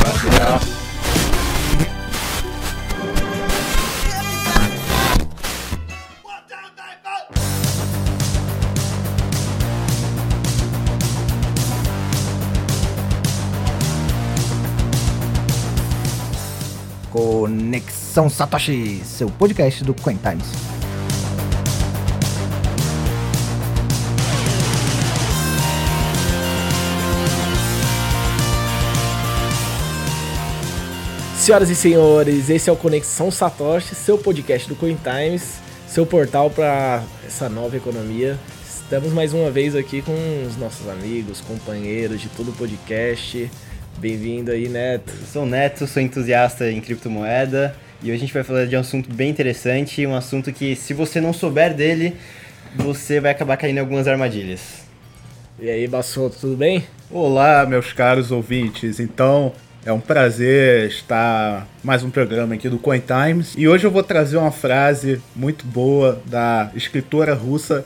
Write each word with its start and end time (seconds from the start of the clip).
Passerà. 0.00 0.60
Conexão 17.10 18.30
Satoshi, 18.30 19.02
seu 19.04 19.28
podcast 19.30 19.82
do 19.82 19.94
Coin 19.94 20.16
Times. 20.16 20.71
Senhoras 31.42 31.70
e 31.70 31.74
senhores, 31.74 32.48
esse 32.48 32.70
é 32.70 32.72
o 32.72 32.76
Conexão 32.76 33.28
Satoshi, 33.28 33.96
seu 33.96 34.16
podcast 34.16 34.68
do 34.68 34.76
Coin 34.76 34.96
Times, 35.02 35.58
seu 35.88 36.06
portal 36.06 36.48
para 36.48 37.02
essa 37.26 37.48
nova 37.48 37.76
economia. 37.76 38.38
Estamos 38.64 39.12
mais 39.12 39.34
uma 39.34 39.50
vez 39.50 39.74
aqui 39.74 40.02
com 40.02 40.14
os 40.46 40.56
nossos 40.56 40.88
amigos, 40.88 41.40
companheiros 41.40 42.20
de 42.20 42.28
todo 42.28 42.52
o 42.52 42.52
podcast. 42.52 43.50
Bem-vindo 43.98 44.52
aí, 44.52 44.68
Neto. 44.68 45.12
Eu 45.20 45.26
sou 45.26 45.42
o 45.42 45.46
Neto, 45.46 45.84
sou 45.88 46.00
entusiasta 46.00 46.70
em 46.70 46.80
criptomoeda 46.80 47.74
e 48.00 48.04
hoje 48.04 48.14
a 48.14 48.18
gente 48.20 48.32
vai 48.32 48.44
falar 48.44 48.66
de 48.66 48.76
um 48.76 48.80
assunto 48.80 49.12
bem 49.12 49.28
interessante, 49.28 50.06
um 50.06 50.14
assunto 50.14 50.52
que 50.52 50.76
se 50.76 50.94
você 50.94 51.20
não 51.20 51.32
souber 51.32 51.74
dele, 51.74 52.16
você 52.76 53.18
vai 53.18 53.32
acabar 53.32 53.56
caindo 53.56 53.78
em 53.78 53.80
algumas 53.80 54.06
armadilhas. 54.06 54.84
E 55.58 55.68
aí, 55.68 55.88
Bassoto, 55.88 56.36
tudo 56.40 56.56
bem? 56.56 56.84
Olá, 57.10 57.66
meus 57.66 57.92
caros 57.92 58.30
ouvintes. 58.30 59.00
Então, 59.00 59.52
é 59.84 59.92
um 59.92 60.00
prazer 60.00 60.86
estar 60.86 61.66
mais 61.82 62.04
um 62.04 62.10
programa 62.10 62.54
aqui 62.54 62.68
do 62.68 62.78
Coin 62.78 63.00
Times. 63.00 63.54
E 63.56 63.66
hoje 63.66 63.84
eu 63.84 63.90
vou 63.90 64.02
trazer 64.02 64.36
uma 64.36 64.52
frase 64.52 65.20
muito 65.34 65.66
boa 65.66 66.22
da 66.26 66.70
escritora 66.74 67.34
russa 67.34 67.84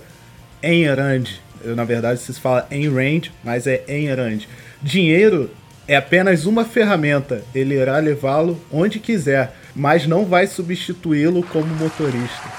Ayn 0.62 0.94
Rand. 0.94 1.24
Eu, 1.64 1.74
na 1.74 1.84
verdade, 1.84 2.20
se 2.20 2.34
fala 2.34 2.66
Ayn 2.70 2.90
Rand, 2.90 3.30
mas 3.42 3.66
é 3.66 3.82
Ayn 3.88 4.14
Rand. 4.14 4.40
Dinheiro 4.82 5.50
é 5.88 5.96
apenas 5.96 6.44
uma 6.44 6.66
ferramenta. 6.66 7.42
Ele 7.54 7.74
irá 7.74 7.96
levá-lo 7.98 8.60
onde 8.70 8.98
quiser, 8.98 9.54
mas 9.74 10.06
não 10.06 10.26
vai 10.26 10.46
substituí-lo 10.46 11.42
como 11.44 11.74
motorista. 11.76 12.52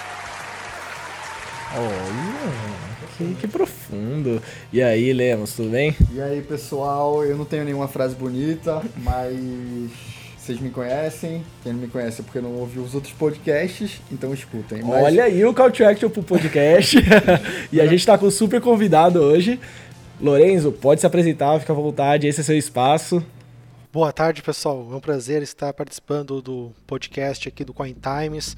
Olha, 1.76 3.08
que, 3.18 3.36
que 3.42 3.48
profundo. 3.48 3.77
E 4.72 4.82
aí, 4.82 5.12
Lemos, 5.14 5.54
tudo 5.54 5.70
bem? 5.70 5.96
E 6.14 6.22
aí, 6.22 6.42
pessoal, 6.42 7.24
eu 7.24 7.38
não 7.38 7.46
tenho 7.46 7.64
nenhuma 7.64 7.88
frase 7.88 8.16
bonita, 8.16 8.82
mas 8.98 9.92
vocês 10.38 10.60
me 10.62 10.70
conhecem. 10.70 11.44
Quem 11.62 11.74
não 11.74 11.82
me 11.82 11.88
conhece 11.88 12.22
é 12.22 12.24
porque 12.24 12.40
não 12.40 12.54
ouviu 12.54 12.82
os 12.82 12.96
outros 12.96 13.12
podcasts, 13.14 14.02
então 14.10 14.34
escutem. 14.34 14.82
Mas... 14.82 15.04
Olha 15.04 15.26
aí 15.26 15.44
o 15.44 15.54
call 15.54 15.70
to 15.70 15.84
action 15.84 16.10
pro 16.10 16.24
podcast. 16.24 16.98
e 17.72 17.82
a 17.82 17.86
gente 17.86 18.06
tá 18.06 18.18
com 18.18 18.28
um 18.28 18.32
super 18.32 18.62
convidado 18.62 19.20
hoje. 19.20 19.60
Lorenzo, 20.22 20.72
pode 20.72 21.02
se 21.02 21.06
apresentar, 21.06 21.60
fica 21.60 21.74
à 21.74 21.76
vontade, 21.76 22.28
esse 22.28 22.40
é 22.40 22.44
seu 22.44 22.58
espaço. 22.58 23.22
Boa 23.92 24.14
tarde, 24.14 24.42
pessoal. 24.42 24.88
É 24.92 24.96
um 24.96 25.00
prazer 25.00 25.42
estar 25.42 25.74
participando 25.74 26.42
do 26.42 26.72
podcast 26.86 27.48
aqui 27.48 27.66
do 27.66 27.74
Coin 27.74 27.96
Times. 27.96 28.56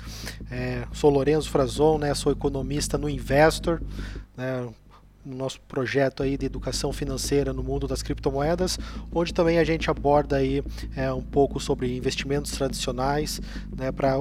É, 0.51 0.83
sou 0.93 1.09
Lorenzo 1.09 1.49
Frazon, 1.49 1.97
né, 1.97 2.13
sou 2.13 2.31
economista 2.31 2.97
no 2.97 3.09
Investor, 3.09 3.81
né, 4.37 4.67
no 5.29 5.35
nosso 5.35 5.61
projeto 5.61 6.23
aí 6.23 6.37
de 6.37 6.45
educação 6.45 6.91
financeira 6.91 7.53
no 7.53 7.63
mundo 7.63 7.87
das 7.87 8.01
criptomoedas, 8.01 8.77
onde 9.13 9.33
também 9.33 9.59
a 9.59 9.63
gente 9.63 9.89
aborda 9.89 10.37
aí 10.37 10.63
é, 10.95 11.11
um 11.13 11.21
pouco 11.21 11.59
sobre 11.59 11.95
investimentos 11.95 12.51
tradicionais, 12.51 13.39
né, 13.77 13.91
para 13.91 14.15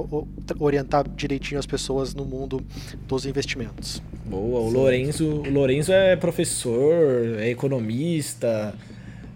orientar 0.59 1.07
direitinho 1.09 1.59
as 1.59 1.65
pessoas 1.65 2.13
no 2.13 2.25
mundo 2.25 2.61
dos 3.07 3.25
investimentos. 3.25 4.01
Boa, 4.25 4.59
o 4.59 4.69
Lorenzo, 4.69 5.27
o 5.27 5.49
Lorenzo 5.49 5.91
é 5.91 6.15
professor, 6.15 7.39
é 7.39 7.49
economista, 7.49 8.75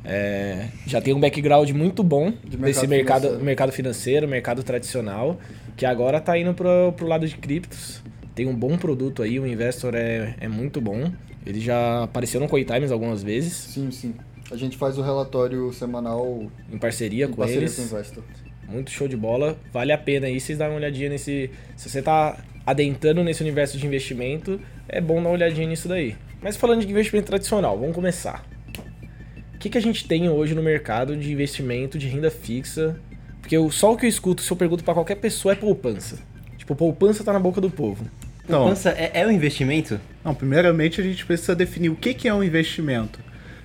é, 0.06 0.68
já 0.86 1.02
tem 1.02 1.14
um 1.14 1.20
background 1.20 1.70
muito 1.72 2.04
bom 2.04 2.32
De 2.44 2.58
desse 2.58 2.86
mercado 2.86 2.88
mercado, 2.88 3.22
financeiro. 3.22 3.46
mercado 3.46 3.72
financeiro, 3.72 4.28
mercado 4.28 4.64
tradicional, 4.64 5.40
que 5.78 5.86
agora 5.86 6.20
tá 6.20 6.38
indo 6.38 6.54
pro, 6.54 6.94
pro 6.96 7.08
lado 7.08 7.28
de 7.28 7.36
criptos. 7.38 8.03
Tem 8.36 8.48
um 8.48 8.56
bom 8.56 8.78
produto 8.78 9.22
aí, 9.22 9.40
o 9.40 9.46
Investor 9.46 9.94
é, 9.96 10.36
é 10.40 10.48
muito 10.48 10.82
bom. 10.82 11.12
Ele 11.46 11.60
já 11.60 12.04
apareceu 12.04 12.40
no 12.40 12.48
CoinTimes 12.48 12.92
algumas 12.92 13.22
vezes, 13.22 13.54
Sim, 13.54 13.92
sim. 13.92 14.16
A 14.52 14.56
gente 14.56 14.78
faz 14.78 14.98
o 14.98 15.02
relatório 15.02 15.72
semanal 15.74 16.52
em 16.72 16.78
parceria 16.78 17.26
em 17.26 17.30
com 17.30 17.38
parceria 17.38 17.62
eles. 17.62 17.76
com 17.76 17.82
o 17.82 17.86
Investor. 17.86 18.24
Muito 18.68 18.92
show 18.92 19.08
de 19.08 19.16
bola. 19.18 19.58
Vale 19.72 19.92
a 19.92 19.98
pena 19.98 20.28
aí 20.28 20.40
vocês 20.40 20.58
darem 20.58 20.74
uma 20.74 20.80
olhadinha 20.80 21.10
nesse. 21.10 21.50
Se 21.76 21.90
você 21.90 22.02
tá 22.02 22.38
adentrando 22.66 23.24
nesse 23.24 23.42
universo 23.42 23.78
de 23.78 23.86
investimento, 23.86 24.60
é 24.88 25.02
bom 25.02 25.16
dar 25.16 25.22
uma 25.22 25.30
olhadinha 25.32 25.68
nisso 25.68 25.88
daí. 25.88 26.16
Mas 26.42 26.56
falando 26.56 26.82
de 26.82 26.90
investimento 26.90 27.28
tradicional, 27.28 27.78
vamos 27.80 27.96
começar. 27.96 28.46
O 29.56 29.58
que, 29.58 29.70
que 29.70 29.78
a 29.78 29.82
gente 29.82 30.08
tem 30.08 30.30
hoje 30.30 30.54
no 30.54 30.62
mercado 30.62 31.16
de 31.16 31.32
investimento 31.32 31.98
de 31.98 32.08
renda 32.08 32.30
fixa? 32.30 33.00
Porque 33.40 33.56
eu, 33.56 33.70
só 33.72 33.94
o 33.94 33.98
que 33.98 34.06
eu 34.06 34.10
escuto, 34.10 34.42
se 34.42 34.52
eu 34.52 34.58
pergunto 34.58 34.84
pra 34.84 34.94
qualquer 34.94 35.16
pessoa, 35.16 35.54
é 35.54 35.56
poupança. 35.56 36.20
Tipo, 36.58 36.76
poupança 36.76 37.24
tá 37.24 37.34
na 37.34 37.40
boca 37.40 37.60
do 37.60 37.70
povo. 37.70 38.06
Então, 38.44 38.62
Poupança 38.62 38.90
é, 38.90 39.12
é 39.14 39.28
um 39.28 39.32
investimento? 39.32 40.00
Não, 40.24 40.36
primeiramente 40.36 41.00
a 41.00 41.04
gente 41.04 41.26
precisa 41.26 41.56
definir 41.56 41.90
o 41.90 41.96
que 41.96 42.14
que 42.14 42.28
é 42.28 42.34
um 42.34 42.44
investimento. 42.44 43.20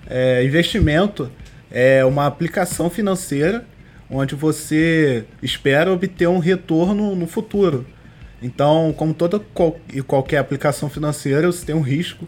É, 0.09 0.45
investimento 0.45 1.31
é 1.71 2.05
uma 2.05 2.27
aplicação 2.27 2.89
financeira 2.89 3.65
onde 4.11 4.35
você 4.35 5.25
espera 5.43 5.93
obter 5.93 6.29
um 6.29 6.39
retorno 6.39 7.15
no 7.15 7.27
futuro. 7.27 7.87
Então, 8.41 8.95
como 8.97 9.13
toda 9.13 9.43
e 9.93 10.01
qualquer 10.01 10.39
aplicação 10.39 10.89
financeira, 10.89 11.47
você 11.47 11.67
tem 11.67 11.75
um 11.75 11.81
risco. 11.81 12.27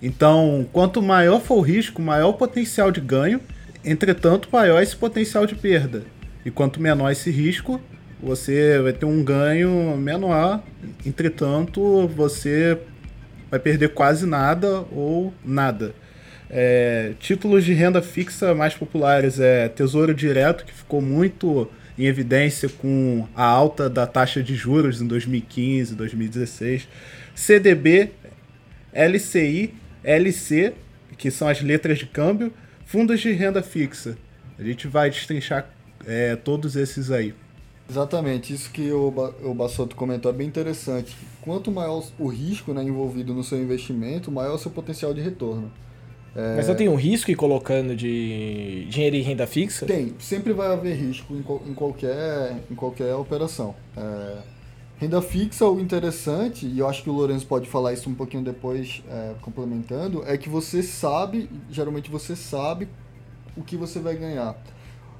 Então, 0.00 0.66
quanto 0.72 1.02
maior 1.02 1.40
for 1.40 1.56
o 1.56 1.60
risco, 1.60 2.00
maior 2.00 2.28
o 2.28 2.34
potencial 2.34 2.92
de 2.92 3.00
ganho, 3.00 3.40
entretanto, 3.84 4.48
maior 4.52 4.80
esse 4.82 4.94
potencial 4.94 5.46
de 5.46 5.54
perda. 5.54 6.04
E 6.44 6.50
quanto 6.50 6.80
menor 6.80 7.10
esse 7.10 7.30
risco, 7.30 7.80
você 8.20 8.80
vai 8.80 8.92
ter 8.92 9.04
um 9.06 9.22
ganho 9.22 9.96
menor, 9.96 10.62
entretanto, 11.06 12.08
você 12.08 12.78
vai 13.50 13.60
perder 13.60 13.90
quase 13.90 14.26
nada 14.26 14.84
ou 14.92 15.32
nada. 15.44 15.94
É, 16.50 17.12
títulos 17.20 17.64
de 17.64 17.72
renda 17.74 18.00
fixa 18.00 18.54
mais 18.54 18.74
populares 18.74 19.38
é 19.38 19.68
Tesouro 19.68 20.14
Direto, 20.14 20.64
que 20.64 20.72
ficou 20.72 21.00
muito 21.00 21.70
em 21.98 22.06
evidência 22.06 22.68
com 22.68 23.26
a 23.34 23.44
alta 23.44 23.90
da 23.90 24.06
taxa 24.06 24.42
de 24.42 24.54
juros 24.54 25.02
em 25.02 25.06
2015, 25.06 25.94
2016. 25.94 26.88
CDB, 27.34 28.10
LCI, 28.92 29.74
LC, 30.02 30.72
que 31.16 31.30
são 31.30 31.48
as 31.48 31.60
letras 31.60 31.98
de 31.98 32.06
câmbio, 32.06 32.52
fundos 32.86 33.20
de 33.20 33.30
renda 33.32 33.62
fixa. 33.62 34.16
A 34.58 34.62
gente 34.62 34.86
vai 34.86 35.10
destrinchar 35.10 35.68
é, 36.06 36.36
todos 36.36 36.76
esses 36.76 37.10
aí. 37.10 37.34
Exatamente, 37.88 38.52
isso 38.52 38.70
que 38.70 38.92
o, 38.92 39.10
Ba- 39.10 39.32
o 39.42 39.54
Bassoto 39.54 39.96
comentou 39.96 40.30
é 40.30 40.34
bem 40.34 40.46
interessante. 40.46 41.16
Quanto 41.40 41.70
maior 41.72 42.04
o 42.18 42.28
risco 42.28 42.74
né, 42.74 42.82
envolvido 42.82 43.32
no 43.32 43.42
seu 43.42 43.58
investimento, 43.60 44.30
maior 44.30 44.54
o 44.54 44.58
seu 44.58 44.70
potencial 44.70 45.14
de 45.14 45.22
retorno. 45.22 45.72
Mas 46.54 46.68
eu 46.68 46.74
tenho 46.76 46.92
um 46.92 46.96
risco 46.96 47.30
em 47.30 47.34
colocando 47.34 47.96
de 47.96 48.86
dinheiro 48.90 49.16
em 49.16 49.22
renda 49.22 49.46
fixa? 49.46 49.86
Tem, 49.86 50.14
sempre 50.18 50.52
vai 50.52 50.68
haver 50.72 50.94
risco 50.96 51.34
em, 51.34 51.42
qual- 51.42 51.62
em 51.66 51.74
qualquer, 51.74 52.56
em 52.70 52.74
qualquer 52.74 53.14
operação. 53.14 53.74
É, 53.96 54.38
renda 54.98 55.22
fixa, 55.22 55.66
o 55.66 55.80
interessante, 55.80 56.66
e 56.66 56.78
eu 56.78 56.88
acho 56.88 57.02
que 57.02 57.10
o 57.10 57.12
Lourenço 57.12 57.46
pode 57.46 57.68
falar 57.68 57.92
isso 57.94 58.08
um 58.10 58.14
pouquinho 58.14 58.42
depois, 58.44 59.02
é, 59.10 59.34
complementando, 59.40 60.22
é 60.26 60.36
que 60.36 60.48
você 60.48 60.82
sabe, 60.82 61.48
geralmente 61.70 62.10
você 62.10 62.36
sabe 62.36 62.88
o 63.56 63.62
que 63.62 63.76
você 63.76 63.98
vai 64.00 64.16
ganhar. 64.16 64.56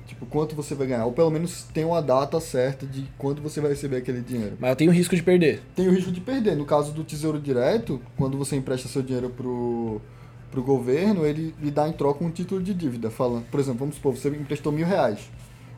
Tipo, 0.09 0.25
quanto 0.25 0.57
você 0.57 0.75
vai 0.75 0.87
ganhar. 0.87 1.05
Ou 1.05 1.13
pelo 1.13 1.31
menos 1.31 1.65
tem 1.73 1.85
uma 1.85 2.01
data 2.01 2.41
certa 2.41 2.87
de 2.87 3.07
quando 3.19 3.41
você 3.43 3.61
vai 3.61 3.71
receber 3.71 3.99
aquele 3.99 4.23
dinheiro. 4.23 4.57
Mas 4.59 4.71
eu 4.71 4.77
tenho 4.77 4.91
risco 4.91 5.15
de 5.15 5.23
perder. 5.23 5.63
Tem 5.77 5.87
o 5.87 5.93
risco 5.93 6.11
de 6.11 6.21
perder. 6.21 6.57
No 6.57 6.65
caso 6.65 6.93
do 6.93 7.05
Tesouro 7.05 7.39
Direto, 7.39 8.01
quando 8.17 8.37
você 8.39 8.57
empresta 8.57 8.89
seu 8.89 9.03
dinheiro 9.03 9.29
pro, 9.29 10.01
pro 10.51 10.63
governo, 10.63 11.27
ele 11.27 11.55
lhe 11.61 11.71
dá 11.71 11.87
em 11.87 11.93
troca 11.93 12.25
um 12.25 12.31
título 12.31 12.63
de 12.63 12.73
dívida. 12.73 13.11
Falando, 13.11 13.45
por 13.51 13.61
exemplo, 13.61 13.81
vamos 13.81 13.97
supor, 13.97 14.17
você 14.17 14.29
emprestou 14.31 14.73
mil 14.73 14.87
reais 14.87 15.31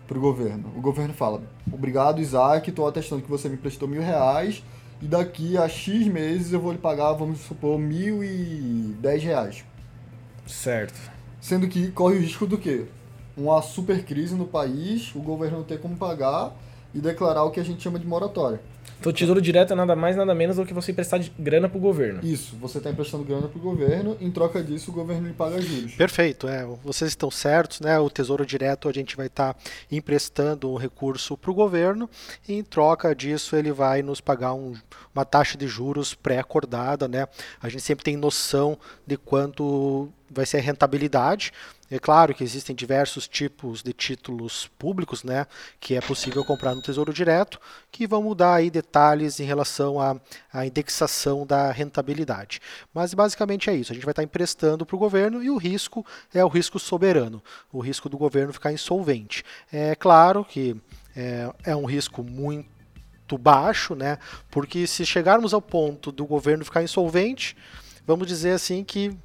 pro 0.06 0.20
governo. 0.20 0.72
O 0.76 0.80
governo 0.80 1.12
fala, 1.12 1.42
obrigado 1.72 2.20
Isaac, 2.20 2.70
estou 2.70 2.86
atestando 2.86 3.22
que 3.22 3.30
você 3.30 3.48
me 3.48 3.54
emprestou 3.54 3.88
mil 3.88 4.02
reais 4.02 4.62
e 5.02 5.06
daqui 5.06 5.56
a 5.56 5.68
X 5.68 6.06
meses 6.06 6.52
eu 6.52 6.60
vou 6.60 6.72
lhe 6.72 6.78
pagar, 6.78 7.12
vamos 7.12 7.40
supor, 7.40 7.78
mil 7.78 8.22
e 8.22 8.94
dez 9.00 9.22
reais. 9.22 9.64
Certo. 10.46 10.98
Sendo 11.40 11.68
que 11.68 11.90
corre 11.92 12.16
o 12.16 12.20
risco 12.20 12.46
do 12.46 12.58
quê? 12.58 12.86
Uma 13.36 13.62
super 13.62 14.04
crise 14.04 14.34
no 14.34 14.46
país, 14.46 15.14
o 15.14 15.20
governo 15.20 15.58
não 15.58 15.64
ter 15.64 15.78
como 15.80 15.96
pagar 15.96 16.52
e 16.94 16.98
declarar 17.00 17.44
o 17.44 17.50
que 17.50 17.60
a 17.60 17.64
gente 17.64 17.82
chama 17.82 17.98
de 17.98 18.06
moratória. 18.06 18.60
Então, 18.98 19.12
tesouro 19.12 19.40
direto 19.40 19.72
é 19.72 19.76
nada 19.76 19.96
mais, 19.96 20.14
nada 20.16 20.34
menos 20.34 20.56
do 20.56 20.66
que 20.66 20.74
você 20.74 20.90
emprestar 20.92 21.18
de 21.20 21.32
grana 21.38 21.68
pro 21.70 21.78
governo. 21.78 22.20
Isso, 22.22 22.54
você 22.56 22.78
está 22.78 22.90
emprestando 22.90 23.24
grana 23.24 23.48
para 23.48 23.58
o 23.58 23.62
governo, 23.62 24.14
em 24.20 24.30
troca 24.30 24.62
disso 24.62 24.90
o 24.90 24.94
governo 24.94 25.26
lhe 25.28 25.32
paga 25.32 25.58
juros. 25.62 25.94
Perfeito, 25.94 26.46
é, 26.48 26.66
vocês 26.84 27.10
estão 27.10 27.30
certos, 27.30 27.80
né? 27.80 27.98
O 27.98 28.10
Tesouro 28.10 28.44
Direto 28.44 28.88
a 28.88 28.92
gente 28.92 29.16
vai 29.16 29.26
estar 29.28 29.56
emprestando 29.90 30.70
um 30.70 30.76
recurso 30.76 31.36
para 31.36 31.50
o 31.50 31.54
governo 31.54 32.10
e 32.46 32.54
em 32.54 32.62
troca 32.62 33.14
disso 33.14 33.56
ele 33.56 33.72
vai 33.72 34.02
nos 34.02 34.20
pagar 34.20 34.52
um- 34.52 34.74
uma 35.14 35.24
taxa 35.24 35.56
de 35.56 35.66
juros 35.66 36.12
pré-acordada, 36.14 37.08
né? 37.08 37.26
A 37.62 37.68
gente 37.70 37.82
sempre 37.82 38.04
tem 38.04 38.16
noção 38.16 38.76
de 39.06 39.16
quanto 39.16 40.10
vai 40.30 40.44
ser 40.44 40.58
a 40.58 40.60
rentabilidade. 40.62 41.52
É 41.90 41.98
claro 41.98 42.32
que 42.32 42.44
existem 42.44 42.74
diversos 42.74 43.26
tipos 43.26 43.82
de 43.82 43.92
títulos 43.92 44.70
públicos, 44.78 45.24
né, 45.24 45.46
que 45.80 45.96
é 45.96 46.00
possível 46.00 46.44
comprar 46.44 46.74
no 46.74 46.82
Tesouro 46.82 47.12
Direto, 47.12 47.60
que 47.90 48.06
vão 48.06 48.22
mudar 48.22 48.54
aí 48.54 48.70
detalhes 48.70 49.40
em 49.40 49.44
relação 49.44 50.00
à, 50.00 50.16
à 50.52 50.64
indexação 50.64 51.44
da 51.44 51.72
rentabilidade. 51.72 52.60
Mas 52.94 53.12
basicamente 53.12 53.68
é 53.68 53.74
isso. 53.74 53.90
A 53.90 53.94
gente 53.94 54.04
vai 54.04 54.12
estar 54.12 54.22
emprestando 54.22 54.86
para 54.86 54.94
o 54.94 54.98
governo 54.98 55.42
e 55.42 55.50
o 55.50 55.56
risco 55.56 56.06
é 56.32 56.44
o 56.44 56.48
risco 56.48 56.78
soberano, 56.78 57.42
o 57.72 57.80
risco 57.80 58.08
do 58.08 58.16
governo 58.16 58.52
ficar 58.52 58.72
insolvente. 58.72 59.42
É 59.72 59.96
claro 59.96 60.44
que 60.44 60.76
é, 61.16 61.52
é 61.64 61.76
um 61.76 61.86
risco 61.86 62.22
muito 62.22 63.36
baixo, 63.36 63.96
né? 63.96 64.18
Porque 64.48 64.86
se 64.86 65.04
chegarmos 65.04 65.52
ao 65.52 65.60
ponto 65.60 66.12
do 66.12 66.24
governo 66.24 66.64
ficar 66.64 66.84
insolvente, 66.84 67.56
vamos 68.06 68.28
dizer 68.28 68.52
assim 68.52 68.84
que 68.84 69.16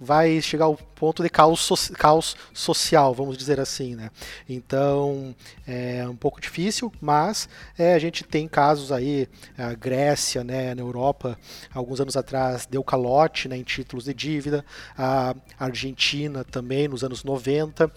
vai 0.00 0.40
chegar 0.40 0.66
ao 0.66 0.76
ponto 0.76 1.22
de 1.22 1.28
caos, 1.28 1.60
so- 1.60 1.92
caos 1.94 2.36
social, 2.52 3.14
vamos 3.14 3.36
dizer 3.36 3.60
assim, 3.60 3.94
né? 3.94 4.10
Então 4.48 5.34
é 5.66 6.06
um 6.08 6.16
pouco 6.16 6.40
difícil, 6.40 6.92
mas 7.00 7.48
é, 7.78 7.94
a 7.94 7.98
gente 7.98 8.24
tem 8.24 8.46
casos 8.48 8.92
aí, 8.92 9.28
a 9.56 9.72
Grécia, 9.74 10.42
né, 10.44 10.74
na 10.74 10.82
Europa, 10.82 11.38
alguns 11.72 12.00
anos 12.00 12.16
atrás 12.16 12.66
deu 12.66 12.82
calote 12.82 13.48
né, 13.48 13.56
em 13.56 13.62
títulos 13.62 14.04
de 14.04 14.14
dívida, 14.14 14.64
a 14.96 15.34
Argentina 15.58 16.44
também 16.44 16.88
nos 16.88 17.02
anos 17.04 17.24
90. 17.24 17.90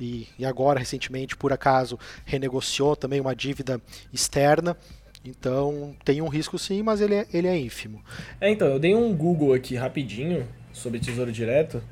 E, 0.00 0.26
e 0.36 0.44
agora, 0.44 0.80
recentemente, 0.80 1.36
por 1.36 1.52
acaso, 1.52 1.96
renegociou 2.24 2.96
também 2.96 3.20
uma 3.20 3.34
dívida 3.34 3.80
externa. 4.12 4.76
Então 5.24 5.94
tem 6.04 6.20
um 6.20 6.28
risco 6.28 6.58
sim, 6.58 6.82
mas 6.82 7.00
ele 7.00 7.14
é, 7.14 7.26
ele 7.32 7.46
é 7.46 7.56
ínfimo. 7.56 8.02
É, 8.40 8.50
então, 8.50 8.66
eu 8.68 8.78
dei 8.78 8.94
um 8.94 9.14
Google 9.16 9.54
aqui 9.54 9.76
rapidinho 9.76 10.46
sobre 10.74 10.98
Tesouro 11.00 11.32
Direto 11.32 11.82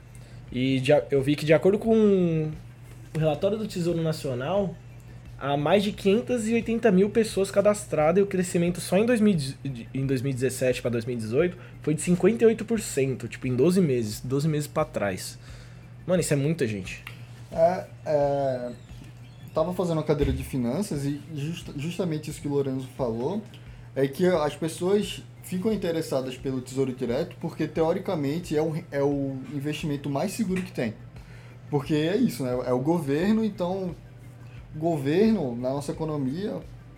e 0.52 0.82
a- 0.92 1.02
eu 1.10 1.22
vi 1.22 1.34
que 1.34 1.46
de 1.46 1.54
acordo 1.54 1.78
com 1.78 2.50
o 3.14 3.18
relatório 3.18 3.56
do 3.56 3.66
Tesouro 3.66 4.02
Nacional, 4.02 4.74
há 5.38 5.56
mais 5.56 5.82
de 5.82 5.92
580 5.92 6.90
mil 6.92 7.08
pessoas 7.08 7.50
cadastradas 7.50 8.20
e 8.20 8.22
o 8.22 8.26
crescimento 8.26 8.80
só 8.80 8.98
em, 8.98 9.06
2000 9.06 9.54
em 9.94 10.06
2017 10.06 10.82
para 10.82 10.90
2018 10.90 11.56
foi 11.80 11.94
de 11.94 12.02
58%, 12.02 13.28
tipo, 13.28 13.46
em 13.46 13.56
12 13.56 13.80
meses, 13.80 14.20
12 14.20 14.46
meses 14.48 14.66
para 14.66 14.84
trás. 14.84 15.38
Mano, 16.06 16.20
isso 16.20 16.32
é 16.32 16.36
muita 16.36 16.66
gente. 16.66 17.02
É, 17.50 17.86
é, 18.06 18.70
tava 19.54 19.72
fazendo 19.74 19.98
uma 19.98 20.02
cadeira 20.02 20.32
de 20.32 20.42
finanças 20.42 21.04
e 21.04 21.20
justa- 21.34 21.72
justamente 21.76 22.30
isso 22.30 22.40
que 22.40 22.48
o 22.48 22.52
Lorenzo 22.52 22.88
falou 22.96 23.42
é 23.94 24.06
que 24.08 24.26
as 24.26 24.54
pessoas 24.56 25.22
ficam 25.42 25.72
interessadas 25.72 26.36
pelo 26.36 26.60
Tesouro 26.60 26.92
Direto 26.92 27.36
porque 27.40 27.66
teoricamente 27.66 28.56
é 28.56 28.62
o, 28.62 28.74
é 28.90 29.02
o 29.02 29.36
investimento 29.52 30.08
mais 30.08 30.32
seguro 30.32 30.62
que 30.62 30.72
tem. 30.72 30.94
Porque 31.70 31.94
é 31.94 32.16
isso, 32.16 32.42
né? 32.44 32.50
É 32.66 32.72
o 32.72 32.78
governo, 32.78 33.44
então 33.44 33.94
o 34.74 34.78
governo 34.78 35.56
na 35.56 35.70
nossa 35.70 35.92
economia, 35.92 36.54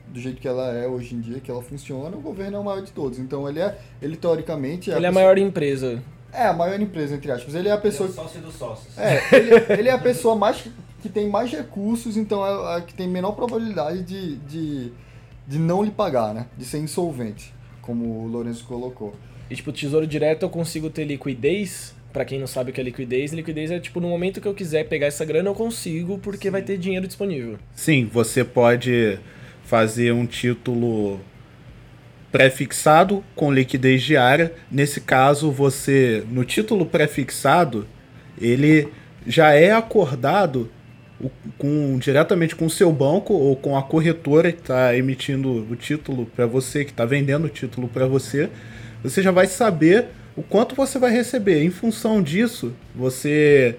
do 0.09 0.21
jeito 0.21 0.41
que 0.41 0.49
ela 0.49 0.73
é 0.73 0.87
hoje 0.87 1.15
em 1.15 1.21
dia, 1.21 1.41
que 1.41 1.51
ela 1.51 1.63
funciona, 1.63 2.17
o 2.17 2.21
governo 2.21 2.57
é 2.57 2.61
o 2.61 2.65
maior 2.65 2.83
de 2.83 2.93
todos. 2.93 3.19
Então 3.19 3.49
ele 3.49 3.61
é, 3.61 3.79
ele 4.03 4.17
teoricamente 4.17 4.91
é 4.91 4.97
Ele 4.97 5.07
é 5.07 5.09
a 5.09 5.13
maior 5.13 5.39
empresa. 5.39 6.03
é 6.33 6.47
a 6.47 6.53
maior 6.53 6.81
empresa 6.81 7.15
entre 7.15 7.31
aspas. 7.31 7.55
Ele 7.55 7.69
é 7.69 7.73
a 7.73 7.79
pessoa 7.79 8.09
sócio 8.11 8.41
dos 8.41 8.55
sócios. 8.55 8.99
é, 8.99 9.21
ele, 9.33 9.51
ele 9.81 9.89
é 9.89 9.93
a 9.93 9.99
pessoa 9.99 10.35
mais 10.37 10.65
que 11.01 11.09
tem 11.09 11.29
mais 11.29 11.51
recursos, 11.53 12.17
então 12.17 12.45
é 12.45 12.77
a 12.77 12.81
que 12.81 12.95
tem 12.95 13.07
menor 13.07 13.33
probabilidade 13.33 14.03
de, 14.03 14.37
de, 14.39 14.93
de 15.47 15.59
não 15.59 15.83
lhe 15.85 15.91
pagar, 15.91 16.33
né? 16.35 16.47
De 16.57 16.65
ser 16.65 16.79
insolvente, 16.79 17.55
como 17.85 18.25
o 18.25 18.27
Lourenço 18.27 18.65
colocou. 18.65 19.15
E 19.51 19.55
tipo, 19.55 19.71
Tesouro 19.73 20.07
Direto 20.07 20.45
eu 20.45 20.51
consigo 20.51 20.89
ter 20.91 21.05
liquidez. 21.05 21.95
Pra 22.13 22.25
quem 22.25 22.39
não 22.39 22.47
sabe 22.47 22.71
o 22.71 22.73
que 22.73 22.81
é 22.81 22.85
liquidez, 22.85 23.33
liquidez 23.33 23.73
é 23.73 23.81
tipo, 23.81 23.99
no 23.99 24.09
momento 24.09 24.41
que 24.41 24.47
eu 24.47 24.55
quiser 24.55 24.85
pegar 24.85 25.09
essa 25.09 25.25
grana, 25.25 25.49
eu 25.49 25.55
consigo, 25.55 26.17
porque 26.19 26.49
vai 26.49 26.63
ter 26.63 26.79
dinheiro 26.79 27.09
disponível. 27.09 27.59
Sim, 27.75 28.09
você 28.11 28.45
pode 28.45 29.19
fazer 29.65 30.13
um 30.13 30.25
título 30.25 31.21
pré-fixado 32.31 33.25
com 33.35 33.53
liquidez 33.53 34.03
diária. 34.03 34.55
Nesse 34.71 35.01
caso, 35.01 35.51
você 35.51 36.25
no 36.31 36.45
título 36.45 36.87
pré-fixado, 36.87 37.85
ele 38.41 38.89
já 39.27 39.53
é 39.53 39.73
acordado 39.73 40.71
com 41.59 41.99
diretamente 41.99 42.55
com 42.57 42.67
o 42.67 42.71
seu 42.71 42.93
banco 42.93 43.33
ou 43.33 43.55
com 43.57 43.77
a 43.79 43.83
corretora 43.83 44.53
que 44.53 44.61
está 44.61 44.97
emitindo 44.97 45.67
o 45.71 45.77
título 45.77 46.27
para 46.27 46.47
você, 46.47 46.85
que 46.85 46.91
está 46.91 47.05
vendendo 47.05 47.45
o 47.47 47.49
título 47.49 47.89
para 47.89 48.07
você. 48.07 48.51
Você 49.03 49.23
já 49.23 49.31
vai 49.31 49.47
saber 49.47 50.07
o 50.37 50.43
quanto 50.43 50.75
você 50.75 50.99
vai 50.99 51.13
receber. 51.13 51.63
Em 51.63 51.71
função 51.71 52.21
disso, 52.23 52.73
você 52.95 53.77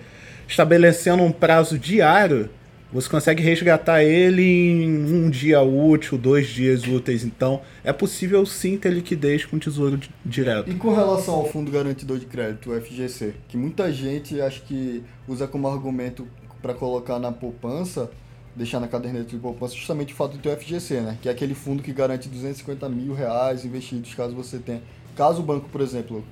estabelecendo 0.48 1.24
um 1.24 1.32
prazo 1.32 1.78
diário, 1.78 2.50
você 2.94 3.10
consegue 3.10 3.44
resgatar 3.44 4.04
ele 4.04 4.44
em 4.44 5.14
um 5.26 5.30
dia 5.30 5.62
útil, 5.62 6.18
dois 6.18 6.48
dias 6.48 6.84
úteis. 6.88 7.26
Então, 7.26 7.62
é 7.84 7.92
possível 7.92 8.46
sim 8.46 8.78
ter 8.78 8.94
liquidez 8.94 9.44
com 9.44 9.60
tesouro 9.60 9.98
di- 9.98 10.10
direto. 10.26 10.70
E 10.72 10.76
com 10.76 10.94
relação 10.94 11.34
ao 11.34 11.50
Fundo 11.50 11.70
Garantidor 11.72 12.18
de 12.20 12.26
Crédito, 12.28 12.72
o 12.72 12.80
FGC, 12.80 13.34
que 13.50 13.58
muita 13.58 13.92
gente 13.92 14.40
acho 14.40 14.62
que 14.62 15.04
usa 15.28 15.48
como 15.48 15.68
argumento 15.68 16.26
para 16.66 16.74
colocar 16.74 17.20
na 17.20 17.32
poupança, 17.32 18.10
deixar 18.56 18.80
na 18.80 18.88
caderneta 18.88 19.26
de 19.26 19.38
poupança, 19.38 19.76
justamente 19.76 20.14
o 20.14 20.16
fato 20.16 20.32
de 20.32 20.40
ter 20.40 20.50
o 20.50 20.60
FGC, 20.60 21.00
né? 21.00 21.16
Que 21.22 21.30
é 21.30 21.32
aquele 21.32 21.54
fundo 21.54 21.84
que 21.84 21.94
garante 21.94 22.28
250 22.28 22.90
mil 22.90 23.14
reais 23.14 23.64
investidos 23.64 24.16
caso 24.16 24.34
você 24.34 24.58
tenha. 24.58 24.82
Caso 25.16 25.42
o 25.42 25.46
banco, 25.46 25.70
por 25.70 25.80
exemplo, 25.80 26.26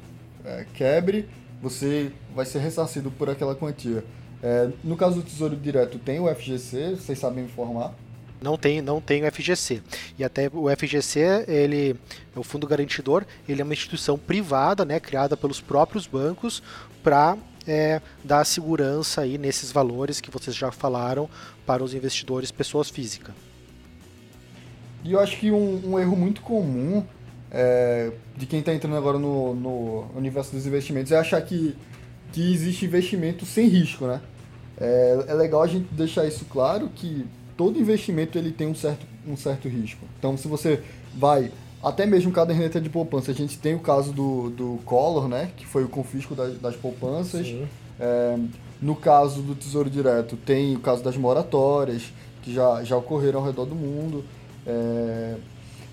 é, 0.44 0.65
quebre, 0.74 1.30
você 1.62 2.12
vai 2.33 2.47
ser 2.47 2.57
ressarcido 2.57 3.12
por 3.12 3.30
aquela 3.30 3.53
quantia. 3.53 4.03
É, 4.41 4.71
no 4.83 4.97
caso 4.97 5.18
do 5.18 5.21
Tesouro 5.21 5.56
Direto, 5.56 6.00
tem 6.00 6.19
o 6.19 6.27
FGC, 6.33 6.95
vocês 6.95 7.19
sabem 7.19 7.44
informar? 7.44 7.94
Não 8.41 8.57
tem, 8.57 8.81
não 8.81 9.00
tem 9.00 9.24
o 9.24 9.31
FGC. 9.31 9.83
E 10.18 10.24
até 10.24 10.50
o 10.51 10.65
FGC, 10.75 11.45
ele, 11.47 11.95
o 12.35 12.41
Fundo 12.41 12.65
Garantidor, 12.65 13.24
ele 13.47 13.62
é 13.62 13.63
uma 13.63 13.74
instituição 13.74 14.18
privada, 14.18 14.83
né, 14.83 15.00
criada 15.00 15.38
pelos 15.38 15.62
próprios 15.62 16.07
bancos 16.07 16.63
para 17.03 17.38
dar 18.24 18.45
segurança 18.45 19.21
aí 19.21 19.38
nesses 19.38 19.71
valores 19.71 20.19
que 20.19 20.31
vocês 20.31 20.56
já 20.56 20.71
falaram 20.71 21.30
para 21.65 21.83
os 21.83 21.94
investidores 21.94 22.51
pessoas 22.51 22.89
físicas. 22.89 23.33
E 25.04 25.11
eu 25.11 25.19
acho 25.19 25.38
que 25.38 25.52
um, 25.52 25.92
um 25.92 25.99
erro 25.99 26.16
muito 26.16 26.42
comum 26.42 27.04
é, 27.52 28.11
de 28.35 28.45
quem 28.45 28.59
está 28.59 28.73
entrando 28.73 28.95
agora 28.95 29.19
no, 29.19 29.54
no 29.54 30.06
universo 30.16 30.54
dos 30.54 30.66
investimentos 30.66 31.11
é 31.11 31.18
achar 31.18 31.42
que, 31.42 31.76
que 32.31 32.54
existe 32.54 32.85
investimento 32.85 33.45
sem 33.45 33.68
risco, 33.68 34.07
né? 34.07 34.21
É, 34.80 35.26
é 35.28 35.33
legal 35.33 35.61
a 35.61 35.68
gente 35.68 35.88
deixar 35.94 36.26
isso 36.26 36.45
claro 36.45 36.90
que 36.95 37.26
todo 37.56 37.80
investimento 37.80 38.38
ele 38.38 38.52
tem 38.52 38.68
um 38.68 38.73
certo, 38.73 39.06
um 39.28 39.38
certo 39.38 39.68
risco. 39.68 40.06
Então, 40.18 40.35
se 40.35 40.47
você 40.47 40.81
vai, 41.14 41.52
até 41.83 42.06
mesmo 42.06 42.31
caderneta 42.31 42.80
de 42.80 42.90
poupança, 42.90 43.31
a 43.31 43.33
gente 43.33 43.57
tem 43.57 43.75
o 43.75 43.80
caso 43.80 44.13
do, 44.13 44.49
do 44.49 44.80
Collor, 44.85 45.28
né? 45.28 45.52
Que 45.57 45.66
foi 45.66 45.83
o 45.83 45.90
confisco 45.90 46.33
das, 46.33 46.57
das 46.57 46.75
poupanças. 46.75 47.45
É, 47.99 48.37
no 48.81 48.95
caso 48.95 49.42
do 49.42 49.54
Tesouro 49.54 49.90
Direto, 49.90 50.35
tem 50.37 50.75
o 50.75 50.80
caso 50.80 51.04
das 51.04 51.18
moratórias, 51.18 52.11
que 52.42 52.54
já, 52.54 52.83
já 52.83 52.95
ocorreram 52.95 53.40
ao 53.40 53.45
redor 53.45 53.66
do 53.66 53.75
mundo. 53.75 54.23
É, 54.66 55.35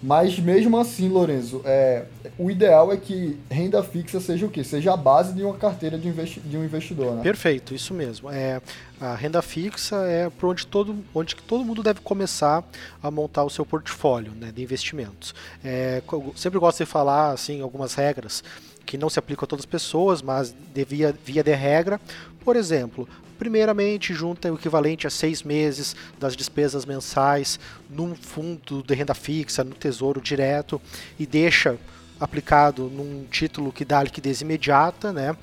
mas 0.03 0.39
mesmo 0.39 0.79
assim, 0.79 1.09
Lorenzo, 1.09 1.61
é, 1.65 2.05
o 2.39 2.51
ideal 2.51 2.91
é 2.91 2.97
que 2.97 3.39
renda 3.51 3.83
fixa 3.83 4.19
seja 4.19 4.47
o 4.47 4.51
quê? 4.51 4.65
Seja 4.65 4.95
a 4.95 4.97
base 4.97 5.35
de 5.35 5.43
uma 5.43 5.55
carteira 5.55 5.99
de, 5.99 6.09
investi 6.09 6.41
de 6.41 6.57
um 6.57 6.65
investidor, 6.65 7.17
né? 7.17 7.23
Perfeito, 7.23 7.75
isso 7.75 7.93
mesmo. 7.93 8.31
É, 8.31 8.63
a 8.99 9.15
renda 9.15 9.43
fixa 9.43 9.97
é 10.07 10.31
por 10.31 10.51
onde 10.51 10.67
todo, 10.67 10.97
onde 11.15 11.37
todo 11.37 11.65
mundo 11.65 11.83
deve 11.83 12.01
começar 12.01 12.65
a 13.03 13.11
montar 13.11 13.45
o 13.45 13.51
seu 13.51 13.67
portfólio 13.67 14.33
né, 14.33 14.51
de 14.51 14.63
investimentos. 14.63 15.35
É, 15.63 16.03
sempre 16.35 16.59
gosto 16.59 16.79
de 16.79 16.87
falar 16.87 17.33
assim 17.33 17.61
algumas 17.61 17.95
regras 17.95 18.43
que 18.87 18.97
não 18.97 19.11
se 19.11 19.19
aplicam 19.19 19.45
a 19.45 19.47
todas 19.47 19.65
as 19.65 19.71
pessoas, 19.71 20.23
mas 20.23 20.55
de 20.75 20.85
via, 20.85 21.15
via 21.25 21.45
de 21.45 21.55
regra. 21.55 22.01
Por 22.43 22.57
exemplo, 22.57 23.07
primeiramente 23.41 24.13
junta 24.13 24.53
o 24.53 24.55
equivalente 24.55 25.07
a 25.07 25.11
seis 25.11 25.43
meses 25.43 25.97
das 26.19 26.37
despesas 26.37 26.85
mensais 26.85 27.59
num 27.89 28.15
fundo 28.15 28.83
de 28.83 28.95
renda 28.95 29.15
fixa, 29.15 29.65
no 29.65 29.75
tesouro 29.75 30.21
direto, 30.21 30.79
e 31.19 31.25
deixa 31.25 31.79
aplicado 32.21 32.91
num 32.91 33.25
título 33.31 33.73
que 33.73 33.83
dá 33.83 34.03
liquidez 34.03 34.43
imediata, 34.43 35.11
né? 35.11 35.35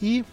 E 0.00 0.24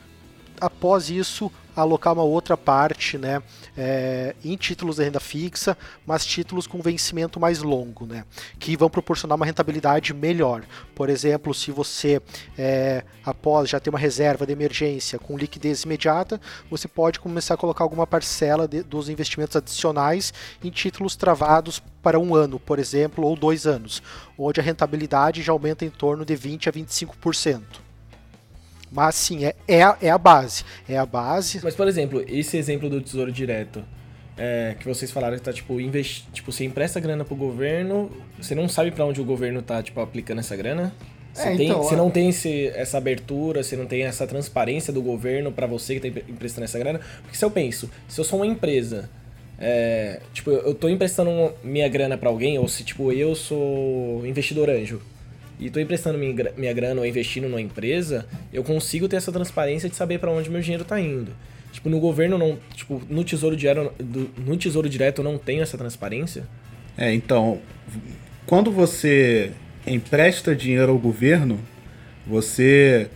após 0.61 1.09
isso 1.09 1.51
alocar 1.75 2.13
uma 2.13 2.23
outra 2.23 2.57
parte 2.57 3.17
né, 3.17 3.41
é, 3.77 4.35
em 4.43 4.55
títulos 4.55 4.97
de 4.97 5.03
renda 5.03 5.19
fixa, 5.19 5.77
mas 6.05 6.25
títulos 6.25 6.67
com 6.67 6.81
vencimento 6.81 7.39
mais 7.39 7.59
longo, 7.59 8.05
né, 8.05 8.25
que 8.59 8.75
vão 8.75 8.89
proporcionar 8.89 9.35
uma 9.35 9.45
rentabilidade 9.45 10.13
melhor. 10.13 10.63
Por 10.95 11.09
exemplo, 11.09 11.53
se 11.53 11.71
você, 11.71 12.21
é, 12.57 13.03
após 13.25 13.69
já 13.69 13.79
ter 13.79 13.89
uma 13.89 13.99
reserva 13.99 14.45
de 14.45 14.53
emergência 14.53 15.17
com 15.17 15.37
liquidez 15.37 15.83
imediata, 15.83 16.39
você 16.69 16.87
pode 16.87 17.19
começar 17.19 17.55
a 17.55 17.57
colocar 17.57 17.83
alguma 17.83 18.07
parcela 18.07 18.67
de, 18.67 18.83
dos 18.83 19.09
investimentos 19.09 19.55
adicionais 19.55 20.33
em 20.63 20.69
títulos 20.69 21.15
travados 21.15 21.81
para 22.01 22.19
um 22.19 22.35
ano, 22.35 22.59
por 22.59 22.79
exemplo, 22.79 23.25
ou 23.25 23.35
dois 23.35 23.65
anos, 23.67 24.01
onde 24.37 24.59
a 24.59 24.63
rentabilidade 24.63 25.41
já 25.41 25.51
aumenta 25.51 25.85
em 25.85 25.89
torno 25.89 26.25
de 26.25 26.35
20 26.35 26.69
a 26.69 26.71
25%. 26.71 27.80
Mas 28.91 29.15
sim, 29.15 29.45
é, 29.45 29.55
é, 29.67 29.81
a, 29.83 29.97
é 30.01 30.09
a 30.09 30.17
base. 30.17 30.63
É 30.87 30.97
a 30.97 31.05
base. 31.05 31.59
Mas, 31.63 31.75
por 31.75 31.87
exemplo, 31.87 32.23
esse 32.27 32.57
exemplo 32.57 32.89
do 32.89 32.99
Tesouro 32.99 33.31
Direto, 33.31 33.83
é, 34.37 34.75
que 34.79 34.85
vocês 34.87 35.09
falaram 35.11 35.37
que 35.37 35.43
tá, 35.43 35.53
tipo, 35.53 35.79
investi 35.79 36.25
tipo, 36.33 36.51
você 36.51 36.65
empresta 36.65 36.99
grana 36.99 37.23
pro 37.23 37.35
governo, 37.35 38.11
você 38.39 38.53
não 38.53 38.67
sabe 38.67 38.91
para 38.91 39.05
onde 39.05 39.21
o 39.21 39.25
governo 39.25 39.61
tá, 39.61 39.81
tipo, 39.81 39.99
aplicando 40.01 40.39
essa 40.39 40.55
grana? 40.55 40.93
Você, 41.33 41.47
É, 41.47 41.55
tem, 41.55 41.69
então, 41.69 41.81
você 41.81 41.95
não 41.95 42.09
tem 42.09 42.27
esse, 42.29 42.67
essa 42.75 42.97
abertura, 42.97 43.63
você 43.63 43.77
não 43.77 43.85
tem 43.85 44.03
essa 44.03 44.27
transparência 44.27 44.91
do 44.91 45.01
governo 45.01 45.49
pra 45.53 45.65
você 45.65 45.93
que 45.95 46.01
tá 46.01 46.07
empre- 46.09 46.25
emprestando 46.27 46.65
essa 46.65 46.77
grana. 46.77 46.99
Porque 47.21 47.37
se 47.37 47.45
eu 47.45 47.49
penso, 47.51 47.89
se 48.09 48.19
eu 48.19 48.25
sou 48.25 48.39
uma 48.39 48.45
empresa, 48.45 49.09
é, 49.57 50.19
tipo, 50.33 50.49
eu 50.51 50.73
tô 50.73 50.89
emprestando 50.89 51.53
minha 51.63 51.87
grana 51.87 52.17
pra 52.17 52.27
alguém, 52.29 52.59
ou 52.59 52.67
se, 52.67 52.83
tipo, 52.83 53.13
eu 53.13 53.33
sou 53.35 54.25
investidor 54.25 54.69
anjo, 54.69 55.01
e 55.61 55.69
tô 55.69 55.79
emprestando 55.79 56.17
minha, 56.17 56.33
gra- 56.33 56.53
minha 56.57 56.73
grana 56.73 56.99
ou 56.99 57.05
investindo 57.05 57.47
numa 57.47 57.61
empresa, 57.61 58.25
eu 58.51 58.63
consigo 58.63 59.07
ter 59.07 59.15
essa 59.17 59.31
transparência 59.31 59.87
de 59.87 59.95
saber 59.95 60.19
pra 60.19 60.31
onde 60.31 60.49
meu 60.49 60.59
dinheiro 60.59 60.83
tá 60.83 60.99
indo. 60.99 61.31
Tipo, 61.71 61.87
no 61.89 61.99
governo 61.99 62.37
não, 62.37 62.57
tipo, 62.75 63.01
no 63.09 63.23
Tesouro 63.23 63.55
Direto, 63.55 63.93
no 64.45 64.57
Tesouro 64.57 64.89
Direto 64.89 65.19
eu 65.19 65.23
não 65.23 65.37
tenho 65.37 65.61
essa 65.61 65.77
transparência. 65.77 66.43
É, 66.97 67.13
então, 67.13 67.59
quando 68.45 68.71
você 68.71 69.51
empresta 69.87 70.53
dinheiro 70.55 70.91
ao 70.91 70.97
governo, 70.97 71.59
você 72.27 73.07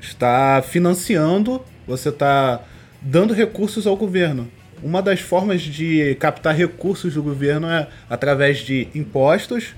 está 0.00 0.62
financiando, 0.62 1.64
você 1.86 2.10
está 2.10 2.62
dando 3.00 3.34
recursos 3.34 3.86
ao 3.86 3.96
governo. 3.96 4.48
Uma 4.82 5.02
das 5.02 5.18
formas 5.20 5.60
de 5.60 6.14
captar 6.20 6.54
recursos 6.54 7.14
do 7.14 7.22
governo 7.22 7.66
é 7.66 7.88
através 8.08 8.58
de 8.58 8.86
impostos 8.94 9.74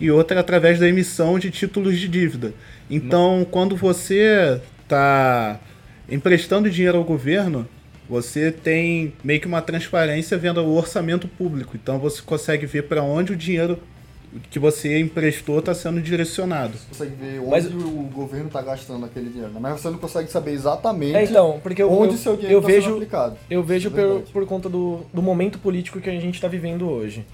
e 0.00 0.10
outra 0.10 0.40
através 0.40 0.78
da 0.78 0.88
emissão 0.88 1.38
de 1.38 1.50
títulos 1.50 1.98
de 1.98 2.08
dívida. 2.08 2.52
Então, 2.90 3.46
quando 3.50 3.76
você 3.76 4.60
está 4.82 5.60
emprestando 6.08 6.70
dinheiro 6.70 6.98
ao 6.98 7.04
governo, 7.04 7.66
você 8.08 8.50
tem 8.50 9.12
meio 9.22 9.40
que 9.40 9.46
uma 9.46 9.60
transparência 9.60 10.38
vendo 10.38 10.62
o 10.62 10.74
orçamento 10.76 11.28
público. 11.28 11.76
Então, 11.76 11.98
você 11.98 12.22
consegue 12.22 12.64
ver 12.64 12.84
para 12.84 13.02
onde 13.02 13.32
o 13.32 13.36
dinheiro 13.36 13.78
que 14.50 14.58
você 14.58 14.98
emprestou 14.98 15.58
está 15.58 15.74
sendo 15.74 16.00
direcionado. 16.00 16.72
Você 16.76 16.86
consegue 16.88 17.14
ver 17.16 17.38
onde 17.40 17.50
Mas- 17.50 17.66
o 17.66 18.08
governo 18.12 18.46
está 18.46 18.60
gastando 18.60 19.04
aquele 19.06 19.30
dinheiro, 19.30 19.52
né? 19.52 19.58
mas 19.60 19.80
você 19.80 19.88
não 19.90 19.98
consegue 19.98 20.30
saber 20.30 20.52
exatamente 20.52 21.16
É, 21.16 21.24
então, 21.24 21.58
porque 21.62 21.82
eu, 21.82 21.90
onde 21.90 22.12
eu, 22.14 22.18
seu 22.18 22.36
dinheiro 22.36 22.58
está 22.58 22.68
sendo 22.70 22.80
vejo, 22.82 22.94
aplicado. 22.96 23.36
Eu 23.48 23.62
vejo 23.62 23.88
É 23.88 23.90
por, 23.90 24.20
por 24.32 24.46
conta 24.46 24.68
do, 24.68 25.00
do 25.12 25.22
momento 25.22 25.58
político 25.58 26.00
que 26.00 26.10
a 26.10 26.12
gente 26.12 26.34
está 26.34 26.46
vivendo 26.48 26.88
hoje. 26.88 27.24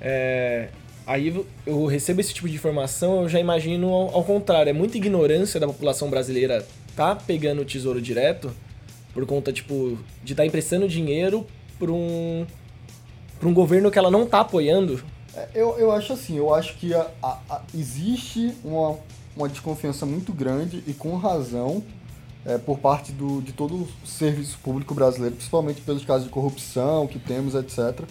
É, 0.00 0.68
aí 1.08 1.44
eu 1.66 1.86
recebo 1.86 2.20
esse 2.20 2.32
tipo 2.34 2.48
de 2.48 2.54
informação, 2.54 3.22
eu 3.22 3.28
já 3.28 3.40
imagino 3.40 3.88
ao, 3.92 4.14
ao 4.16 4.24
contrário. 4.24 4.70
É 4.70 4.72
muita 4.72 4.96
ignorância 4.96 5.58
da 5.58 5.66
população 5.66 6.08
brasileira 6.10 6.64
tá 6.94 7.16
pegando 7.16 7.62
o 7.62 7.64
tesouro 7.64 8.00
direto 8.00 8.52
por 9.14 9.24
conta, 9.26 9.52
tipo, 9.52 9.98
de 10.22 10.32
estar 10.34 10.44
emprestando 10.46 10.86
dinheiro 10.86 11.46
para 11.78 11.90
um, 11.90 12.46
pra 13.40 13.48
um 13.48 13.54
governo 13.54 13.90
que 13.90 13.98
ela 13.98 14.10
não 14.10 14.26
tá 14.26 14.40
apoiando. 14.40 15.02
É, 15.34 15.48
Eu, 15.54 15.78
eu 15.78 15.90
acho 15.90 16.12
assim, 16.12 16.36
eu 16.36 16.52
acho 16.54 16.74
que 16.76 16.92
a- 16.94 17.06
a- 17.22 17.38
a- 17.50 17.62
existe 17.74 18.52
uma, 18.64 18.96
uma 19.36 19.48
desconfiança 19.48 20.04
muito 20.04 20.32
grande 20.32 20.82
e 20.86 20.92
com 20.92 21.16
razão 21.16 21.82
é, 22.46 22.56
por 22.58 22.78
parte 22.78 23.12
do, 23.12 23.40
de 23.42 23.52
todo 23.52 23.74
o 23.74 23.88
serviço 24.06 24.58
público 24.62 24.94
brasileiro, 24.94 25.34
principalmente 25.36 25.80
pelos 25.80 26.04
casos 26.04 26.24
de 26.24 26.30
corrupção 26.30 27.06
que 27.06 27.18
temos, 27.18 27.54
etc. 27.54 28.04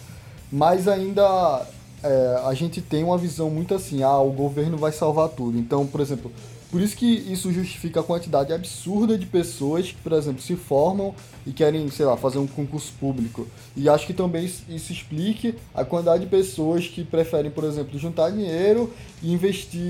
Mas 0.52 0.88
ainda 0.88 1.66
é, 2.04 2.42
a 2.46 2.54
gente 2.54 2.82
tem 2.82 3.04
uma 3.04 3.18
visão 3.18 3.50
muito 3.50 3.74
assim, 3.74 4.04
ah, 4.04 4.20
o 4.20 4.32
governo 4.32 4.78
vai 4.78 4.92
salvar 4.92 5.30
tudo. 5.30 5.58
Então, 5.58 5.86
por 5.86 6.02
exemplo, 6.02 6.32
por 6.70 6.82
isso 6.82 6.98
que 6.98 7.06
isso 7.06 7.52
justifica 7.52 8.02
a 8.02 8.04
quantidade 8.04 8.52
absurda 8.52 9.18
de 9.18 9.26
pessoas 9.26 9.88
que, 9.88 9.96
por 9.96 10.12
exemplo, 10.12 10.42
se 10.42 10.56
formam 10.56 11.16
e 11.46 11.52
querem, 11.54 11.90
sei 11.90 12.06
lá, 12.06 12.18
fazer 12.18 12.40
um 12.40 12.48
concurso 12.48 12.92
público. 13.00 13.48
E 13.76 13.88
acho 13.88 14.06
que 14.06 14.14
também 14.14 14.46
isso 14.46 14.92
explique 14.92 15.56
a 15.74 15.86
quantidade 15.86 16.24
de 16.26 16.30
pessoas 16.30 16.86
que 16.86 17.06
preferem, 17.06 17.50
por 17.50 17.64
exemplo, 17.64 17.98
juntar 17.98 18.32
dinheiro 18.32 18.94
e 19.24 19.32
investir 19.32 19.82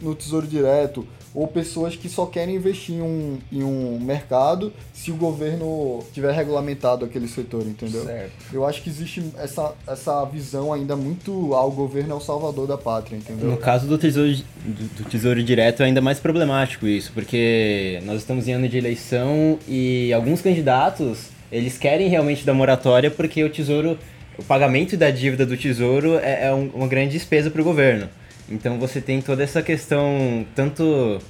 no 0.00 0.14
Tesouro 0.14 0.46
Direto, 0.46 1.04
ou 1.34 1.46
pessoas 1.46 1.94
que 1.94 2.08
só 2.08 2.26
querem 2.26 2.56
investir 2.56 2.96
em 2.96 3.00
um, 3.02 3.38
em 3.52 3.62
um 3.62 4.00
mercado 4.00 4.72
se 4.92 5.12
o 5.12 5.14
governo 5.16 6.02
tiver 6.12 6.32
regulamentado 6.32 7.04
aquele 7.04 7.28
setor, 7.28 7.62
entendeu? 7.62 8.04
Certo. 8.04 8.32
Eu 8.52 8.66
acho 8.66 8.82
que 8.82 8.90
existe 8.90 9.22
essa, 9.38 9.72
essa 9.86 10.24
visão 10.24 10.72
ainda 10.72 10.96
muito 10.96 11.54
ao 11.54 11.70
governo 11.70 12.12
é 12.12 12.16
o 12.16 12.20
salvador 12.20 12.66
da 12.66 12.76
pátria, 12.76 13.16
entendeu? 13.16 13.48
No 13.50 13.56
caso 13.56 13.86
do 13.86 13.96
tesouro, 13.96 14.34
do, 14.64 15.02
do 15.02 15.08
tesouro 15.08 15.42
direto 15.42 15.82
é 15.82 15.86
ainda 15.86 16.00
mais 16.00 16.18
problemático 16.18 16.86
isso, 16.86 17.12
porque 17.14 18.00
nós 18.04 18.18
estamos 18.18 18.48
em 18.48 18.52
ano 18.52 18.68
de 18.68 18.76
eleição 18.76 19.58
e 19.68 20.12
alguns 20.12 20.40
candidatos, 20.42 21.28
eles 21.52 21.78
querem 21.78 22.08
realmente 22.08 22.44
dar 22.44 22.54
moratória 22.54 23.10
porque 23.10 23.42
o 23.44 23.50
tesouro, 23.50 23.96
o 24.36 24.42
pagamento 24.42 24.96
da 24.96 25.10
dívida 25.10 25.46
do 25.46 25.56
tesouro 25.56 26.16
é, 26.18 26.46
é 26.48 26.52
um- 26.54 26.70
uma 26.74 26.88
grande 26.88 27.12
despesa 27.12 27.50
para 27.50 27.60
o 27.60 27.64
governo. 27.64 28.08
Então 28.50 28.78
você 28.78 29.00
tem 29.00 29.20
toda 29.20 29.42
essa 29.42 29.62
questão, 29.62 30.46
tanto 30.54 31.20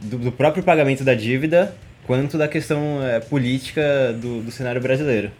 do, 0.00 0.18
do 0.18 0.32
próprio 0.32 0.62
pagamento 0.62 1.04
da 1.04 1.14
dívida, 1.14 1.74
quanto 2.06 2.38
da 2.38 2.48
questão 2.48 3.02
é, 3.02 3.20
política 3.20 4.12
do, 4.20 4.42
do 4.42 4.50
cenário 4.50 4.80
brasileiro. 4.80 5.30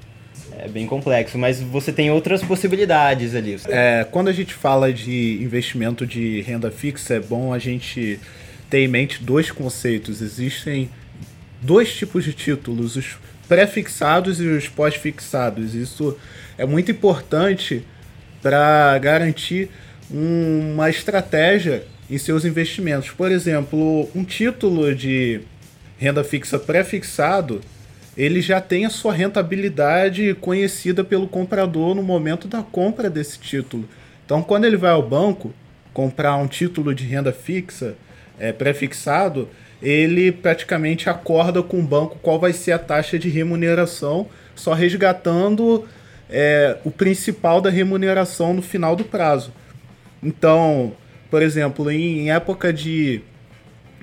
É 0.58 0.68
bem 0.68 0.86
complexo, 0.86 1.38
mas 1.38 1.60
você 1.60 1.92
tem 1.92 2.10
outras 2.10 2.42
possibilidades 2.42 3.34
ali. 3.34 3.58
É, 3.68 4.06
quando 4.10 4.28
a 4.28 4.32
gente 4.32 4.52
fala 4.52 4.92
de 4.92 5.42
investimento 5.42 6.06
de 6.06 6.40
renda 6.42 6.70
fixa, 6.70 7.14
é 7.14 7.20
bom 7.20 7.52
a 7.52 7.58
gente 7.58 8.20
ter 8.68 8.80
em 8.80 8.88
mente 8.88 9.22
dois 9.22 9.50
conceitos. 9.50 10.20
Existem 10.20 10.90
dois 11.60 11.94
tipos 11.94 12.24
de 12.24 12.32
títulos, 12.32 12.96
os 12.96 13.16
pré-fixados 13.48 14.40
e 14.40 14.46
os 14.46 14.68
pós-fixados. 14.68 15.74
Isso 15.74 16.16
é 16.56 16.66
muito 16.66 16.90
importante 16.90 17.84
para 18.42 18.98
garantir 18.98 19.70
uma 20.12 20.90
estratégia 20.90 21.84
em 22.10 22.18
seus 22.18 22.44
investimentos. 22.44 23.10
Por 23.10 23.30
exemplo, 23.30 24.08
um 24.14 24.22
título 24.22 24.94
de 24.94 25.40
renda 25.98 26.22
fixa 26.22 26.58
pré-fixado, 26.58 27.60
ele 28.16 28.42
já 28.42 28.60
tem 28.60 28.84
a 28.84 28.90
sua 28.90 29.14
rentabilidade 29.14 30.34
conhecida 30.40 31.02
pelo 31.02 31.26
comprador 31.26 31.94
no 31.94 32.02
momento 32.02 32.46
da 32.46 32.62
compra 32.62 33.08
desse 33.08 33.38
título. 33.38 33.88
Então, 34.26 34.42
quando 34.42 34.66
ele 34.66 34.76
vai 34.76 34.90
ao 34.90 35.02
banco 35.02 35.54
comprar 35.94 36.36
um 36.36 36.46
título 36.46 36.94
de 36.94 37.04
renda 37.04 37.32
fixa 37.32 37.94
é, 38.38 38.52
pré-fixado, 38.52 39.48
ele 39.82 40.30
praticamente 40.30 41.08
acorda 41.08 41.62
com 41.62 41.80
o 41.80 41.82
banco 41.82 42.18
qual 42.22 42.38
vai 42.38 42.52
ser 42.52 42.72
a 42.72 42.78
taxa 42.78 43.18
de 43.18 43.28
remuneração, 43.28 44.28
só 44.54 44.74
resgatando 44.74 45.86
é, 46.28 46.76
o 46.84 46.90
principal 46.90 47.60
da 47.60 47.70
remuneração 47.70 48.52
no 48.54 48.62
final 48.62 48.94
do 48.94 49.04
prazo. 49.04 49.52
Então, 50.22 50.94
por 51.30 51.42
exemplo, 51.42 51.90
em, 51.90 52.20
em 52.20 52.30
época 52.30 52.72
de 52.72 53.22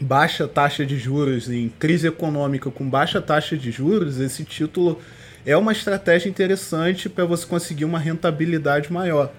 baixa 0.01 0.47
taxa 0.47 0.85
de 0.85 0.97
juros, 0.97 1.49
em 1.49 1.69
crise 1.69 2.07
econômica 2.07 2.69
com 2.71 2.89
baixa 2.89 3.21
taxa 3.21 3.57
de 3.57 3.71
juros, 3.71 4.19
esse 4.19 4.43
título 4.43 4.99
é 5.45 5.55
uma 5.55 5.71
estratégia 5.71 6.29
interessante 6.29 7.09
para 7.09 7.25
você 7.25 7.45
conseguir 7.45 7.85
uma 7.85 7.99
rentabilidade 7.99 8.91
maior. 8.91 9.31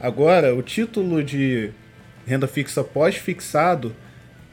Agora, 0.00 0.54
o 0.54 0.62
título 0.62 1.22
de 1.22 1.70
renda 2.26 2.46
fixa 2.46 2.84
pós-fixado, 2.84 3.94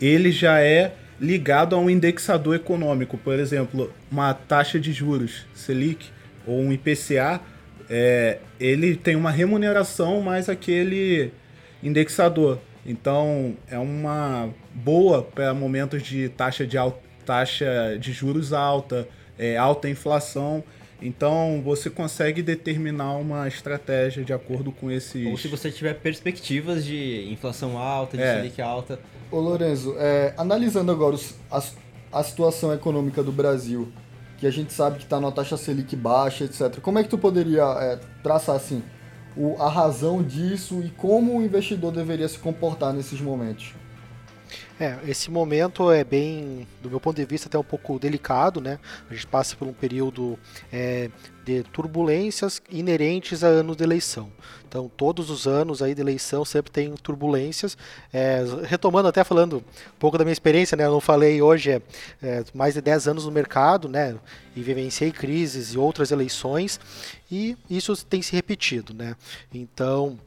ele 0.02 0.32
já 0.32 0.60
é 0.60 0.94
ligado 1.20 1.76
a 1.76 1.80
um 1.80 1.90
indexador 1.90 2.56
econômico, 2.56 3.18
por 3.18 3.38
exemplo, 3.40 3.94
uma 4.12 4.34
taxa 4.34 4.80
de 4.80 4.92
juros 4.92 5.46
Selic 5.54 6.08
ou 6.46 6.60
um 6.60 6.72
IPCA, 6.72 7.40
é, 7.90 8.40
ele 8.60 8.96
tem 8.96 9.16
uma 9.16 9.32
remuneração 9.32 10.22
mais 10.22 10.50
aquele 10.50 11.32
indexador. 11.86 12.60
Então 12.86 13.56
é 13.70 13.78
uma 13.80 14.50
boa 14.74 15.22
para 15.24 15.54
momentos 15.54 16.04
de 16.04 16.30
taxa 16.30 16.66
de, 16.68 16.78
al- 16.78 17.02
taxa 17.26 17.98
de 18.00 18.12
juros 18.12 18.54
alta, 18.54 19.08
é, 19.40 19.58
alta 19.58 19.90
inflação. 19.90 20.64
Então 21.02 21.62
você 21.64 21.90
consegue 21.90 22.42
determinar 22.42 23.14
uma 23.18 23.48
estratégia 23.48 24.24
de 24.24 24.32
acordo 24.34 24.72
com 24.72 24.90
esses. 24.90 25.28
Ou 25.28 25.38
se 25.38 25.48
você 25.48 25.72
tiver 25.72 25.94
perspectivas 25.96 26.86
de 26.86 27.28
inflação 27.32 27.78
alta, 27.78 28.18
de 28.18 28.24
É. 28.24 28.36
Selic 28.38 28.62
alta. 28.62 29.00
Ô 29.32 29.40
Lorenzo, 29.40 29.96
é, 29.98 30.34
analisando 30.38 30.92
agora 30.92 31.16
os- 31.16 31.36
a, 31.52 31.62
a 32.20 32.24
situação 32.24 32.74
econômica 32.74 33.22
do 33.24 33.32
Brasil, 33.32 33.92
que 34.38 34.46
a 34.48 34.52
gente 34.52 34.72
sabe 34.72 34.98
que 34.98 35.04
está 35.04 35.20
numa 35.20 35.32
taxa 35.32 35.58
Selic 35.58 35.96
baixa, 35.96 36.46
etc. 36.46 36.80
Como 36.82 36.98
é 37.00 37.04
que 37.04 37.10
tu 37.10 37.18
poderia 37.18 37.64
é, 37.80 38.00
traçar 38.24 38.56
assim 38.56 38.82
o, 39.38 39.62
a 39.62 39.70
razão 39.70 40.24
disso 40.24 40.82
e 40.84 40.90
como 40.90 41.38
o 41.38 41.44
investidor 41.44 41.92
deveria 41.92 42.28
se 42.28 42.40
comportar 42.40 42.94
nesses 42.94 43.20
momentos? 43.20 43.74
É, 44.80 44.98
esse 45.08 45.32
momento 45.32 45.92
é 45.92 46.04
bem, 46.04 46.68
do 46.82 46.90
meu 46.90 47.00
ponto 47.00 47.16
de 47.16 47.26
vista, 47.26 47.48
até 47.48 47.58
um 47.58 47.64
pouco 47.64 47.98
delicado, 47.98 48.60
né? 48.60 48.80
A 49.10 49.14
gente 49.14 49.28
passa 49.28 49.56
por 49.56 49.68
um 49.68 49.74
período 49.74 50.38
é, 50.72 51.10
de 51.46 51.64
turbulências 51.64 52.62
inerentes 52.70 53.44
a 53.44 53.48
anos 53.48 53.78
de 53.78 53.84
eleição. 53.84 54.32
Então, 54.68 54.90
todos 54.90 55.30
os 55.30 55.48
anos 55.48 55.82
aí 55.82 55.96
de 55.96 56.02
eleição 56.02 56.44
sempre 56.44 56.72
tem 56.72 56.94
turbulências. 56.96 57.78
É, 58.12 58.44
retomando 58.66 59.08
até 59.08 59.24
falando 59.24 59.58
um 59.58 60.00
pouco 60.00 60.18
da 60.18 60.26
minha 60.26 60.34
experiência, 60.34 60.76
né? 60.76 60.86
Eu 60.86 60.92
não 60.92 61.00
falei 61.00 61.42
hoje, 61.42 61.72
é, 61.72 61.82
é, 62.22 62.44
mais 62.54 62.74
de 62.74 62.82
10 62.82 63.08
anos 63.08 63.26
no 63.26 63.32
mercado, 63.32 63.88
né? 63.88 64.16
E 64.56 64.62
vivenciei 64.62 65.12
crises 65.12 65.74
e 65.74 65.78
outras 65.78 66.12
eleições, 66.12 66.80
e 67.32 67.58
isso 67.70 67.96
tem 68.06 68.22
se 68.22 68.36
repetido, 68.36 68.94
né? 68.94 69.16
Então, 69.54 70.20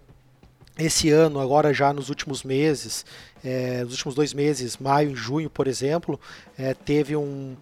esse 0.78 1.10
ano, 1.10 1.40
agora 1.40 1.74
já 1.74 1.92
nos 1.92 2.08
últimos 2.08 2.44
meses, 2.44 3.04
é, 3.44 3.82
nos 3.82 3.92
últimos 3.92 4.14
dois 4.14 4.32
meses, 4.32 4.76
maio 4.76 5.10
e 5.10 5.16
junho, 5.16 5.50
por 5.50 5.66
exemplo, 5.66 6.20
é, 6.56 6.72
teve 6.72 7.16
um, 7.16 7.56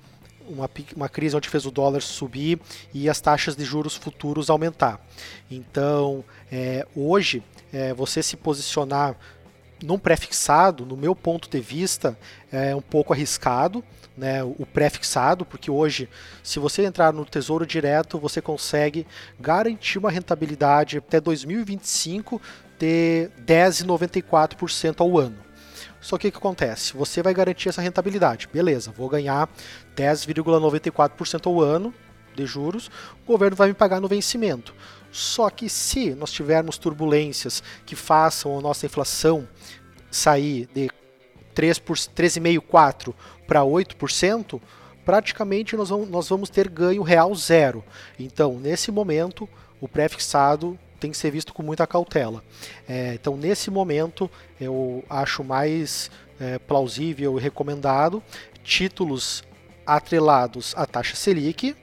uma, 0.48 0.68
uma 0.94 1.08
crise 1.08 1.34
onde 1.34 1.48
fez 1.48 1.64
o 1.64 1.70
dólar 1.70 2.02
subir 2.02 2.60
e 2.92 3.08
as 3.08 3.20
taxas 3.20 3.56
de 3.56 3.64
juros 3.64 3.96
futuros 3.96 4.50
aumentar. 4.50 5.00
Então, 5.50 6.24
é, 6.52 6.86
hoje, 6.94 7.42
é, 7.72 7.94
você 7.94 8.22
se 8.22 8.36
posicionar 8.36 9.16
num 9.82 9.98
pré-fixado, 9.98 10.86
no 10.86 10.96
meu 10.96 11.14
ponto 11.14 11.50
de 11.50 11.60
vista, 11.60 12.18
é 12.50 12.74
um 12.74 12.80
pouco 12.80 13.12
arriscado, 13.12 13.84
né, 14.16 14.42
o 14.42 14.64
pré-fixado, 14.64 15.44
porque 15.44 15.70
hoje, 15.70 16.08
se 16.42 16.58
você 16.58 16.86
entrar 16.86 17.12
no 17.12 17.26
Tesouro 17.26 17.66
Direto, 17.66 18.18
você 18.18 18.40
consegue 18.40 19.06
garantir 19.38 19.98
uma 19.98 20.10
rentabilidade 20.10 20.96
até 20.96 21.20
2025 21.20 22.40
de 22.78 23.30
10,94% 23.44 25.00
ao 25.00 25.18
ano. 25.18 25.36
Só 26.00 26.16
que 26.16 26.28
o 26.28 26.32
que 26.32 26.38
acontece? 26.38 26.96
Você 26.96 27.22
vai 27.22 27.34
garantir 27.34 27.68
essa 27.68 27.82
rentabilidade. 27.82 28.48
Beleza, 28.52 28.92
vou 28.92 29.08
ganhar 29.08 29.48
10,94% 29.96 31.46
ao 31.46 31.60
ano 31.60 31.92
de 32.34 32.46
juros, 32.46 32.90
o 33.24 33.32
governo 33.32 33.56
vai 33.56 33.68
me 33.68 33.74
pagar 33.74 34.00
no 34.00 34.06
vencimento. 34.06 34.74
Só 35.10 35.48
que 35.48 35.68
se 35.68 36.14
nós 36.14 36.30
tivermos 36.30 36.76
turbulências 36.76 37.62
que 37.86 37.96
façam 37.96 38.58
a 38.58 38.60
nossa 38.60 38.84
inflação 38.84 39.48
sair 40.10 40.68
de 40.74 40.90
3,5%, 41.54 42.60
4% 42.60 43.14
para 43.46 43.62
8%, 43.62 44.60
praticamente 45.04 45.76
nós 45.76 45.88
vamos, 45.88 46.08
nós 46.08 46.28
vamos 46.28 46.50
ter 46.50 46.68
ganho 46.68 47.02
real 47.02 47.34
zero. 47.34 47.82
Então, 48.18 48.58
nesse 48.60 48.92
momento, 48.92 49.48
o 49.80 49.88
pré-fixado 49.88 50.78
tem 50.98 51.10
que 51.10 51.16
ser 51.16 51.30
visto 51.30 51.52
com 51.52 51.62
muita 51.62 51.86
cautela. 51.86 52.42
É, 52.88 53.14
então, 53.14 53.36
nesse 53.36 53.70
momento, 53.70 54.30
eu 54.60 55.04
acho 55.08 55.44
mais 55.44 56.10
é, 56.40 56.58
plausível 56.58 57.38
e 57.38 57.42
recomendado 57.42 58.22
títulos 58.62 59.44
atrelados 59.86 60.74
à 60.76 60.84
taxa 60.84 61.14
Selic, 61.14 61.76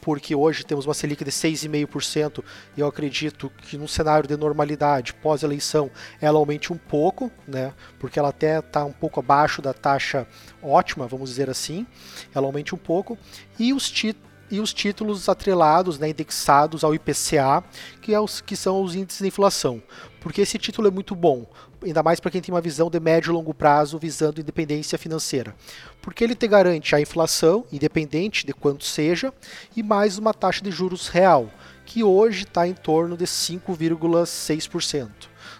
porque 0.00 0.34
hoje 0.34 0.64
temos 0.64 0.84
uma 0.84 0.94
Selic 0.94 1.24
de 1.24 1.30
6,5% 1.30 2.42
e 2.76 2.80
eu 2.80 2.86
acredito 2.86 3.50
que 3.62 3.78
num 3.78 3.86
cenário 3.86 4.28
de 4.28 4.36
normalidade, 4.36 5.14
pós-eleição, 5.14 5.90
ela 6.20 6.38
aumente 6.38 6.72
um 6.72 6.76
pouco, 6.76 7.30
né? 7.46 7.72
Porque 8.00 8.18
ela 8.18 8.30
até 8.30 8.58
está 8.58 8.84
um 8.84 8.92
pouco 8.92 9.20
abaixo 9.20 9.62
da 9.62 9.72
taxa 9.72 10.26
ótima, 10.60 11.06
vamos 11.06 11.30
dizer 11.30 11.48
assim, 11.48 11.86
ela 12.34 12.46
aumente 12.46 12.74
um 12.74 12.78
pouco. 12.78 13.16
E 13.58 13.72
os 13.72 13.88
títulos 13.88 14.31
e 14.52 14.60
os 14.60 14.74
títulos 14.74 15.30
atrelados, 15.30 15.98
né, 15.98 16.10
indexados 16.10 16.84
ao 16.84 16.94
IPCA, 16.94 17.64
que, 18.02 18.12
é 18.12 18.20
os, 18.20 18.42
que 18.42 18.54
são 18.54 18.82
os 18.82 18.94
índices 18.94 19.22
de 19.22 19.28
inflação. 19.28 19.82
Porque 20.20 20.42
esse 20.42 20.58
título 20.58 20.88
é 20.88 20.90
muito 20.90 21.16
bom, 21.16 21.46
ainda 21.82 22.02
mais 22.02 22.20
para 22.20 22.30
quem 22.30 22.42
tem 22.42 22.54
uma 22.54 22.60
visão 22.60 22.90
de 22.90 23.00
médio 23.00 23.30
e 23.30 23.32
longo 23.32 23.54
prazo 23.54 23.98
visando 23.98 24.42
independência 24.42 24.98
financeira. 24.98 25.56
Porque 26.02 26.22
ele 26.22 26.34
te 26.34 26.46
garante 26.46 26.94
a 26.94 27.00
inflação, 27.00 27.64
independente 27.72 28.44
de 28.44 28.52
quanto 28.52 28.84
seja, 28.84 29.32
e 29.74 29.82
mais 29.82 30.18
uma 30.18 30.34
taxa 30.34 30.62
de 30.62 30.70
juros 30.70 31.08
real, 31.08 31.50
que 31.86 32.04
hoje 32.04 32.44
está 32.44 32.68
em 32.68 32.74
torno 32.74 33.16
de 33.16 33.24
5,6%. 33.24 35.08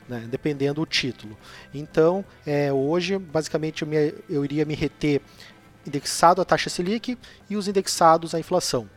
Né, 0.09 0.27
dependendo 0.29 0.81
do 0.81 0.87
título. 0.87 1.39
Então, 1.73 2.25
é, 2.45 2.73
hoje, 2.73 3.17
basicamente, 3.19 3.83
eu, 3.83 3.89
me, 3.89 4.13
eu 4.29 4.45
iria 4.45 4.65
me 4.65 4.75
reter 4.75 5.23
indexado 5.87 6.41
à 6.41 6.45
taxa 6.45 6.71
Selic 6.71 7.19
e 7.49 7.57
os 7.57 7.69
indexados 7.69 8.35
à 8.35 8.41
inflação. 8.41 8.89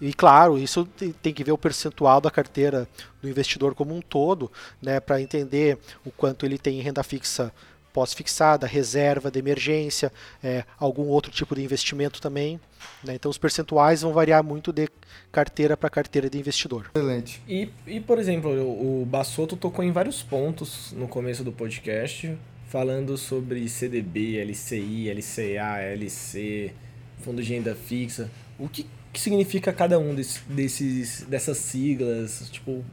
E 0.00 0.12
claro, 0.12 0.58
isso 0.58 0.86
tem 1.22 1.32
que 1.32 1.44
ver 1.44 1.52
o 1.52 1.58
percentual 1.58 2.20
da 2.20 2.30
carteira 2.30 2.88
do 3.22 3.28
investidor 3.28 3.74
como 3.74 3.94
um 3.94 4.02
todo, 4.02 4.50
né, 4.82 5.00
para 5.00 5.22
entender 5.22 5.78
o 6.04 6.10
quanto 6.10 6.44
ele 6.44 6.58
tem 6.58 6.78
em 6.78 6.82
renda 6.82 7.02
fixa 7.02 7.52
pós-fixada, 7.94 8.66
reserva 8.66 9.30
de 9.30 9.38
emergência, 9.38 10.12
é, 10.42 10.64
algum 10.78 11.04
outro 11.04 11.30
tipo 11.30 11.54
de 11.54 11.62
investimento 11.62 12.20
também. 12.20 12.60
Né? 13.04 13.14
Então 13.14 13.30
os 13.30 13.38
percentuais 13.38 14.02
vão 14.02 14.12
variar 14.12 14.42
muito 14.42 14.72
de 14.72 14.88
carteira 15.30 15.76
para 15.76 15.88
carteira 15.88 16.28
de 16.28 16.36
investidor. 16.36 16.90
Excelente. 16.92 17.40
E, 17.48 17.70
e, 17.86 18.00
por 18.00 18.18
exemplo, 18.18 18.50
o 18.50 19.06
Bassotto 19.06 19.56
tocou 19.56 19.84
em 19.84 19.92
vários 19.92 20.24
pontos 20.24 20.90
no 20.90 21.06
começo 21.06 21.44
do 21.44 21.52
podcast, 21.52 22.36
falando 22.74 23.16
sobre 23.16 23.68
CDB, 23.68 24.44
LCI, 24.44 25.08
LCA, 25.08 25.80
LC, 25.92 26.72
fundo 27.20 27.40
de 27.40 27.54
renda 27.54 27.72
fixa. 27.72 28.28
O 28.58 28.68
que, 28.68 28.84
que 29.12 29.20
significa 29.20 29.72
cada 29.72 29.96
um 29.96 30.12
desses, 30.12 30.42
desses 30.48 31.22
dessas 31.22 31.58
siglas? 31.58 32.48
Tipo, 32.50 32.84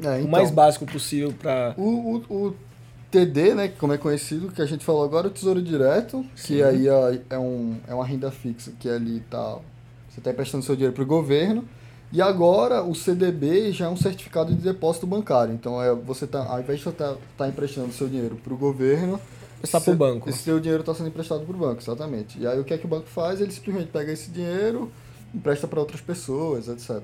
é, 0.00 0.18
então, 0.18 0.26
o 0.26 0.28
mais 0.28 0.52
básico 0.52 0.86
possível 0.86 1.32
para. 1.32 1.74
O, 1.76 2.22
o, 2.28 2.46
o, 2.46 2.56
TD, 3.10 3.54
né, 3.56 3.68
como 3.76 3.92
é 3.92 3.98
conhecido, 3.98 4.52
que 4.52 4.62
a 4.62 4.66
gente 4.66 4.84
falou 4.84 5.02
agora, 5.02 5.26
o 5.26 5.30
Tesouro 5.30 5.60
Direto, 5.60 6.24
Sim. 6.36 6.46
que 6.46 6.62
aí 6.62 6.86
é, 6.86 7.20
é, 7.30 7.38
um, 7.38 7.76
é 7.88 7.94
uma 7.94 8.06
renda 8.06 8.30
fixa 8.30 8.72
que 8.78 8.88
ali 8.88 9.18
tá. 9.28 9.58
Você 10.10 10.20
está 10.20 10.30
emprestando 10.30 10.64
seu 10.64 10.76
dinheiro 10.76 10.94
para 10.94 11.02
o 11.02 11.06
governo. 11.06 11.68
E 12.14 12.22
agora 12.22 12.80
o 12.80 12.94
CDB 12.94 13.72
já 13.72 13.86
é 13.86 13.88
um 13.88 13.96
certificado 13.96 14.54
de 14.54 14.60
depósito 14.60 15.04
bancário. 15.04 15.52
Então 15.52 15.82
é 15.82 15.92
você 15.92 16.28
tá, 16.28 16.46
ao 16.46 16.60
invés 16.60 16.78
de 16.78 16.84
você 16.84 16.90
estar 16.90 17.14
tá, 17.14 17.18
tá 17.36 17.48
emprestando 17.48 17.92
seu 17.92 18.08
dinheiro 18.08 18.36
para 18.36 18.54
o 18.54 18.56
governo, 18.56 19.20
está 19.60 19.80
para 19.80 19.92
o 19.92 19.96
banco. 19.96 20.30
Esse 20.30 20.38
seu 20.38 20.60
dinheiro 20.60 20.82
está 20.82 20.94
sendo 20.94 21.08
emprestado 21.08 21.44
para 21.44 21.56
o 21.56 21.58
banco, 21.58 21.82
exatamente. 21.82 22.38
E 22.38 22.46
aí 22.46 22.56
o 22.60 22.62
que 22.62 22.72
é 22.72 22.78
que 22.78 22.86
o 22.86 22.88
banco 22.88 23.08
faz? 23.08 23.40
Ele 23.40 23.50
simplesmente 23.50 23.88
pega 23.88 24.12
esse 24.12 24.30
dinheiro, 24.30 24.92
empresta 25.34 25.66
para 25.66 25.80
outras 25.80 26.00
pessoas, 26.00 26.68
etc. 26.68 27.02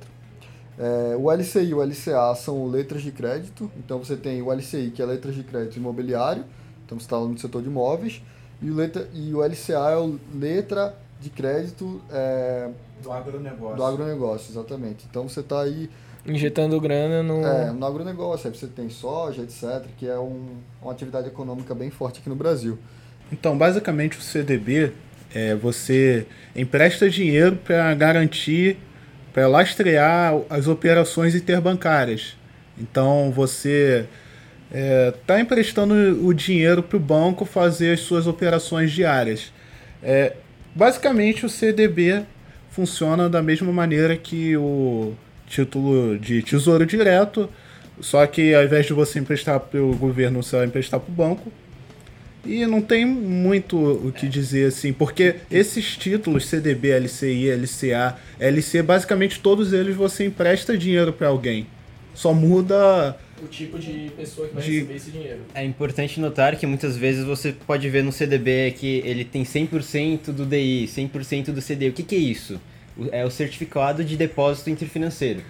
É, 0.78 1.16
o 1.16 1.28
LCI 1.28 1.70
e 1.70 1.74
o 1.74 1.82
LCA 1.82 2.32
são 2.36 2.68
letras 2.68 3.02
de 3.02 3.10
crédito. 3.10 3.68
Então 3.78 3.98
você 3.98 4.16
tem 4.16 4.40
o 4.40 4.52
LCI, 4.52 4.92
que 4.92 5.02
é 5.02 5.06
letras 5.06 5.34
de 5.34 5.42
crédito 5.42 5.76
imobiliário. 5.76 6.44
Então 6.86 6.96
você 6.96 7.06
está 7.06 7.18
no 7.18 7.36
setor 7.36 7.62
de 7.62 7.68
imóveis. 7.68 8.22
E 8.62 8.70
o, 8.70 8.74
letra, 8.76 9.08
e 9.12 9.34
o 9.34 9.40
LCA 9.40 9.90
é 9.90 9.96
o 9.96 10.20
letra 10.32 10.96
de 11.20 11.30
crédito 11.30 12.00
é, 12.10 12.70
do 13.02 13.12
agronegócio. 13.12 13.76
Do 13.76 13.84
agronegócio, 13.84 14.50
exatamente. 14.50 15.06
Então 15.08 15.28
você 15.28 15.40
está 15.40 15.62
aí. 15.62 15.90
Injetando 16.26 16.80
grana 16.80 17.22
no. 17.22 17.44
É, 17.44 17.70
no 17.70 17.86
agronegócio. 17.86 18.48
Aí 18.48 18.56
você 18.56 18.66
tem 18.66 18.88
soja, 18.88 19.42
etc., 19.42 19.86
que 19.98 20.08
é 20.08 20.18
um, 20.18 20.56
uma 20.80 20.92
atividade 20.92 21.28
econômica 21.28 21.74
bem 21.74 21.90
forte 21.90 22.20
aqui 22.20 22.28
no 22.28 22.36
Brasil. 22.36 22.78
Então, 23.32 23.56
basicamente, 23.56 24.18
o 24.18 24.20
CDB 24.20 24.92
é 25.32 25.54
você 25.54 26.26
empresta 26.56 27.08
dinheiro 27.08 27.56
para 27.56 27.94
garantir, 27.94 28.76
para 29.32 29.46
lastrear 29.46 30.34
as 30.48 30.66
operações 30.66 31.34
interbancárias. 31.34 32.36
Então, 32.76 33.30
você 33.30 34.06
está 34.68 34.78
é, 34.78 35.10
tá 35.26 35.40
emprestando 35.40 35.94
o 36.24 36.32
dinheiro 36.32 36.82
para 36.82 36.96
o 36.96 37.00
banco 37.00 37.44
fazer 37.44 37.92
as 37.92 38.00
suas 38.00 38.26
operações 38.26 38.90
diárias. 38.90 39.52
É, 40.02 40.34
basicamente, 40.74 41.46
o 41.46 41.48
CDB 41.48 42.24
funciona 42.70 43.28
da 43.28 43.42
mesma 43.42 43.72
maneira 43.72 44.16
que 44.16 44.56
o 44.56 45.14
título 45.46 46.18
de 46.18 46.42
tesouro 46.42 46.86
direto, 46.86 47.48
só 48.00 48.26
que 48.26 48.54
ao 48.54 48.64
invés 48.64 48.86
de 48.86 48.92
você 48.92 49.18
emprestar 49.18 49.58
para 49.60 49.82
o 49.82 49.94
governo, 49.94 50.42
você 50.42 50.56
vai 50.56 50.66
emprestar 50.66 51.00
para 51.00 51.10
o 51.10 51.14
banco. 51.14 51.52
E 52.44 52.64
não 52.64 52.80
tem 52.80 53.04
muito 53.04 53.76
o 53.76 54.10
que 54.12 54.26
dizer 54.26 54.68
assim, 54.68 54.92
porque 54.92 55.36
esses 55.50 55.96
títulos 55.96 56.46
CDB, 56.46 56.98
LCI, 56.98 57.50
LCA, 57.50 58.16
LC, 58.38 58.82
basicamente 58.82 59.40
todos 59.40 59.74
eles 59.74 59.94
você 59.94 60.24
empresta 60.24 60.78
dinheiro 60.78 61.12
para 61.12 61.28
alguém. 61.28 61.66
Só 62.14 62.32
muda 62.32 63.16
o 63.42 63.48
tipo 63.48 63.78
de 63.78 64.10
pessoa 64.16 64.48
que 64.48 64.54
vai 64.54 64.62
de... 64.62 64.72
receber 64.72 64.94
esse 64.96 65.10
dinheiro. 65.10 65.40
É 65.54 65.64
importante 65.64 66.20
notar 66.20 66.56
que 66.56 66.66
muitas 66.66 66.96
vezes 66.96 67.24
você 67.24 67.52
pode 67.52 67.88
ver 67.88 68.02
no 68.02 68.12
CDB 68.12 68.74
que 68.76 69.02
ele 69.04 69.24
tem 69.24 69.42
100% 69.42 70.32
do 70.32 70.46
DI, 70.46 70.86
100% 70.86 71.52
do 71.52 71.62
CDI. 71.62 71.88
O 71.88 71.92
que, 71.92 72.02
que 72.02 72.14
é 72.14 72.18
isso? 72.18 72.60
É 73.12 73.24
o 73.24 73.30
certificado 73.30 74.04
de 74.04 74.16
depósito 74.16 74.70
interfinanceiro. 74.70 75.42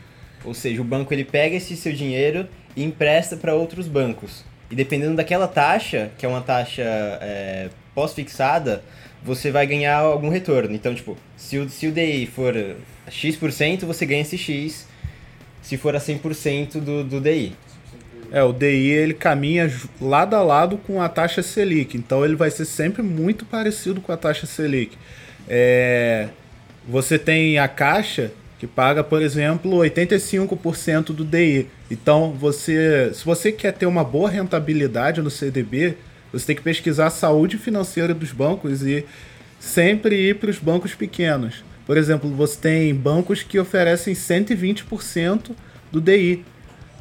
Ou 0.45 0.55
seja, 0.55 0.81
o 0.81 0.85
banco 0.85 1.13
ele 1.13 1.25
pega 1.25 1.57
esse 1.57 1.77
seu 1.77 1.93
dinheiro 1.93 2.49
e 2.77 2.83
empresta 2.83 3.37
para 3.37 3.55
outros 3.55 3.87
bancos. 3.87 4.45
E 4.71 4.75
dependendo 4.75 5.17
daquela 5.17 5.49
taxa, 5.49 6.11
que 6.17 6.25
é 6.25 6.29
uma 6.29 6.41
taxa 6.41 6.83
é, 6.83 7.69
pós-fixada, 7.95 8.83
você 9.23 9.51
vai 9.51 9.67
ganhar 9.67 9.99
algum 9.99 10.29
retorno. 10.29 10.75
Então, 10.75 10.95
tipo, 10.95 11.17
se 11.37 11.59
o, 11.59 11.69
se 11.69 11.87
o 11.87 11.93
DI 11.93 12.27
for 12.27 12.55
X%, 13.09 13.85
você 13.85 14.07
ganha 14.07 14.23
esse 14.23 14.39
X, 14.39 14.87
se 15.61 15.77
for 15.77 15.95
a 15.95 15.99
100% 15.99 16.81
do, 16.81 17.05
do 17.05 17.21
DI. 17.21 17.53
É, 18.31 18.43
o 18.43 18.53
DI 18.53 18.91
ele 18.91 19.15
caminha 19.15 19.71
lado 20.01 20.37
a 20.37 20.43
lado 20.43 20.79
com 20.79 21.03
a 21.03 21.09
taxa 21.09 21.43
Selic, 21.43 21.97
então 21.97 22.25
ele 22.25 22.37
vai 22.37 22.51
ser 22.51 22.65
sempre 22.65 23.03
muito 23.03 23.45
parecido 23.45 24.01
com 24.01 24.13
a 24.13 24.17
taxa 24.17 24.47
Selic. 24.47 24.97
É, 25.49 26.29
você 26.89 27.19
tem 27.19 27.59
a 27.59 27.67
Caixa 27.67 28.31
que 28.61 28.67
paga, 28.67 29.03
por 29.03 29.23
exemplo, 29.23 29.79
85% 29.79 31.15
do 31.15 31.25
DI. 31.25 31.67
Então, 31.91 32.33
você, 32.33 33.11
se 33.15 33.25
você 33.25 33.51
quer 33.51 33.73
ter 33.73 33.87
uma 33.87 34.05
boa 34.05 34.29
rentabilidade 34.29 35.23
no 35.23 35.31
CDB, 35.31 35.97
você 36.31 36.49
tem 36.49 36.57
que 36.57 36.63
pesquisar 36.63 37.07
a 37.07 37.11
saúde 37.11 37.57
financeira 37.57 38.13
dos 38.13 38.33
bancos 38.33 38.83
e 38.83 39.07
sempre 39.59 40.29
ir 40.29 40.37
para 40.37 40.51
os 40.51 40.59
bancos 40.59 40.95
pequenos. 40.95 41.65
Por 41.87 41.97
exemplo, 41.97 42.29
você 42.31 42.59
tem 42.61 42.95
bancos 42.95 43.43
que 43.43 43.59
oferecem 43.59 44.13
120% 44.13 45.53
do 45.91 45.99
DI. 45.99 46.45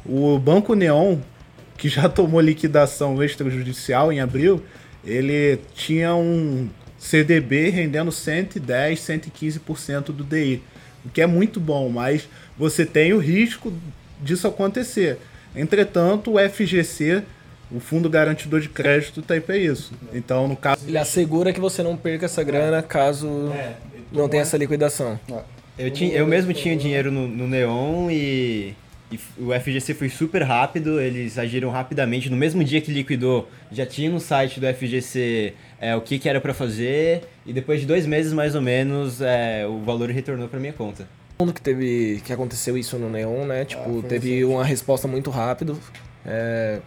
O 0.04 0.38
Banco 0.38 0.74
Neon, 0.74 1.18
que 1.76 1.88
já 1.88 2.08
tomou 2.10 2.40
liquidação 2.40 3.22
extrajudicial 3.22 4.12
em 4.12 4.20
abril, 4.20 4.62
ele 5.04 5.58
tinha 5.74 6.14
um 6.14 6.68
CDB 6.98 7.70
rendendo 7.70 8.12
110, 8.12 9.00
115% 9.00 10.06
do 10.06 10.22
DI, 10.22 10.62
o 11.04 11.08
que 11.08 11.22
é 11.22 11.26
muito 11.26 11.58
bom, 11.58 11.88
mas 11.88 12.28
você 12.58 12.84
tem 12.84 13.12
o 13.14 13.18
risco 13.18 13.72
disso 14.20 14.46
acontecer. 14.46 15.18
Entretanto, 15.56 16.34
o 16.34 16.38
FGC, 16.38 17.22
o 17.72 17.80
Fundo 17.80 18.10
Garantidor 18.10 18.60
de 18.60 18.68
Crédito, 18.68 19.22
tá 19.22 19.34
aí 19.34 19.40
para 19.40 19.56
isso. 19.56 19.92
Então, 20.12 20.46
no 20.46 20.56
caso. 20.56 20.86
Ele 20.86 20.98
assegura 20.98 21.52
que 21.52 21.60
você 21.60 21.82
não 21.82 21.96
perca 21.96 22.26
essa 22.26 22.42
grana 22.42 22.82
caso 22.82 23.50
não 24.12 24.28
tenha 24.28 24.42
essa 24.42 24.56
liquidação. 24.56 25.18
Eu, 25.78 25.90
tinha, 25.90 26.12
eu 26.12 26.26
mesmo 26.26 26.52
tinha 26.52 26.76
dinheiro 26.76 27.10
no, 27.10 27.26
no 27.26 27.46
Neon 27.46 28.10
e, 28.10 28.74
e 29.10 29.18
o 29.38 29.52
FGC 29.52 29.94
foi 29.94 30.08
super 30.08 30.42
rápido, 30.42 31.00
eles 31.00 31.36
agiram 31.36 31.68
rapidamente. 31.70 32.30
No 32.30 32.36
mesmo 32.36 32.62
dia 32.62 32.80
que 32.80 32.92
liquidou, 32.92 33.48
já 33.72 33.84
tinha 33.84 34.08
no 34.08 34.20
site 34.20 34.60
do 34.60 34.66
FGC 34.72 35.54
é, 35.80 35.96
o 35.96 36.00
que, 36.00 36.18
que 36.18 36.28
era 36.28 36.40
pra 36.40 36.54
fazer 36.54 37.24
e 37.44 37.52
depois 37.52 37.80
de 37.80 37.86
dois 37.86 38.06
meses 38.06 38.32
mais 38.32 38.54
ou 38.54 38.62
menos 38.62 39.20
é, 39.20 39.66
o 39.66 39.80
valor 39.80 40.10
retornou 40.10 40.48
pra 40.48 40.60
minha 40.60 40.72
conta. 40.72 41.08
Mundo 41.40 41.52
que 41.52 41.60
teve 41.60 42.20
que 42.24 42.32
aconteceu 42.32 42.76
isso 42.78 42.98
no 42.98 43.08
Neon, 43.10 43.46
né? 43.46 43.64
Tipo, 43.64 44.00
foi 44.00 44.02
teve 44.02 44.44
uma 44.44 44.64
resposta 44.64 45.08
muito 45.08 45.30
rápido. 45.30 45.78
É, 46.24 46.80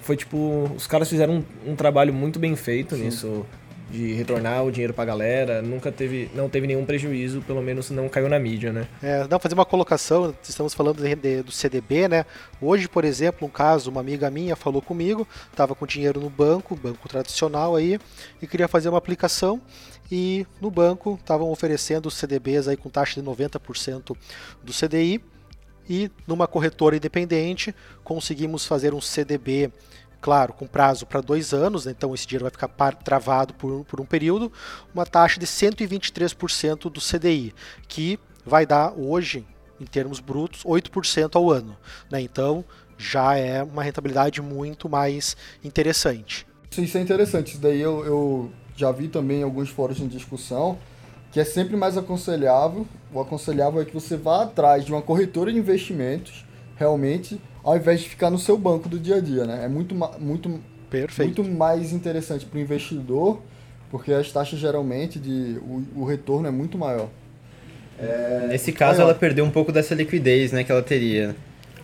foi 0.00 0.16
tipo, 0.16 0.70
os 0.76 0.86
caras 0.86 1.08
fizeram 1.08 1.44
um, 1.66 1.72
um 1.72 1.76
trabalho 1.76 2.12
muito 2.12 2.38
bem 2.38 2.54
feito 2.56 2.94
nisso 2.96 3.46
de 3.94 4.12
retornar 4.14 4.64
o 4.64 4.70
dinheiro 4.72 4.92
pra 4.92 5.04
galera. 5.04 5.62
Nunca 5.62 5.92
teve, 5.92 6.28
não 6.34 6.48
teve 6.48 6.66
nenhum 6.66 6.84
prejuízo, 6.84 7.40
pelo 7.42 7.62
menos 7.62 7.90
não 7.90 8.08
caiu 8.08 8.28
na 8.28 8.38
mídia, 8.38 8.72
né? 8.72 8.88
É, 9.02 9.26
não, 9.28 9.38
fazer 9.38 9.54
uma 9.54 9.64
colocação, 9.64 10.34
estamos 10.42 10.74
falando 10.74 11.02
de- 11.02 11.14
de- 11.14 11.42
do 11.42 11.52
CDB, 11.52 12.08
né? 12.08 12.26
Hoje, 12.60 12.88
por 12.88 13.04
exemplo, 13.04 13.46
um 13.46 13.50
caso, 13.50 13.90
uma 13.90 14.00
amiga 14.00 14.28
minha 14.30 14.56
falou 14.56 14.82
comigo, 14.82 15.26
estava 15.50 15.74
com 15.74 15.86
dinheiro 15.86 16.20
no 16.20 16.28
banco, 16.28 16.74
banco 16.74 17.08
tradicional 17.08 17.76
aí, 17.76 17.98
e 18.42 18.46
queria 18.46 18.66
fazer 18.68 18.88
uma 18.88 18.98
aplicação 18.98 19.60
e 20.10 20.46
no 20.60 20.70
banco 20.70 21.16
estavam 21.20 21.50
oferecendo 21.50 22.10
CDBs 22.10 22.68
aí 22.68 22.76
com 22.76 22.90
taxa 22.90 23.20
de 23.20 23.26
90% 23.26 24.16
do 24.62 24.72
CDI 24.72 25.20
e 25.88 26.10
numa 26.26 26.46
corretora 26.46 26.96
independente 26.96 27.74
conseguimos 28.02 28.66
fazer 28.66 28.92
um 28.94 29.00
CDB 29.00 29.70
claro, 30.24 30.54
com 30.54 30.66
prazo 30.66 31.04
para 31.04 31.20
dois 31.20 31.52
anos, 31.52 31.84
né, 31.84 31.92
então 31.94 32.14
esse 32.14 32.26
dinheiro 32.26 32.44
vai 32.44 32.50
ficar 32.50 32.66
par- 32.66 32.94
travado 32.96 33.52
por, 33.52 33.84
por 33.84 34.00
um 34.00 34.06
período, 34.06 34.50
uma 34.94 35.04
taxa 35.04 35.38
de 35.38 35.44
123% 35.46 36.90
do 36.90 36.98
CDI, 36.98 37.52
que 37.86 38.18
vai 38.42 38.64
dar 38.64 38.94
hoje, 38.96 39.46
em 39.78 39.84
termos 39.84 40.20
brutos, 40.20 40.64
8% 40.64 41.36
ao 41.36 41.50
ano. 41.50 41.76
Né, 42.10 42.22
então 42.22 42.64
já 42.96 43.36
é 43.36 43.62
uma 43.62 43.82
rentabilidade 43.82 44.40
muito 44.40 44.88
mais 44.88 45.36
interessante. 45.62 46.46
Isso, 46.74 46.96
é 46.96 47.02
interessante. 47.02 47.52
Isso 47.52 47.60
daí 47.60 47.82
eu, 47.82 48.02
eu 48.06 48.50
já 48.74 48.90
vi 48.90 49.08
também 49.08 49.42
alguns 49.42 49.68
fóruns 49.68 49.98
de 49.98 50.08
discussão 50.08 50.78
que 51.32 51.38
é 51.38 51.44
sempre 51.44 51.76
mais 51.76 51.98
aconselhável. 51.98 52.86
O 53.12 53.20
aconselhável 53.20 53.82
é 53.82 53.84
que 53.84 53.92
você 53.92 54.16
vá 54.16 54.44
atrás 54.44 54.86
de 54.86 54.92
uma 54.92 55.02
corretora 55.02 55.52
de 55.52 55.58
investimentos, 55.58 56.46
realmente, 56.76 57.38
ao 57.64 57.76
invés 57.76 58.00
de 58.00 58.08
ficar 58.08 58.30
no 58.30 58.38
seu 58.38 58.56
banco 58.58 58.88
do 58.88 58.98
dia 58.98 59.16
a 59.16 59.20
dia, 59.20 59.44
né? 59.46 59.64
É 59.64 59.68
muito, 59.68 59.94
muito, 60.20 60.60
Perfeito. 60.90 61.42
muito 61.42 61.56
mais 61.56 61.92
interessante 61.92 62.44
para 62.44 62.58
o 62.58 62.60
investidor, 62.60 63.40
porque 63.90 64.12
as 64.12 64.30
taxas 64.30 64.58
geralmente 64.58 65.18
de 65.18 65.58
o, 65.62 66.02
o 66.02 66.04
retorno 66.04 66.46
é 66.46 66.50
muito 66.50 66.76
maior. 66.78 67.08
Nesse 68.48 68.72
caso, 68.72 69.00
olha, 69.00 69.10
ela 69.10 69.14
perdeu 69.14 69.44
um 69.44 69.50
pouco 69.50 69.70
dessa 69.72 69.94
liquidez 69.94 70.52
né, 70.52 70.64
que 70.64 70.70
ela 70.72 70.82
teria 70.82 71.34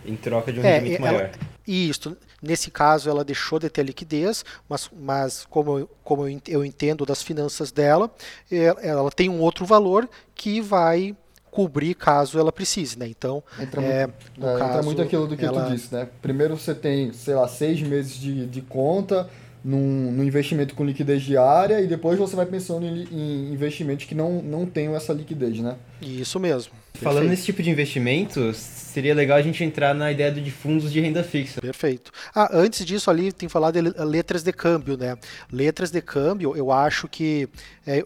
em 0.05 0.15
troca 0.15 0.51
de 0.51 0.59
um 0.59 0.63
É, 0.63 0.77
rendimento 0.77 1.05
ela- 1.05 1.11
maior. 1.17 1.31
Isso, 1.67 2.17
nesse 2.41 2.69
caso 2.71 3.09
ela 3.09 3.23
deixou 3.23 3.59
de 3.59 3.69
ter 3.69 3.83
liquidez, 3.83 4.43
mas, 4.67 4.89
mas 4.99 5.45
como, 5.49 5.79
eu- 5.79 5.89
como 6.03 6.23
eu 6.23 6.29
ent- 6.29 6.49
eu 6.49 6.65
entendo 6.65 7.05
das 7.05 7.21
finanças 7.23 7.71
dela, 7.71 8.09
eh, 8.51 8.73
ela 8.81 9.09
tem 9.11 9.29
um 9.29 9.39
outro 9.39 9.63
valor 9.65 10.09
que 10.35 10.59
vai 10.59 11.15
cobrir 11.51 11.93
caso 11.93 12.39
ela 12.39 12.51
precise, 12.51 12.97
né? 12.97 13.07
Então, 13.07 13.43
Entra, 13.59 13.81
é, 13.81 14.07
muito, 14.07 14.15
no 14.39 14.47
é, 14.47 14.53
entra 14.53 14.67
caso, 14.69 14.85
muito 14.85 15.01
aquilo 15.01 15.27
do 15.27 15.37
que 15.37 15.45
ela- 15.45 15.65
tu 15.65 15.71
disse, 15.73 15.93
né? 15.93 16.07
Primeiro 16.21 16.57
você 16.57 16.73
tem, 16.73 17.11
sei 17.13 17.35
lá, 17.35 17.47
seis 17.47 17.81
meses 17.81 18.15
de, 18.15 18.47
de 18.47 18.61
conta 18.61 19.29
num, 19.63 20.11
num 20.11 20.23
investimento 20.23 20.73
com 20.73 20.83
liquidez 20.83 21.21
diária 21.21 21.81
e 21.81 21.85
depois 21.87 22.17
você 22.17 22.35
vai 22.35 22.45
pensando 22.47 22.83
em, 22.85 23.03
em 23.11 23.53
investimentos 23.53 24.05
que 24.07 24.15
não, 24.15 24.41
não 24.41 24.65
tenham 24.65 24.95
essa 24.95 25.13
liquidez, 25.13 25.59
né? 25.59 25.75
isso 26.01 26.39
mesmo. 26.39 26.73
Falando 26.95 27.27
nesse 27.29 27.43
tipo 27.45 27.61
de 27.61 27.69
investimento, 27.69 28.53
seria 28.55 29.13
legal 29.13 29.37
a 29.37 29.41
gente 29.41 29.63
entrar 29.63 29.93
na 29.93 30.11
ideia 30.11 30.31
de 30.31 30.49
fundos 30.51 30.91
de 30.91 30.99
renda 30.99 31.23
fixa. 31.23 31.61
Perfeito. 31.61 32.11
Ah, 32.33 32.49
antes 32.53 32.83
disso 32.85 33.09
ali 33.11 33.31
tem 33.31 33.47
que 33.47 33.53
falar 33.53 33.69
de 33.71 33.81
le- 33.81 33.93
letras 33.99 34.41
de 34.41 34.51
câmbio, 34.51 34.97
né? 34.97 35.15
Letras 35.51 35.91
de 35.91 36.01
câmbio, 36.01 36.55
eu 36.57 36.71
acho 36.71 37.07
que 37.07 37.47
é, 37.85 38.03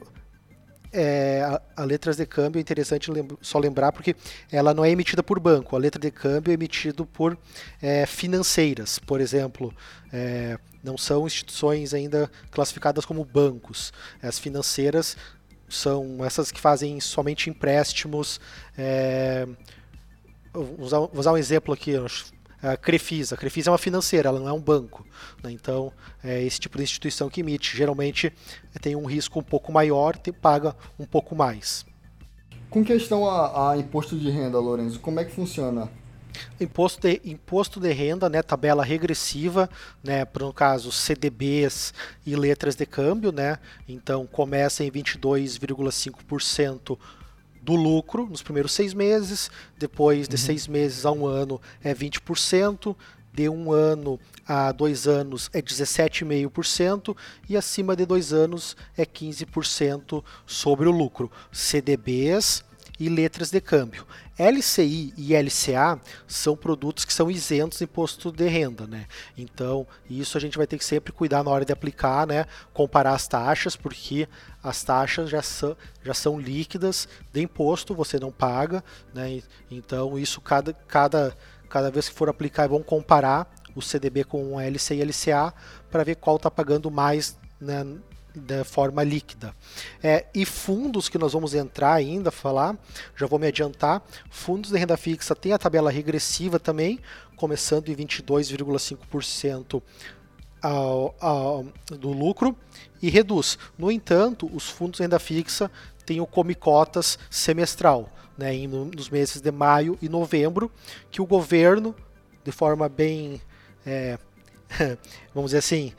é, 0.98 1.42
a, 1.44 1.62
a 1.82 1.84
letras 1.84 2.16
de 2.16 2.26
câmbio 2.26 2.58
é 2.58 2.62
interessante 2.62 3.12
só 3.42 3.60
lembrar 3.60 3.92
porque 3.92 4.16
ela 4.50 4.74
não 4.74 4.86
é 4.86 4.90
emitida 4.90 5.22
por 5.22 5.40
banco. 5.42 5.76
A 5.76 5.80
letra 5.80 6.00
de 6.00 6.10
câmbio 6.10 6.52
é 6.52 6.54
emitida 6.54 7.06
por 7.06 7.38
é, 7.82 8.06
financeiras, 8.06 8.98
por 8.98 9.20
exemplo. 9.20 9.74
É, 10.14 10.58
não 10.82 10.98
são 10.98 11.28
instituições 11.28 11.94
ainda 11.94 12.32
classificadas 12.50 13.06
como 13.06 13.26
bancos. 13.26 13.92
As 14.22 14.40
financeiras 14.40 15.18
são 15.68 16.24
essas 16.24 16.50
que 16.50 16.62
fazem 16.62 17.02
somente 17.02 17.50
empréstimos. 17.50 18.40
é, 18.78 19.46
vou 20.54 20.76
usar, 20.80 21.00
vou 21.00 21.20
usar 21.20 21.34
um 21.34 21.38
exemplo 21.38 21.74
aqui, 21.74 21.92
a 22.72 22.78
Crefisa. 22.78 23.36
A 23.36 23.38
Crefisa 23.38 23.70
é 23.70 23.72
uma 23.72 23.78
financeira, 23.78 24.30
ela 24.30 24.40
não 24.40 24.50
é 24.50 24.54
um 24.54 24.62
banco. 24.62 25.06
né? 25.44 25.52
Então, 25.52 25.92
é 26.24 26.42
esse 26.44 26.60
tipo 26.60 26.78
de 26.78 26.84
instituição 26.84 27.30
que 27.30 27.42
emite. 27.42 27.76
Geralmente 27.76 28.32
tem 28.82 28.96
um 28.96 29.06
risco 29.06 29.40
um 29.40 29.44
pouco 29.44 29.72
maior, 29.72 30.18
te, 30.18 30.32
paga 30.32 30.76
um 31.00 31.06
pouco 31.06 31.36
mais. 31.36 31.86
Com 32.70 32.84
questão 32.84 33.30
a, 33.30 33.72
a 33.72 33.78
imposto 33.78 34.18
de 34.18 34.30
renda, 34.30 34.60
Lorenzo, 34.60 35.00
como 35.00 35.20
é 35.20 35.26
que 35.26 35.32
funciona? 35.32 35.90
Imposto 36.60 37.08
de, 37.08 37.22
imposto 37.24 37.80
de 37.80 37.94
renda, 37.94 38.30
né, 38.30 38.42
tabela 38.42 38.84
regressiva, 38.84 39.70
né, 40.04 40.26
para 40.26 40.46
no 40.46 40.52
caso 40.52 40.92
CDBs 40.92 41.94
e 42.26 42.36
letras 42.36 42.76
de 42.76 42.86
câmbio, 42.86 43.32
né, 43.32 43.58
então 43.88 44.28
começa 44.28 44.84
em 44.84 44.92
22,5% 44.92 47.00
do 47.66 47.74
lucro 47.74 48.28
nos 48.30 48.44
primeiros 48.44 48.72
seis 48.74 48.94
meses, 48.94 49.50
depois 49.76 50.28
de 50.28 50.38
seis 50.38 50.68
meses 50.68 51.04
a 51.04 51.12
um 51.12 51.26
ano 51.26 51.60
é 51.84 51.96
20%, 51.96 52.96
de 53.34 53.50
um 53.50 53.72
ano 53.74 54.20
a 54.48 54.72
dois 54.72 55.08
anos 55.08 55.50
é 55.52 55.62
17,5% 55.62 57.18
e 57.50 57.58
acima 57.58 57.96
de 57.96 58.06
dois 58.06 58.32
anos 58.32 58.78
é 58.96 59.04
15% 59.04 60.24
sobre 60.46 60.88
o 60.88 60.92
lucro. 60.92 61.30
CDBs 61.52 62.64
e 63.00 63.10
letras 63.10 63.52
de 63.52 63.60
câmbio. 63.60 64.06
LCI 64.38 65.14
e 65.18 65.34
LCA 65.36 66.00
são 66.28 66.56
produtos 66.56 67.06
que 67.06 67.14
são 67.14 67.32
isentos 67.32 67.78
de 67.78 67.86
imposto 67.86 68.32
de 68.32 68.48
renda, 68.48 68.86
né? 68.86 69.06
Então, 69.38 69.88
isso 70.10 70.38
a 70.38 70.42
gente 70.42 70.58
vai 70.58 70.68
ter 70.68 70.78
que 70.78 70.86
sempre 70.86 71.14
cuidar 71.14 71.44
na 71.44 71.52
hora 71.52 71.66
de 71.66 71.72
aplicar, 71.72 72.28
né? 72.28 72.46
Comparar 72.74 73.14
as 73.14 73.28
taxas, 73.28 73.76
porque 73.76 74.28
as 74.62 74.84
taxas 74.84 75.30
já 75.30 75.42
são, 75.42 75.76
já 76.04 76.14
são 76.14 76.40
líquidas 76.40 77.08
de 77.32 77.42
imposto, 77.42 77.96
você 77.96 78.20
não 78.20 78.32
paga, 78.32 78.84
né? 79.14 79.42
Então, 79.72 80.18
isso 80.20 80.42
cada, 80.42 80.74
cada, 80.74 81.38
cada 81.70 81.90
vez 81.90 82.10
que 82.10 82.16
for 82.16 82.30
aplicar, 82.30 82.68
bom 82.68 82.84
comparar 82.84 83.54
o 83.76 83.82
CDB 83.82 84.24
com 84.24 84.58
a 84.58 84.64
LCI 84.66 85.00
e 85.00 85.04
LCA 85.04 85.54
para 85.92 86.04
ver 86.04 86.16
qual 86.16 86.38
está 86.38 86.50
pagando 86.50 86.90
mais 86.90 87.38
né, 87.60 87.86
da 88.36 88.64
forma 88.64 89.04
líquida. 89.04 89.56
É, 90.02 90.26
e 90.34 90.46
fundos 90.46 91.10
que 91.10 91.18
nós 91.18 91.34
vamos 91.34 91.54
entrar 91.54 91.94
ainda, 91.94 92.32
falar, 92.32 92.78
já 93.16 93.26
vou 93.26 93.40
me 93.40 93.48
adiantar, 93.48 94.04
fundos 94.30 94.72
de 94.72 94.78
renda 94.78 94.98
fixa 94.98 95.36
tem 95.36 95.54
a 95.54 95.58
tabela 95.58 95.92
regressiva 95.92 96.60
também, 96.60 97.00
começando 97.36 97.90
em 97.90 97.96
22,5% 97.96 99.82
ao, 100.62 101.16
ao, 101.20 101.66
do 101.90 102.12
lucro 102.12 102.56
e 103.02 103.10
reduz. 103.10 103.58
No 103.78 103.92
entanto, 103.92 104.50
os 104.54 104.70
fundos 104.70 105.00
renda 105.00 105.20
fixa 105.20 105.70
têm 106.06 106.22
o 106.22 106.26
come 106.26 106.56
cotas 106.56 107.20
semestral, 107.30 108.10
né, 108.38 108.52
nos 108.68 109.10
meses 109.10 109.42
de 109.42 109.52
maio 109.52 109.98
e 110.02 110.10
novembro, 110.10 110.72
que 111.10 111.22
o 111.22 111.26
governo, 111.26 111.96
de 112.44 112.52
forma 112.52 112.88
bem, 112.90 113.42
é, 113.86 114.18
vamos 115.34 115.50
dizer 115.50 115.60
assim, 115.60 115.94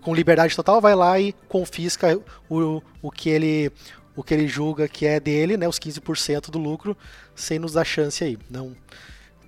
com 0.00 0.14
liberdade 0.14 0.54
total, 0.54 0.80
vai 0.80 0.94
lá 0.94 1.18
e 1.18 1.32
confisca 1.48 2.18
o, 2.48 2.82
o 3.00 3.10
que 3.10 3.28
ele 3.28 3.72
o 4.14 4.22
que 4.22 4.34
ele 4.34 4.46
julga 4.46 4.86
que 4.86 5.06
é 5.06 5.18
dele, 5.18 5.56
né, 5.56 5.66
os 5.66 5.78
15% 5.78 6.50
do 6.50 6.58
lucro, 6.58 6.94
sem 7.34 7.58
nos 7.58 7.72
dar 7.72 7.84
chance 7.84 8.22
aí. 8.22 8.38
Não, 8.50 8.76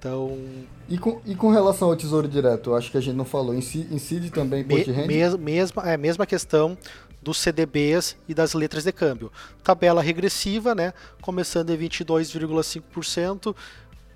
então. 0.05 0.39
E 0.89 0.99
com, 0.99 1.21
e 1.25 1.35
com 1.35 1.51
relação 1.51 1.89
ao 1.89 1.97
Tesouro 1.97 2.29
Direto, 2.29 2.75
acho 2.75 2.91
que 2.91 2.99
a 2.99 3.01
gente 3.01 3.15
não 3.15 3.25
falou, 3.25 3.55
incide 3.55 4.31
também 4.31 4.61
imposto 4.61 4.85
de 4.85 4.93
renda? 4.93 5.07
Mes, 5.07 5.35
mesma, 5.37 5.83
é 5.89 5.95
a 5.95 5.99
mesma 5.99 6.27
questão 6.27 6.77
dos 7.23 7.39
CDBs 7.39 8.15
e 8.29 8.35
das 8.35 8.53
letras 8.53 8.85
de 8.85 8.93
câmbio. 8.93 9.33
Tabela 9.63 10.03
regressiva, 10.03 10.75
né? 10.75 10.93
Começando 11.23 11.71
em 11.71 11.79
22,5% 11.79 13.57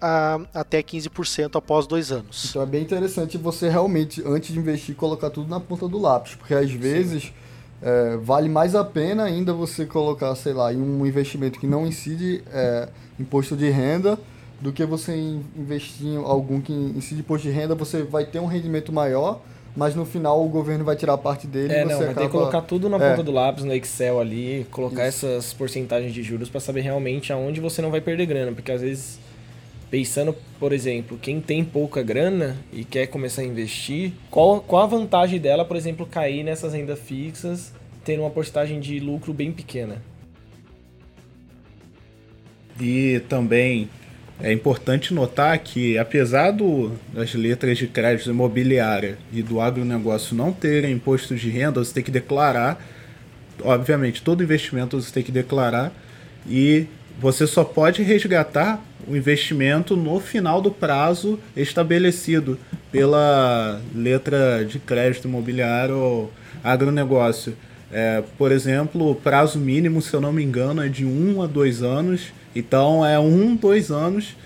a, 0.01 0.41
até 0.55 0.83
15% 0.83 1.57
após 1.57 1.87
dois 1.87 2.13
anos. 2.13 2.47
Então 2.51 2.63
é 2.63 2.67
bem 2.67 2.83
interessante 2.83 3.37
você 3.37 3.69
realmente, 3.69 4.23
antes 4.25 4.53
de 4.53 4.59
investir, 4.59 4.95
colocar 4.95 5.31
tudo 5.31 5.49
na 5.49 5.61
ponta 5.61 5.89
do 5.89 5.99
lápis, 5.99 6.35
porque 6.35 6.55
às 6.55 6.71
vezes 6.71 7.33
é, 7.81 8.17
vale 8.17 8.49
mais 8.49 8.75
a 8.75 8.85
pena 8.85 9.25
ainda 9.25 9.53
você 9.53 9.87
colocar, 9.87 10.35
sei 10.35 10.53
lá, 10.53 10.73
em 10.73 10.81
um 10.81 11.07
investimento 11.07 11.61
que 11.61 11.67
não 11.67 11.87
incide 11.87 12.43
é, 12.53 12.89
imposto 13.19 13.57
de 13.57 13.71
renda 13.71 14.19
do 14.61 14.73
que 14.73 14.85
você 14.85 15.15
investir 15.57 16.07
em 16.07 16.17
algum 16.17 16.61
que 16.61 16.73
incide 16.73 17.21
imposto 17.21 17.47
de 17.47 17.55
renda, 17.55 17.75
você 17.75 18.03
vai 18.03 18.25
ter 18.25 18.41
um 18.41 18.47
rendimento 18.47 18.93
maior, 18.93 19.41
mas 19.77 19.95
no 19.95 20.05
final 20.05 20.45
o 20.45 20.49
governo 20.49 20.85
vai 20.85 20.97
tirar 20.97 21.17
parte 21.19 21.47
dele 21.47 21.73
é, 21.73 21.83
e 21.83 21.85
você 21.85 21.93
não, 21.93 21.95
acaba... 21.95 22.07
vai 22.07 22.15
ter 22.15 22.27
que 22.27 22.33
colocar 22.33 22.63
tudo 22.63 22.89
na 22.89 22.97
é. 22.97 23.11
ponta 23.11 23.23
do 23.23 23.31
lápis, 23.31 23.63
no 23.63 23.73
Excel 23.73 24.19
ali, 24.19 24.67
colocar 24.73 25.07
Isso. 25.07 25.27
essas 25.27 25.53
porcentagens 25.53 26.13
de 26.13 26.23
juros 26.25 26.51
para 26.51 26.59
saber 26.59 26.81
realmente 26.81 27.33
aonde 27.33 27.61
você 27.61 27.81
não 27.81 27.93
vai 27.93 28.01
perder 28.01 28.27
grana, 28.27 28.51
porque 28.51 28.73
às 28.73 28.81
vezes 28.81 29.21
pensando, 29.91 30.35
por 30.59 30.73
exemplo, 30.73 31.19
quem 31.19 31.41
tem 31.41 31.65
pouca 31.65 32.03
grana 32.03 32.57
e 32.73 32.85
quer 32.85 33.07
começar 33.07 33.43
a 33.43 33.45
investir, 33.45 34.13
qual, 34.31 34.61
qual 34.61 34.83
a 34.85 34.87
vantagem 34.87 35.41
dela, 35.41 35.65
por 35.65 35.77
exemplo, 35.77 36.07
cair 36.07 36.43
nessas 36.43 36.73
rendas 36.73 36.99
fixas, 37.01 37.73
tendo 38.05 38.23
uma 38.23 38.31
porcentagem 38.31 38.81
de 38.81 38.99
lucro 39.01 39.33
bem 39.33 39.53
pequena? 39.53 40.03
E 42.81 43.21
também 43.29 43.89
é 44.41 44.53
importante 44.53 45.13
notar 45.13 45.59
que, 45.59 45.99
apesar 45.99 46.53
do, 46.53 46.93
das 47.13 47.35
letras 47.35 47.77
de 47.77 47.89
crédito 47.89 48.31
imobiliária 48.31 49.19
e 49.33 49.43
do 49.43 49.61
agronegócio 49.61 50.37
não 50.37 50.53
terem 50.53 50.93
imposto 50.93 51.35
de 51.35 51.51
renda, 51.51 51.85
você 51.85 51.93
tem 51.93 52.05
que 52.05 52.11
declarar. 52.11 52.81
Obviamente, 53.63 54.23
todo 54.23 54.45
investimento 54.45 55.01
você 55.01 55.13
tem 55.13 55.25
que 55.25 55.33
declarar 55.33 55.93
e 56.47 56.87
você 57.19 57.47
só 57.47 57.65
pode 57.65 58.03
resgatar 58.03 58.83
o 59.07 59.17
investimento 59.17 59.97
no 59.97 60.21
final 60.21 60.61
do 60.61 60.71
prazo 60.71 61.39
estabelecido 61.57 62.59
pela 62.93 63.81
letra 63.95 64.65
de 64.65 64.79
crédito 64.79 65.27
imobiliário 65.27 65.97
ou 65.97 66.33
agronegócio. 66.63 67.57
É, 67.91 68.23
por 68.37 68.53
exemplo, 68.53 69.11
o 69.11 69.15
prazo 69.15 69.59
mínimo, 69.59 70.03
se 70.03 70.13
eu 70.13 70.21
não 70.21 70.33
me 70.33 70.45
engano, 70.45 70.83
é 70.83 70.89
de 70.89 71.05
um 71.05 71.43
a 71.43 71.47
dois 71.47 71.83
anos 71.83 72.33
então 72.59 73.07
é 73.07 73.19
um, 73.19 73.55
dois 73.55 73.91
anos 73.91 74.37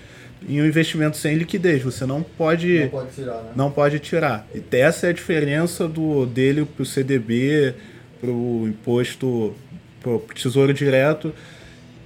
em 0.47 0.61
um 0.61 0.65
investimento 0.65 1.17
sem 1.17 1.35
liquidez. 1.35 1.81
Você 1.81 2.05
não 2.05 2.21
pode. 2.21 2.81
Não 2.81 2.89
pode 2.89 3.11
tirar, 3.15 3.41
né? 3.41 3.51
Não 3.55 3.71
pode 3.71 3.99
tirar. 3.99 4.47
E 4.53 4.75
essa 4.75 5.07
é 5.07 5.09
a 5.09 5.13
diferença 5.13 5.87
do, 5.87 6.25
dele 6.25 6.65
para 6.65 6.83
o 6.83 6.85
CDB, 6.85 7.73
para 8.19 8.29
o 8.29 8.67
imposto, 8.67 9.55
para 10.01 10.11
o 10.11 10.19
tesouro 10.33 10.73
direto. 10.73 11.33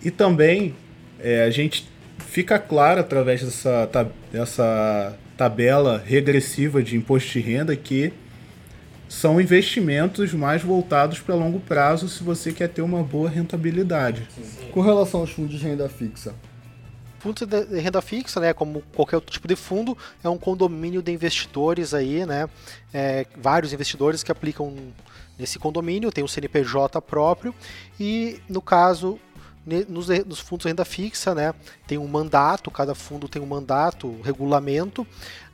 E 0.03 0.11
também 0.11 0.75
é, 1.19 1.43
a 1.43 1.49
gente 1.49 1.87
fica 2.19 2.59
claro 2.59 2.99
através 2.99 3.43
dessa, 3.43 3.89
dessa 4.31 5.17
tabela 5.35 6.01
regressiva 6.05 6.81
de 6.81 6.95
imposto 6.95 7.31
de 7.31 7.39
renda 7.39 7.75
que 7.75 8.11
são 9.07 9.39
investimentos 9.39 10.33
mais 10.33 10.61
voltados 10.61 11.19
para 11.19 11.33
longo 11.33 11.59
prazo 11.59 12.09
se 12.09 12.23
você 12.23 12.51
quer 12.51 12.67
ter 12.67 12.81
uma 12.81 13.01
boa 13.01 13.29
rentabilidade. 13.29 14.27
Sim. 14.35 14.69
Com 14.71 14.81
relação 14.81 15.21
aos 15.21 15.31
fundos 15.31 15.57
de 15.57 15.65
renda 15.65 15.87
fixa? 15.87 16.35
Fundos 17.19 17.47
de 17.47 17.79
renda 17.79 18.01
fixa, 18.01 18.39
né, 18.39 18.53
como 18.53 18.83
qualquer 18.93 19.15
outro 19.15 19.31
tipo 19.31 19.47
de 19.47 19.55
fundo, 19.55 19.97
é 20.23 20.29
um 20.29 20.37
condomínio 20.37 21.01
de 21.01 21.11
investidores 21.11 21.93
aí, 21.93 22.25
né, 22.25 22.49
é, 22.93 23.25
vários 23.37 23.73
investidores 23.73 24.23
que 24.23 24.31
aplicam 24.31 24.75
nesse 25.37 25.57
condomínio, 25.59 26.11
tem 26.11 26.23
um 26.23 26.27
CNPJ 26.27 27.01
próprio 27.01 27.53
e 27.99 28.39
no 28.49 28.61
caso 28.61 29.19
nos, 29.87 30.07
nos, 30.25 30.39
fundos 30.39 30.63
de 30.63 30.69
renda 30.69 30.85
fixa, 30.85 31.35
né, 31.35 31.53
tem 31.85 31.97
um 31.97 32.07
mandato, 32.07 32.71
cada 32.71 32.95
fundo 32.95 33.27
tem 33.27 33.41
um 33.41 33.45
mandato, 33.45 34.07
um 34.07 34.21
regulamento, 34.21 35.05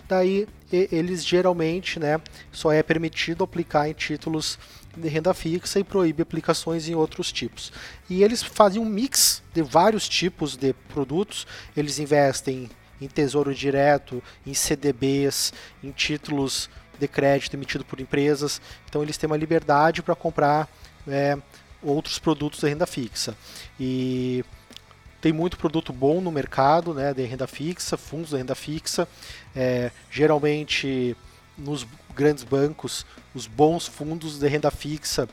daí 0.08 0.47
eles 0.71 1.26
geralmente 1.26 1.99
né, 1.99 2.21
só 2.52 2.71
é 2.71 2.84
permitido 2.84 3.43
aplicar 3.43 3.89
em 3.89 3.93
títulos 3.93 4.60
de 4.95 5.08
renda 5.08 5.34
fixa 5.34 5.80
e 5.80 5.84
proíbe 5.84 6.21
aplicações 6.21 6.88
em 6.88 6.93
outros 6.93 7.32
tipos. 7.32 7.71
E 8.10 8.23
eles 8.23 8.43
fazem 8.43 8.80
um 8.82 8.86
mix 8.86 9.41
de 9.54 9.63
vários 9.63 10.08
tipos 10.08 10.56
de 10.56 10.73
produtos, 10.73 11.47
eles 11.76 11.97
investem 11.97 12.69
em 13.02 13.08
tesouro 13.08 13.54
direto, 13.54 14.21
em 14.45 14.54
CDBs, 14.54 15.52
em 15.84 15.91
títulos 15.91 16.69
de 16.99 17.08
crédito 17.08 17.56
emitido 17.56 17.84
por 17.84 17.99
empresas, 17.99 18.62
então 18.88 19.02
eles 19.02 19.17
têm 19.17 19.28
uma 19.28 19.38
liberdade 19.38 20.04
para 20.04 20.15
comprar 20.15 20.69
é, 21.08 21.38
outros 21.84 22.19
produtos 22.19 22.60
de 22.60 22.67
renda 22.67 22.86
fixa. 22.86 23.36
E 23.80 24.43
tem 25.22 25.32
muito 25.32 25.58
produto 25.58 25.93
bom 25.93 26.19
no 26.19 26.32
mercado, 26.32 26.93
né, 26.93 27.13
de 27.13 27.24
renda 27.24 27.48
fixa, 27.48 27.96
fundos 27.96 28.32
de 28.32 28.38
renda 28.38 28.56
fixa. 28.56 29.08
É, 29.56 29.91
geralmente, 30.12 31.15
nos 31.58 31.88
grandes 32.13 32.43
bancos, 32.43 33.06
os 33.34 33.48
bons 33.48 33.88
fundos 33.88 34.38
de 34.38 34.48
renda 34.48 34.69
fixa 34.69 35.28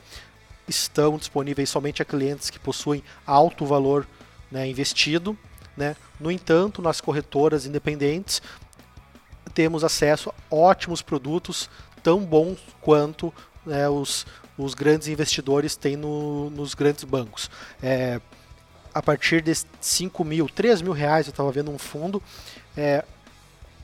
estão 0.67 1.17
disponíveis 1.17 1.69
somente 1.69 2.01
a 2.01 2.05
clientes 2.05 2.49
que 2.49 2.59
possuem 2.59 3.03
alto 3.25 3.65
valor 3.65 4.07
né, 4.51 4.67
investido. 4.67 5.37
Né? 5.75 5.95
No 6.19 6.31
entanto, 6.31 6.81
nas 6.81 7.01
corretoras 7.01 7.65
independentes, 7.65 8.41
temos 9.53 9.83
acesso 9.83 10.29
a 10.29 10.55
ótimos 10.55 11.01
produtos, 11.01 11.69
tão 12.01 12.21
bons 12.21 12.59
quanto 12.81 13.33
né, 13.65 13.87
os, 13.89 14.25
os 14.57 14.73
grandes 14.73 15.07
investidores 15.07 15.75
têm 15.75 15.95
no, 15.95 16.49
nos 16.49 16.73
grandes 16.73 17.03
bancos. 17.03 17.49
É, 17.81 18.19
a 18.93 19.01
partir 19.01 19.41
de 19.41 19.53
5 19.79 20.23
mil, 20.23 20.47
3 20.49 20.81
mil 20.81 20.91
reais, 20.91 21.27
eu 21.27 21.31
estava 21.31 21.51
vendo 21.51 21.71
um 21.71 21.77
fundo, 21.77 22.21
é, 22.75 23.03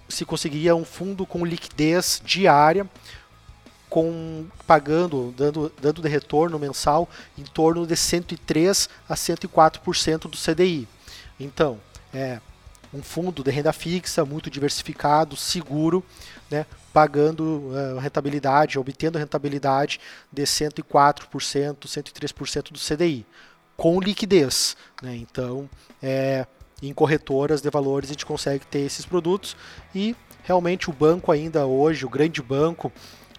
se 0.09 0.25
conseguia 0.25 0.75
um 0.75 0.85
fundo 0.85 1.25
com 1.25 1.45
liquidez 1.45 2.21
diária, 2.23 2.87
com 3.89 4.45
pagando, 4.65 5.33
dando, 5.37 5.71
dando 5.81 6.01
de 6.01 6.09
retorno 6.09 6.59
mensal 6.59 7.07
em 7.37 7.43
torno 7.43 7.87
de 7.87 7.95
103 7.95 8.89
a 9.07 9.15
104% 9.15 10.29
do 10.29 10.37
CDI. 10.37 10.87
Então, 11.39 11.79
é 12.13 12.39
um 12.93 13.01
fundo 13.01 13.43
de 13.43 13.51
renda 13.51 13.71
fixa 13.71 14.25
muito 14.25 14.49
diversificado, 14.49 15.35
seguro, 15.35 16.03
né, 16.49 16.65
pagando 16.97 17.43
uh, 17.43 17.99
rentabilidade, 17.99 18.79
obtendo 18.79 19.19
rentabilidade 19.19 19.99
de 20.33 20.41
104%, 20.41 21.77
103% 21.85 22.71
do 22.71 22.79
CDI 22.79 23.23
com 23.75 23.99
liquidez. 23.99 24.75
Né? 25.03 25.15
Então, 25.17 25.69
é, 26.01 26.47
em 26.81 26.91
corretoras 26.95 27.61
de 27.61 27.69
valores 27.69 28.09
a 28.09 28.13
gente 28.13 28.25
consegue 28.25 28.65
ter 28.65 28.79
esses 28.79 29.05
produtos 29.05 29.55
e 29.93 30.15
realmente 30.43 30.89
o 30.89 30.93
banco 30.93 31.31
ainda 31.31 31.67
hoje, 31.67 32.03
o 32.03 32.09
grande 32.09 32.41
banco, 32.41 32.91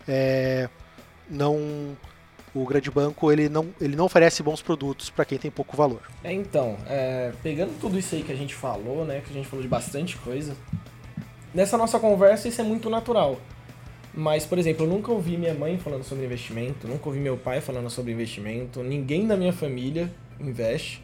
é, 0.07 0.68
não 1.29 1.97
o 2.55 2.64
grande 2.64 2.90
banco 2.90 3.31
ele 3.33 3.49
não, 3.49 3.75
ele 3.81 3.97
não 3.97 4.05
oferece 4.05 4.42
bons 4.42 4.62
produtos 4.62 5.11
para 5.11 5.25
quem 5.25 5.37
tem 5.37 5.51
pouco 5.51 5.77
valor. 5.77 6.03
É, 6.23 6.33
então, 6.33 6.77
é, 6.87 7.33
pegando 7.42 7.79
tudo 7.81 7.99
isso 7.99 8.14
aí 8.14 8.23
que 8.23 8.33
a 8.33 8.37
gente 8.37 8.55
falou, 8.55 9.05
né, 9.05 9.21
que 9.21 9.31
a 9.31 9.35
gente 9.35 9.49
falou 9.49 9.62
de 9.62 9.68
bastante 9.68 10.16
coisa, 10.16 10.55
nessa 11.59 11.77
nossa 11.77 11.99
conversa 11.99 12.47
isso 12.47 12.61
é 12.61 12.64
muito 12.64 12.88
natural. 12.88 13.37
Mas, 14.14 14.47
por 14.47 14.59
exemplo, 14.59 14.87
eu 14.87 14.88
nunca 14.88 15.11
ouvi 15.11 15.37
minha 15.37 15.55
mãe 15.55 15.77
falando 15.77 16.05
sobre 16.05 16.25
investimento, 16.25 16.87
nunca 16.87 17.09
ouvi 17.09 17.18
meu 17.18 17.37
pai 17.37 17.61
falando 17.61 17.90
sobre 17.90 18.12
investimento, 18.12 18.81
ninguém 18.83 19.27
da 19.27 19.37
minha 19.37 19.53
família 19.53 20.09
investe. 20.40 21.03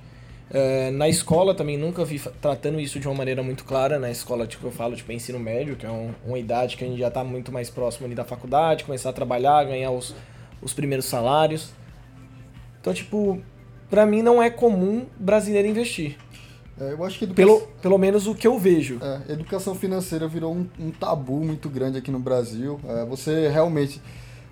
É, 0.51 0.93
na 0.93 1.09
escola 1.09 1.55
também 1.55 1.77
nunca 1.77 2.05
vi 2.05 2.21
tratando 2.41 2.79
isso 2.79 3.01
de 3.01 3.09
uma 3.09 3.15
maneira 3.15 3.43
muito 3.43 3.65
clara. 3.65 3.99
Na 3.99 4.11
escola, 4.11 4.47
tipo, 4.47 4.67
eu 4.69 4.71
falo, 4.71 4.95
tipo, 4.95 5.11
ensino 5.11 5.41
médio, 5.41 5.75
que 5.75 5.87
é 5.87 5.91
um, 5.91 6.13
uma 6.25 6.39
idade 6.39 6.77
que 6.77 6.85
a 6.85 6.87
gente 6.87 7.01
já 7.01 7.09
está 7.09 7.25
muito 7.25 7.51
mais 7.51 7.69
próximo 7.69 8.07
ali 8.07 8.15
da 8.15 8.25
faculdade, 8.25 8.85
começar 8.85 9.11
a 9.11 9.13
trabalhar, 9.13 9.65
ganhar 9.65 9.91
os, 9.91 10.15
os 10.63 10.73
primeiros 10.73 11.07
salários. 11.07 11.73
Então, 12.81 12.95
tipo, 12.95 13.43
pra 13.91 14.07
mim 14.07 14.23
não 14.23 14.41
é 14.41 14.51
comum 14.51 15.07
brasileiro 15.19 15.67
investir. 15.67 16.17
É, 16.81 16.93
eu 16.93 17.05
acho 17.05 17.19
que 17.19 17.25
educação... 17.25 17.59
pelo, 17.59 17.69
pelo 17.81 17.99
menos 17.99 18.27
o 18.27 18.35
que 18.35 18.47
eu 18.47 18.59
vejo. 18.59 18.99
É, 19.01 19.33
educação 19.33 19.75
financeira 19.75 20.27
virou 20.27 20.55
um, 20.55 20.67
um 20.79 20.91
tabu 20.91 21.45
muito 21.45 21.69
grande 21.69 21.99
aqui 21.99 22.11
no 22.11 22.19
Brasil. 22.19 22.81
É, 22.87 23.05
você 23.05 23.49
realmente 23.49 24.01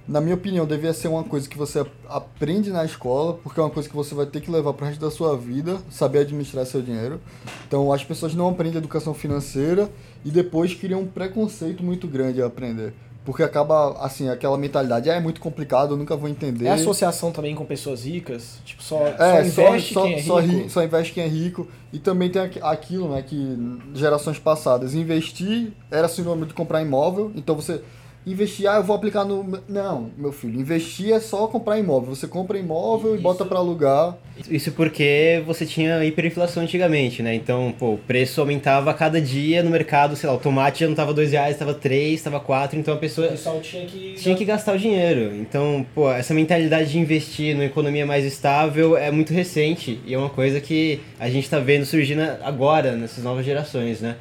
na 0.06 0.20
minha 0.20 0.34
opinião, 0.34 0.66
devia 0.66 0.92
ser 0.92 1.08
uma 1.08 1.22
coisa 1.22 1.48
que 1.48 1.56
você 1.56 1.86
aprende 2.08 2.70
na 2.70 2.84
escola, 2.84 3.34
porque 3.34 3.60
é 3.60 3.62
uma 3.62 3.70
coisa 3.70 3.88
que 3.88 3.94
você 3.94 4.14
vai 4.14 4.26
ter 4.26 4.40
que 4.40 4.50
levar 4.50 4.72
pro 4.72 4.84
resto 4.84 5.00
da 5.00 5.10
sua 5.10 5.36
vida, 5.36 5.78
saber 5.90 6.20
administrar 6.20 6.66
seu 6.66 6.82
dinheiro. 6.82 7.20
Então, 7.66 7.92
as 7.92 8.02
pessoas 8.02 8.34
não 8.34 8.48
aprendem 8.48 8.78
educação 8.78 9.14
financeira 9.14 9.88
e 10.24 10.30
depois 10.30 10.74
criam 10.74 11.02
um 11.02 11.06
preconceito 11.06 11.84
muito 11.84 12.08
grande 12.08 12.42
a 12.42 12.46
aprender. 12.46 12.92
Porque 13.24 13.42
acaba, 13.44 13.92
assim, 14.04 14.28
aquela 14.28 14.58
mentalidade, 14.58 15.08
ah, 15.08 15.14
é 15.14 15.20
muito 15.20 15.40
complicado, 15.40 15.92
eu 15.94 15.96
nunca 15.96 16.16
vou 16.16 16.28
entender. 16.28 16.66
É 16.66 16.70
associação 16.72 17.30
também 17.30 17.54
com 17.54 17.64
pessoas 17.64 18.04
ricas? 18.04 18.58
Tipo, 18.64 18.82
só, 18.82 18.98
É, 19.06 19.44
só 19.48 19.62
investe 19.62 19.94
só, 19.94 20.02
quem 20.02 20.12
é 20.12 20.16
rico? 20.16 20.26
só, 20.26 20.38
ri- 20.40 20.68
só 20.70 20.82
investe 20.84 21.12
quem 21.12 21.22
é 21.22 21.28
rico. 21.28 21.68
E 21.92 21.98
também 22.00 22.30
tem 22.30 22.42
aqu- 22.42 22.58
aquilo, 22.64 23.08
né, 23.14 23.22
que 23.22 23.56
gerações 23.94 24.40
passadas, 24.40 24.92
investir 24.94 25.72
era 25.90 26.08
sinônimo 26.08 26.46
de 26.46 26.54
comprar 26.54 26.82
imóvel, 26.82 27.30
então 27.36 27.54
você 27.54 27.80
investir, 28.24 28.68
ah, 28.68 28.76
eu 28.76 28.84
vou 28.84 28.94
aplicar 28.94 29.24
no... 29.24 29.60
Não, 29.68 30.10
meu 30.16 30.32
filho, 30.32 30.60
investir 30.60 31.12
é 31.12 31.18
só 31.18 31.46
comprar 31.46 31.78
imóvel. 31.78 32.14
Você 32.14 32.28
compra 32.28 32.58
imóvel 32.58 33.16
e 33.16 33.18
bota 33.18 33.44
pra 33.44 33.58
alugar. 33.58 34.16
Isso 34.48 34.72
porque 34.72 35.42
você 35.44 35.66
tinha 35.66 36.04
hiperinflação 36.04 36.62
antigamente, 36.62 37.22
né? 37.22 37.34
Então, 37.34 37.74
pô, 37.78 37.94
o 37.94 37.98
preço 37.98 38.40
aumentava 38.40 38.90
a 38.90 38.94
cada 38.94 39.20
dia 39.20 39.62
no 39.62 39.70
mercado, 39.70 40.14
sei 40.16 40.28
lá, 40.28 40.34
o 40.34 40.38
tomate 40.38 40.80
já 40.80 40.88
não 40.88 40.94
tava 40.94 41.12
dois 41.12 41.32
reais, 41.32 41.56
tava 41.56 41.74
três, 41.74 42.22
tava 42.22 42.38
quatro, 42.40 42.78
então 42.78 42.94
a 42.94 42.96
pessoa 42.96 43.26
O 43.26 43.30
pessoal 43.30 43.60
tinha 43.60 43.84
que... 43.86 44.14
tinha 44.14 44.36
que 44.36 44.44
gastar 44.44 44.74
o 44.74 44.78
dinheiro. 44.78 45.34
Então, 45.36 45.84
pô, 45.94 46.10
essa 46.10 46.32
mentalidade 46.32 46.92
de 46.92 46.98
investir 46.98 47.54
numa 47.54 47.66
economia 47.66 48.06
mais 48.06 48.24
estável 48.24 48.96
é 48.96 49.10
muito 49.10 49.32
recente 49.32 50.00
e 50.06 50.14
é 50.14 50.18
uma 50.18 50.30
coisa 50.30 50.60
que 50.60 51.00
a 51.18 51.28
gente 51.28 51.48
tá 51.50 51.58
vendo 51.58 51.84
surgindo 51.84 52.22
agora, 52.42 52.92
nessas 52.92 53.22
novas 53.22 53.44
gerações, 53.44 54.00
né? 54.00 54.16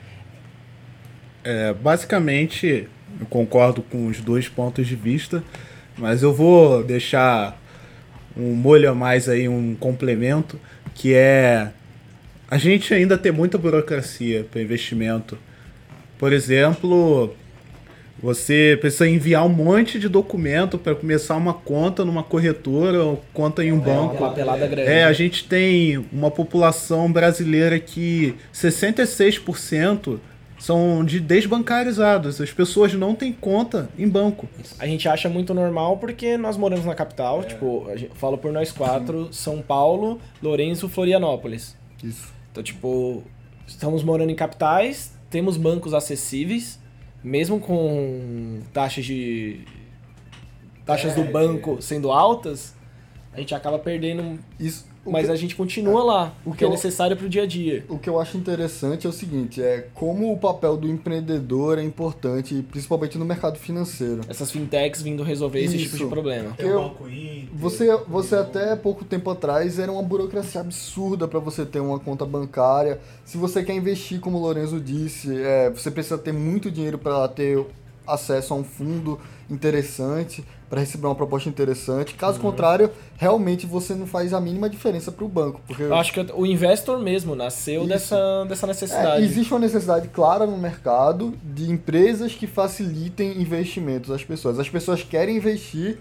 É, 1.44 1.74
basicamente, 1.74 2.88
eu 3.20 3.26
concordo 3.28 3.82
com 3.82 4.08
os 4.08 4.22
dois 4.22 4.48
pontos 4.48 4.88
de 4.88 4.96
vista, 4.96 5.44
mas 5.98 6.24
eu 6.24 6.34
vou 6.34 6.84
deixar 6.84 7.60
um 8.36 8.54
molho 8.54 8.90
a 8.90 8.96
mais 8.96 9.28
aí, 9.28 9.48
um 9.48 9.76
complemento, 9.76 10.60
que 10.96 11.14
é 11.14 11.72
a 12.50 12.58
gente 12.58 12.94
ainda 12.94 13.18
tem 13.18 13.32
muita 13.32 13.58
burocracia 13.58 14.46
para 14.52 14.62
investimento. 14.62 15.38
Por 16.18 16.34
exemplo, 16.34 17.34
você 18.22 18.78
precisa 18.80 19.08
enviar 19.08 19.46
um 19.46 19.50
monte 19.50 19.98
de 19.98 20.10
documento 20.10 20.78
para 20.78 20.94
começar 20.94 21.38
uma 21.38 21.54
conta 21.54 22.04
numa 22.04 22.24
corretora 22.24 23.04
ou 23.04 23.24
conta 23.34 23.64
em 23.64 23.72
um 23.72 23.80
É 23.80 23.80
banco. 23.80 24.34
É, 24.78 25.06
a 25.06 25.14
gente 25.14 25.46
tem 25.46 26.06
uma 26.12 26.30
população 26.30 27.12
brasileira 27.12 27.80
que 27.80 28.36
66% 28.54 30.20
são 30.62 31.04
de 31.04 31.20
desbancarizados. 31.20 32.40
As 32.40 32.52
pessoas 32.52 32.94
não 32.94 33.16
têm 33.16 33.34
conta 33.34 33.90
em 33.98 34.08
banco. 34.08 34.48
A 34.78 34.86
gente 34.86 35.10
acha 35.10 35.28
muito 35.28 35.56
normal 35.56 35.98
porque 35.98 36.38
nós 36.38 36.56
moramos 36.56 36.86
na 36.86 36.94
capital, 36.94 37.44
tipo, 37.44 37.88
a 37.90 37.96
gente, 37.96 38.12
falo 38.14 38.38
por 38.38 38.54
nós 38.54 38.72
quatro, 38.72 39.34
São 39.34 39.60
Paulo, 39.60 40.22
Lourenço, 40.42 40.88
Florianópolis. 40.88 41.76
Isso. 42.04 42.32
Então, 42.52 42.62
tipo, 42.62 43.24
estamos 43.66 44.04
morando 44.04 44.30
em 44.30 44.36
capitais, 44.36 45.18
temos 45.32 45.58
bancos 45.58 45.96
acessíveis, 45.96 46.80
mesmo 47.24 47.60
com 47.60 48.60
taxas 48.72 49.04
de 49.04 49.62
taxas 50.86 51.16
do 51.16 51.24
banco 51.24 51.82
sendo 51.82 52.12
altas, 52.12 52.76
a 53.34 53.40
gente 53.40 53.56
acaba 53.56 53.80
perdendo, 53.80 54.38
Isso, 54.60 54.86
o 55.06 55.12
mas 55.12 55.26
que- 55.26 55.32
a 55.32 55.36
gente 55.36 55.56
continua 55.56 56.04
lá, 56.04 56.34
o 56.46 56.50
o 56.50 56.52
que 56.52 56.60
que 56.60 56.64
é 56.64 56.68
eu- 56.68 56.72
necessário 56.72 57.18
pro 57.18 57.28
dia 57.30 57.44
a 57.44 57.46
dia. 57.48 57.84
O 57.90 57.98
que 57.98 58.10
eu 58.10 58.20
acho 58.20 58.38
interessante 58.38 59.06
é 59.08 59.10
o 59.10 59.14
seguinte, 59.14 59.62
é 59.62 59.88
como 59.94 60.32
o 60.32 60.38
papel 60.38 60.78
do 60.78 60.88
empreendedor 60.88 61.78
é 61.80 61.84
importante, 61.84 62.64
principalmente 62.70 63.18
no 63.18 63.26
mercado 63.26 63.58
financeiro. 63.58 64.22
Essas 64.30 64.52
fintechs 64.52 65.02
vindo 65.02 65.24
resolver 65.24 65.60
esse 65.64 65.78
tipo 65.78 65.96
Isso. 65.96 66.04
de 66.04 66.10
problema. 66.10 66.56
O 66.58 66.62
Eu-. 66.62 66.96
Você, 67.54 67.96
você 68.08 68.36
até 68.36 68.76
pouco 68.76 69.04
tempo 69.04 69.30
atrás 69.30 69.80
era 69.80 69.92
uma 69.92 70.04
burocracia 70.04 70.62
absurda 70.62 71.28
para 71.28 71.40
você 71.40 71.66
ter 71.66 71.80
uma 71.80 72.00
conta 72.00 72.26
bancária. 72.26 73.00
Se 73.26 73.38
você 73.38 73.64
quer 73.64 73.74
investir, 73.74 74.20
como 74.20 74.38
o 74.38 74.42
Lorenzo 74.42 74.80
disse, 74.80 75.36
é, 75.42 75.70
você 75.70 75.90
precisa 75.92 76.18
ter 76.18 76.32
muito 76.34 76.70
dinheiro 76.72 76.98
para 76.98 77.28
ter 77.28 77.66
acesso 78.14 78.54
a 78.54 78.58
um 78.58 78.64
fundo 78.64 79.20
interessante, 79.50 80.44
para 80.70 80.80
receber 80.80 81.06
uma 81.08 81.16
proposta 81.16 81.50
interessante. 81.50 82.14
Caso 82.14 82.40
contrário, 82.40 82.90
realmente 83.18 83.66
você 83.66 83.94
não 83.94 84.08
faz 84.08 84.34
a 84.34 84.40
mínima 84.40 84.70
diferença 84.70 85.12
para 85.12 85.26
o 85.26 85.28
banco, 85.28 85.60
porque 85.68 85.84
Eu 85.84 85.96
acho 85.96 86.14
que 86.14 86.26
o 86.34 86.46
investor 86.46 86.98
mesmo 87.00 87.36
nasceu 87.36 87.82
Isso. 87.82 87.90
dessa, 87.90 88.46
dessa 88.48 88.66
É, 88.66 88.68
necessidade. 88.68 89.24
existe 89.26 89.54
uma 89.54 89.60
necessidade 89.60 90.08
clara 90.08 90.46
no 90.46 90.58
mercado 90.58 91.34
de 91.44 91.70
empresas 91.70 92.34
que 92.34 92.48
facilitem 92.48 93.42
investimentos 93.42 94.10
às 94.12 94.24
pessoas. 94.24 94.60
As 94.60 94.70
pessoas 94.70 95.04
querem 95.04 95.36
investir, 95.36 95.98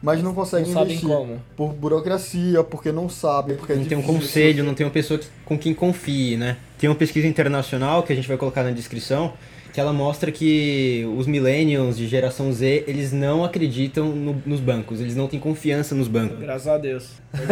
mas 0.00 0.22
não 0.22 0.32
conseguem 0.32 0.66
Não 0.68 0.72
sabem 0.74 0.94
investir. 0.94 1.08
como. 1.08 1.40
Por 1.56 1.72
burocracia, 1.72 2.62
porque 2.62 2.92
não 2.92 3.08
sabem, 3.08 3.56
porque 3.56 3.72
é 3.72 3.76
Não 3.76 3.84
tem 3.84 3.98
um 3.98 4.02
conselho, 4.02 4.62
não 4.62 4.74
tem 4.74 4.86
uma 4.86 4.92
pessoa 4.92 5.18
com 5.44 5.58
quem 5.58 5.74
confie, 5.74 6.36
né? 6.36 6.58
Tem 6.78 6.88
uma 6.88 6.94
pesquisa 6.96 7.26
internacional 7.26 8.04
que 8.04 8.12
a 8.12 8.16
gente 8.16 8.28
vai 8.28 8.36
colocar 8.36 8.62
na 8.62 8.70
descrição, 8.70 9.32
que 9.72 9.80
ela 9.80 9.92
mostra 9.92 10.30
que 10.30 11.04
os 11.16 11.26
millennials 11.26 11.96
de 11.96 12.06
geração 12.06 12.52
Z, 12.52 12.84
eles 12.86 13.10
não 13.12 13.42
acreditam 13.44 14.10
no- 14.14 14.42
nos 14.44 14.60
bancos, 14.60 15.00
eles 15.00 15.16
não 15.16 15.26
têm 15.28 15.40
confiança 15.40 15.94
nos 15.94 16.08
bancos. 16.08 16.38
Graças 16.38 16.68
a 16.68 16.76
Deus. 16.78 17.10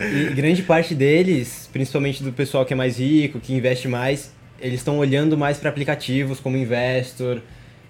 E 0.00 0.34
grande 0.34 0.62
parte 0.62 0.94
deles, 0.94 1.68
principalmente 1.72 2.22
do 2.22 2.32
pessoal 2.32 2.64
que 2.64 2.72
é 2.72 2.76
mais 2.76 2.98
rico, 2.98 3.38
que 3.40 3.52
investe 3.52 3.86
mais, 3.88 4.32
eles 4.60 4.80
estão 4.80 4.98
olhando 4.98 5.36
mais 5.36 5.58
para 5.58 5.68
aplicativos 5.70 6.40
como 6.40 6.56
Investor. 6.56 7.40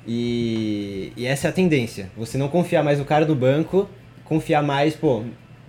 E, 0.07 1.13
e 1.17 1.27
essa 1.27 1.49
é 1.49 1.51
a 1.51 1.53
tendência. 1.53 2.11
Você 2.17 2.37
não 2.39 2.49
confiar 2.49 2.83
mais 2.83 2.99
no 2.99 3.05
cara 3.05 3.25
do 3.25 3.35
banco, 3.35 3.89
confiar 4.25 4.63
mais, 4.63 4.95
pô, 4.95 5.23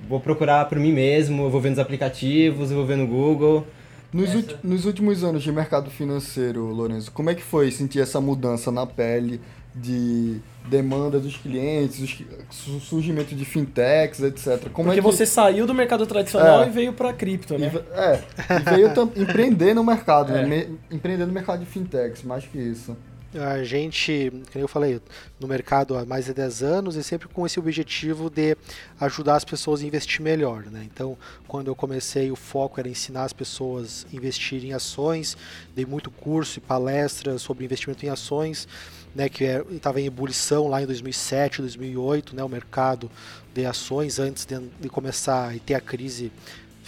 vou 0.07 0.19
procurar 0.19 0.65
por 0.65 0.79
mim 0.79 0.91
mesmo, 0.93 1.43
eu 1.43 1.49
vou 1.49 1.61
ver 1.61 1.69
nos 1.69 1.79
aplicativos, 1.79 2.71
eu 2.71 2.77
vou 2.77 2.85
ver 2.85 2.97
no 2.97 3.05
Google. 3.05 3.67
Nos, 4.13 4.33
ulti- 4.35 4.57
nos 4.63 4.85
últimos 4.85 5.23
anos 5.23 5.41
de 5.41 5.51
mercado 5.51 5.89
financeiro, 5.89 6.65
Lourenço, 6.65 7.11
como 7.11 7.29
é 7.29 7.35
que 7.35 7.41
foi 7.41 7.71
sentir 7.71 7.99
essa 8.01 8.19
mudança 8.19 8.69
na 8.71 8.85
pele 8.85 9.39
de 9.73 10.37
demanda 10.67 11.17
dos 11.17 11.37
clientes, 11.37 11.99
os 12.01 12.23
su- 12.49 12.79
surgimento 12.81 13.33
de 13.33 13.45
fintechs, 13.45 14.19
etc. 14.21 14.69
Como 14.73 14.87
Porque 14.89 14.91
é 14.91 14.93
que... 14.95 15.01
você 15.01 15.25
saiu 15.25 15.65
do 15.65 15.73
mercado 15.73 16.05
tradicional 16.05 16.63
É. 16.63 16.67
e 16.67 16.69
veio 16.69 16.91
pra 16.91 17.13
cripto, 17.13 17.53
E, 17.55 17.57
né? 17.57 17.69
ve- 17.69 17.83
é, 17.93 18.21
e 18.59 18.75
veio 18.75 18.89
empreender 19.15 19.73
no 19.73 19.83
mercado, 19.83 20.33
É. 20.35 20.45
né? 20.45 20.67
Empreender 20.91 21.25
no 21.25 21.31
mercado 21.31 21.59
de 21.61 21.65
fintechs, 21.65 22.21
mais 22.23 22.43
que 22.45 22.57
isso. 22.59 22.97
A 23.33 23.63
gente, 23.63 24.29
como 24.51 24.63
eu 24.63 24.67
falei, 24.67 24.99
no 25.39 25.47
mercado 25.47 25.97
há 25.97 26.05
mais 26.05 26.25
de 26.25 26.33
10 26.33 26.63
anos 26.63 26.95
e 26.97 27.03
sempre 27.03 27.29
com 27.29 27.45
esse 27.45 27.59
objetivo 27.59 28.29
de 28.29 28.57
ajudar 28.99 29.35
as 29.35 29.45
pessoas 29.45 29.81
a 29.81 29.85
investir 29.85 30.21
melhor. 30.21 30.65
Né? 30.65 30.87
Então, 30.91 31.17
quando 31.47 31.67
eu 31.67 31.75
comecei, 31.75 32.29
o 32.29 32.35
foco 32.35 32.79
era 32.79 32.89
ensinar 32.89 33.23
as 33.23 33.31
pessoas 33.31 34.05
a 34.11 34.15
investir 34.15 34.65
em 34.65 34.73
ações, 34.73 35.37
dei 35.73 35.85
muito 35.85 36.11
curso 36.11 36.59
e 36.59 36.61
palestras 36.61 37.41
sobre 37.41 37.63
investimento 37.63 38.05
em 38.05 38.09
ações, 38.09 38.67
né, 39.15 39.29
que 39.29 39.43
estava 39.71 39.99
em 39.99 40.05
ebulição 40.05 40.67
lá 40.67 40.81
em 40.81 40.85
2007, 40.85 41.61
2008, 41.61 42.35
né, 42.35 42.43
o 42.43 42.49
mercado 42.49 43.11
de 43.53 43.65
ações, 43.65 44.19
antes 44.19 44.45
de, 44.45 44.59
de 44.79 44.89
começar 44.89 45.55
e 45.55 45.59
ter 45.59 45.73
a 45.73 45.81
crise 45.81 46.31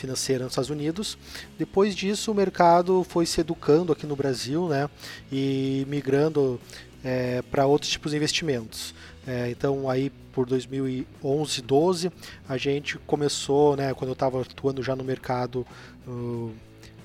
financeira 0.03 0.43
nos 0.43 0.53
Estados 0.53 0.69
Unidos. 0.69 1.17
Depois 1.57 1.95
disso, 1.95 2.31
o 2.31 2.35
mercado 2.35 3.05
foi 3.07 3.25
se 3.25 3.39
educando 3.39 3.93
aqui 3.93 4.05
no 4.05 4.15
Brasil, 4.15 4.67
né, 4.67 4.89
e 5.31 5.85
migrando 5.87 6.59
para 7.51 7.65
outros 7.65 7.91
tipos 7.91 8.11
de 8.11 8.17
investimentos. 8.17 8.95
É, 9.27 9.49
então, 9.49 9.89
aí 9.89 10.09
por 10.33 10.45
2011, 10.45 11.61
12, 11.61 12.11
a 12.47 12.57
gente 12.57 12.97
começou, 12.99 13.75
né, 13.75 13.93
quando 13.93 14.09
eu 14.09 14.13
estava 14.13 14.41
atuando 14.41 14.81
já 14.81 14.95
no 14.95 15.03
mercado 15.03 15.65
uh, 16.07 16.51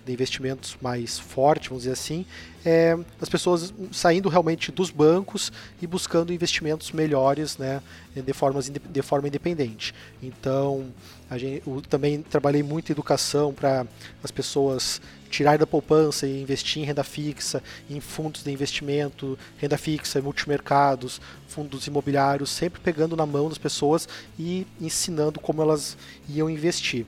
de 0.08 0.14
investimentos 0.14 0.76
mais 0.80 1.18
forte, 1.18 1.68
vamos 1.68 1.82
dizer 1.82 1.92
assim, 1.92 2.24
é, 2.64 2.96
as 3.20 3.28
pessoas 3.28 3.72
saindo 3.92 4.28
realmente 4.28 4.72
dos 4.72 4.90
bancos 4.90 5.52
e 5.80 5.86
buscando 5.86 6.32
investimentos 6.32 6.90
melhores, 6.92 7.58
né, 7.58 7.82
de, 8.14 8.32
formas, 8.32 8.70
de 8.70 9.02
forma 9.02 9.28
independente. 9.28 9.94
Então, 10.22 10.86
a 11.28 11.36
gente, 11.36 11.62
eu 11.66 11.82
também 11.82 12.22
trabalhei 12.22 12.62
muito 12.62 12.90
em 12.90 12.92
educação 12.92 13.52
para 13.52 13.86
as 14.24 14.30
pessoas 14.30 15.00
tirar 15.28 15.58
da 15.58 15.66
poupança 15.66 16.26
e 16.26 16.40
investir 16.40 16.82
em 16.82 16.86
renda 16.86 17.04
fixa, 17.04 17.62
em 17.88 18.00
fundos 18.00 18.42
de 18.42 18.50
investimento, 18.50 19.38
renda 19.58 19.76
fixa, 19.76 20.22
multimercados, 20.22 21.20
fundos 21.46 21.86
imobiliários, 21.86 22.48
sempre 22.48 22.80
pegando 22.80 23.14
na 23.14 23.26
mão 23.26 23.48
das 23.50 23.58
pessoas 23.58 24.08
e 24.38 24.66
ensinando 24.80 25.38
como 25.38 25.60
elas 25.60 25.98
iam 26.30 26.48
investir. 26.48 27.04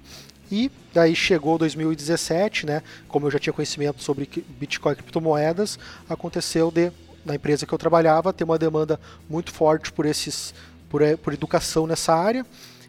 E 0.50 0.70
daí 0.92 1.14
chegou 1.14 1.56
2017, 1.56 2.66
né? 2.66 2.82
Como 3.06 3.26
eu 3.26 3.30
já 3.30 3.38
tinha 3.38 3.52
conhecimento 3.52 4.02
sobre 4.02 4.28
Bitcoin 4.58 4.92
e 4.92 4.96
criptomoedas, 4.96 5.78
aconteceu 6.08 6.70
de 6.70 6.92
na 7.24 7.34
empresa 7.34 7.66
que 7.66 7.72
eu 7.72 7.78
trabalhava 7.78 8.32
ter 8.32 8.44
uma 8.44 8.58
demanda 8.58 8.98
muito 9.28 9.52
forte 9.52 9.92
por 9.92 10.06
esses 10.06 10.54
por, 10.88 11.02
eh, 11.02 11.16
por 11.16 11.34
educação 11.34 11.86
nessa 11.86 12.14
área 12.14 12.46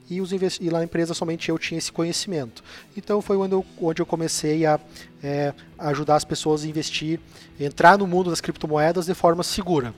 e, 0.10 0.20
os 0.20 0.32
e 0.32 0.70
lá 0.70 0.80
na 0.80 0.86
empresa 0.86 1.14
somente 1.14 1.50
eu 1.50 1.58
tinha 1.58 1.78
esse 1.78 1.92
conhecimento. 1.92 2.64
Então 2.98 3.22
foi 3.22 3.38
onde 3.38 3.54
eu, 3.54 3.66
onde 3.80 4.02
eu 4.02 4.06
comecei 4.06 4.66
a 4.66 4.80
eh, 5.24 5.54
ajudar 5.78 6.16
as 6.16 6.26
pessoas 6.26 6.64
a 6.64 6.68
investir, 6.68 7.20
entrar 7.60 7.98
no 7.98 8.06
mundo 8.06 8.30
das 8.30 8.42
criptomoedas 8.42 9.06
de 9.06 9.14
forma 9.14 9.44
segura. 9.44 9.94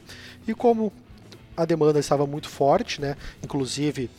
E 0.47 0.53
como 0.53 0.93
a 1.55 1.65
demanda 1.65 1.99
estava 1.99 2.27
muito 2.27 2.49
forte, 2.49 3.01
né? 3.01 3.15
Inclusive 3.43 4.09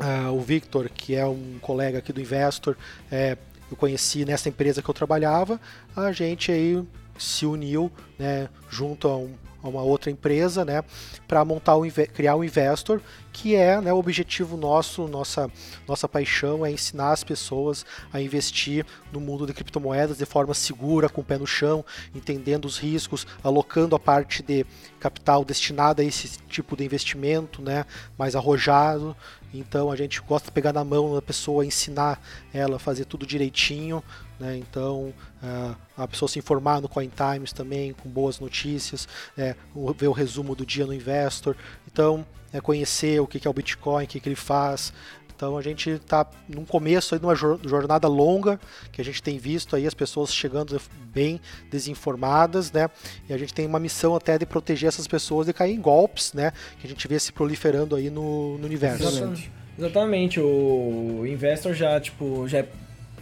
uh, 0.00 0.32
o 0.32 0.40
Victor, 0.40 0.88
que 0.88 1.14
é 1.14 1.26
um 1.26 1.58
colega 1.60 1.98
aqui 1.98 2.12
do 2.12 2.20
Investor, 2.20 2.76
é, 3.10 3.36
eu 3.70 3.76
conheci 3.76 4.24
nessa 4.24 4.48
empresa 4.48 4.82
que 4.82 4.88
eu 4.88 4.94
trabalhava, 4.94 5.60
a 5.96 6.12
gente 6.12 6.52
aí 6.52 6.82
se 7.18 7.46
uniu, 7.46 7.90
né, 8.18 8.48
junto 8.70 9.08
a 9.08 9.16
um 9.16 9.34
a 9.64 9.68
uma 9.68 9.82
outra 9.82 10.10
empresa, 10.10 10.62
né, 10.62 10.84
para 11.26 11.42
montar 11.42 11.78
um, 11.78 11.90
criar 12.12 12.36
um 12.36 12.44
investor, 12.44 13.00
que 13.34 13.56
é 13.56 13.80
né, 13.80 13.92
o 13.92 13.98
objetivo 13.98 14.56
nosso, 14.56 15.08
nossa, 15.08 15.50
nossa 15.88 16.08
paixão 16.08 16.64
é 16.64 16.70
ensinar 16.70 17.10
as 17.10 17.24
pessoas 17.24 17.84
a 18.12 18.20
investir 18.20 18.86
no 19.12 19.20
mundo 19.20 19.44
de 19.44 19.52
criptomoedas 19.52 20.18
de 20.18 20.24
forma 20.24 20.54
segura, 20.54 21.08
com 21.08 21.20
o 21.20 21.24
pé 21.24 21.36
no 21.36 21.46
chão, 21.46 21.84
entendendo 22.14 22.64
os 22.64 22.78
riscos, 22.78 23.26
alocando 23.42 23.96
a 23.96 23.98
parte 23.98 24.40
de 24.40 24.64
capital 25.00 25.44
destinada 25.44 26.00
a 26.00 26.04
esse 26.04 26.38
tipo 26.48 26.76
de 26.76 26.84
investimento, 26.84 27.60
né, 27.60 27.84
mais 28.16 28.36
arrojado. 28.36 29.16
Então 29.52 29.90
a 29.90 29.96
gente 29.96 30.20
gosta 30.20 30.46
de 30.46 30.52
pegar 30.52 30.72
na 30.72 30.84
mão 30.84 31.12
da 31.12 31.20
pessoa, 31.20 31.66
ensinar 31.66 32.22
ela 32.52 32.76
a 32.76 32.78
fazer 32.78 33.04
tudo 33.04 33.26
direitinho, 33.26 34.02
né? 34.38 34.56
Então, 34.56 35.14
uh, 35.42 35.76
a 35.96 36.08
pessoa 36.08 36.28
se 36.28 36.40
informar 36.40 36.80
no 36.80 36.88
Coin 36.88 37.08
Times 37.08 37.52
também, 37.52 37.92
com 37.92 38.08
boas 38.08 38.40
notícias, 38.40 39.06
é, 39.38 39.54
ver 39.96 40.08
o 40.08 40.12
resumo 40.12 40.56
do 40.56 40.66
dia 40.66 40.84
no 40.84 40.92
Investor. 40.92 41.56
Então, 41.86 42.26
é 42.54 42.60
conhecer 42.60 43.20
o 43.20 43.26
que 43.26 43.46
é 43.46 43.50
o 43.50 43.52
Bitcoin, 43.52 44.04
o 44.04 44.06
que, 44.06 44.20
que 44.20 44.28
ele 44.28 44.36
faz. 44.36 44.92
Então 45.36 45.58
a 45.58 45.62
gente 45.62 45.90
está 45.90 46.24
num 46.48 46.64
começo 46.64 47.14
aí 47.14 47.18
de 47.18 47.26
uma 47.26 47.34
jornada 47.34 48.06
longa 48.06 48.58
que 48.92 49.00
a 49.00 49.04
gente 49.04 49.20
tem 49.20 49.36
visto 49.36 49.74
aí 49.74 49.84
as 49.84 49.92
pessoas 49.92 50.32
chegando 50.32 50.80
bem 51.12 51.40
desinformadas, 51.68 52.70
né? 52.70 52.88
E 53.28 53.34
a 53.34 53.36
gente 53.36 53.52
tem 53.52 53.66
uma 53.66 53.80
missão 53.80 54.14
até 54.14 54.38
de 54.38 54.46
proteger 54.46 54.88
essas 54.88 55.08
pessoas 55.08 55.46
de 55.46 55.52
cair 55.52 55.74
em 55.74 55.80
golpes, 55.80 56.32
né? 56.32 56.52
Que 56.80 56.86
a 56.86 56.88
gente 56.88 57.08
vê 57.08 57.18
se 57.18 57.32
proliferando 57.32 57.96
aí 57.96 58.08
no, 58.08 58.56
no 58.58 58.64
universo. 58.64 59.02
Exatamente. 59.02 59.50
Exatamente. 59.76 60.40
O 60.40 61.24
investor 61.26 61.74
já 61.74 62.00
tipo 62.00 62.46
já 62.46 62.58
é 62.58 62.68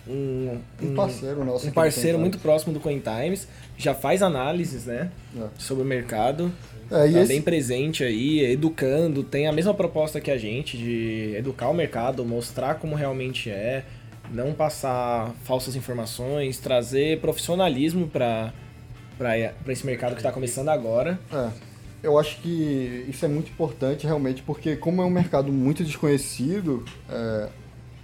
um, 0.07 0.61
um, 0.83 0.95
parceiro 0.95 1.45
nosso. 1.45 1.66
Um 1.68 1.72
parceiro 1.72 2.18
muito 2.18 2.39
próximo 2.39 2.72
do 2.72 2.80
CoinTimes, 2.80 3.49
já 3.85 3.95
faz 3.95 4.22
análises, 4.22 4.87
né? 4.87 5.11
É. 5.37 5.47
Sobre 5.59 5.83
o 5.83 5.87
mercado. 5.87 6.53
É, 6.91 6.95
tá 6.95 7.07
esse... 7.07 7.28
bem 7.28 7.41
presente 7.41 8.05
aí, 8.05 8.41
educando, 8.41 9.22
tem 9.22 9.47
a 9.47 9.53
mesma 9.53 9.72
proposta 9.72 10.20
que 10.20 10.30
a 10.30 10.37
gente 10.37 10.76
de 10.76 11.35
educar 11.37 11.68
o 11.68 11.74
mercado, 11.74 12.24
mostrar 12.24 12.74
como 12.74 12.95
realmente 12.95 13.51
é, 13.51 13.85
não 14.30 14.53
passar 14.53 15.33
falsas 15.45 15.74
informações, 15.74 16.59
trazer 16.59 17.20
profissionalismo 17.20 18.09
para 18.09 18.53
esse 19.68 19.87
mercado 19.87 20.12
que 20.12 20.20
está 20.20 20.30
começando 20.30 20.68
agora. 20.68 21.18
É. 21.33 21.51
Eu 22.03 22.18
acho 22.18 22.39
que 22.39 23.07
isso 23.09 23.24
é 23.24 23.28
muito 23.28 23.51
importante 23.51 24.07
realmente, 24.07 24.43
porque 24.43 24.76
como 24.76 25.01
é 25.01 25.05
um 25.05 25.11
mercado 25.11 25.53
muito 25.53 25.85
desconhecido, 25.85 26.85
é, 27.09 27.49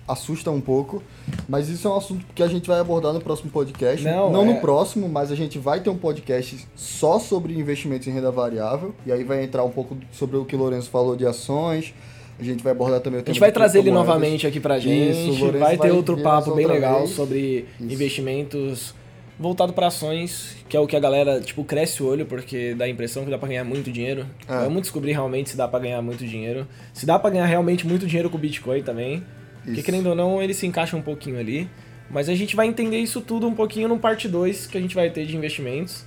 assusta 0.08 0.50
um 0.50 0.60
pouco, 0.60 1.02
mas 1.48 1.68
isso 1.68 1.86
é 1.86 1.90
um 1.90 1.96
assunto 1.96 2.24
que 2.34 2.42
a 2.42 2.48
gente 2.48 2.66
vai 2.66 2.80
abordar 2.80 3.12
no 3.12 3.20
próximo 3.20 3.50
podcast. 3.50 4.04
Não, 4.04 4.32
Não 4.32 4.42
é... 4.42 4.54
no 4.54 4.60
próximo, 4.60 5.08
mas 5.08 5.30
a 5.30 5.36
gente 5.36 5.58
vai 5.58 5.80
ter 5.80 5.90
um 5.90 5.96
podcast 5.96 6.66
só 6.74 7.18
sobre 7.18 7.52
investimentos 7.52 8.08
em 8.08 8.10
renda 8.10 8.30
variável, 8.30 8.94
e 9.06 9.12
aí 9.12 9.22
vai 9.22 9.44
entrar 9.44 9.62
um 9.64 9.70
pouco 9.70 9.96
sobre 10.10 10.36
o 10.36 10.44
que 10.44 10.56
o 10.56 10.58
Lourenço 10.58 10.88
falou 10.90 11.14
de 11.14 11.26
ações. 11.26 11.94
A 12.40 12.42
gente 12.42 12.62
vai 12.62 12.72
abordar 12.72 13.00
também 13.00 13.20
o 13.20 13.22
tema 13.22 13.32
A 13.32 13.34
gente 13.34 13.40
vai 13.40 13.50
trazer 13.50 13.80
ele 13.80 13.90
novamente 13.90 14.46
aqui 14.46 14.60
pra 14.60 14.78
gente. 14.78 15.32
Isso, 15.32 15.52
vai 15.52 15.76
ter 15.76 15.88
vai 15.88 15.90
outro 15.90 16.16
papo 16.22 16.54
bem 16.54 16.66
legal 16.66 17.00
vez. 17.00 17.10
sobre 17.10 17.66
isso. 17.80 17.92
investimentos 17.92 18.94
voltado 19.38 19.72
para 19.72 19.86
ações, 19.86 20.56
que 20.68 20.76
é 20.76 20.80
o 20.80 20.86
que 20.86 20.96
a 20.96 21.00
galera, 21.00 21.40
tipo, 21.40 21.62
cresce 21.62 22.02
o 22.02 22.06
olho 22.06 22.26
porque 22.26 22.74
dá 22.74 22.86
a 22.86 22.88
impressão 22.88 23.24
que 23.24 23.30
dá 23.30 23.38
para 23.38 23.48
ganhar 23.48 23.64
muito 23.64 23.90
dinheiro. 23.90 24.26
É. 24.48 24.64
Vamos 24.64 24.82
descobrir 24.82 25.12
realmente 25.12 25.50
se 25.50 25.56
dá 25.56 25.68
para 25.68 25.78
ganhar 25.80 26.02
muito 26.02 26.26
dinheiro. 26.26 26.66
Se 26.92 27.06
dá 27.06 27.18
para 27.18 27.30
ganhar 27.30 27.46
realmente 27.46 27.86
muito 27.86 28.06
dinheiro 28.06 28.28
com 28.28 28.36
o 28.36 28.40
Bitcoin 28.40 28.82
também. 28.82 29.22
Porque 29.64 29.82
querendo 29.82 30.08
ou 30.08 30.14
não, 30.14 30.42
ele 30.42 30.54
se 30.54 30.66
encaixa 30.66 30.96
um 30.96 31.02
pouquinho 31.02 31.38
ali. 31.38 31.68
Mas 32.10 32.28
a 32.28 32.34
gente 32.34 32.56
vai 32.56 32.66
entender 32.66 32.98
isso 32.98 33.20
tudo 33.20 33.46
um 33.46 33.54
pouquinho 33.54 33.88
no 33.88 33.98
parte 33.98 34.28
2 34.28 34.66
que 34.66 34.78
a 34.78 34.80
gente 34.80 34.94
vai 34.94 35.10
ter 35.10 35.26
de 35.26 35.36
investimentos. 35.36 36.04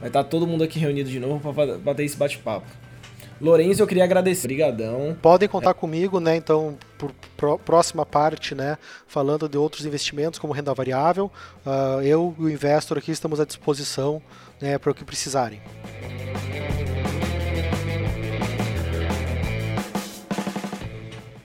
Vai 0.00 0.08
estar 0.08 0.24
todo 0.24 0.46
mundo 0.46 0.64
aqui 0.64 0.78
reunido 0.78 1.08
de 1.08 1.20
novo 1.20 1.52
para 1.52 1.78
bater 1.78 2.04
esse 2.04 2.16
bate-papo. 2.16 2.66
Lourenço, 3.40 3.82
eu 3.82 3.86
queria 3.86 4.04
agradecer. 4.04 4.46
Obrigadão. 4.46 5.16
Podem 5.20 5.48
contar 5.48 5.70
é. 5.70 5.74
comigo, 5.74 6.20
né? 6.20 6.36
Então, 6.36 6.76
por 6.98 7.58
próxima 7.58 8.06
parte, 8.06 8.54
né? 8.54 8.78
Falando 9.06 9.48
de 9.48 9.58
outros 9.58 9.84
investimentos 9.84 10.38
como 10.38 10.52
renda 10.52 10.72
variável. 10.72 11.30
Uh, 11.64 12.02
eu 12.02 12.34
e 12.38 12.42
o 12.42 12.50
investor 12.50 12.98
aqui 12.98 13.10
estamos 13.10 13.40
à 13.40 13.44
disposição 13.44 14.22
né, 14.60 14.78
para 14.78 14.90
o 14.90 14.94
que 14.94 15.04
precisarem. 15.04 15.60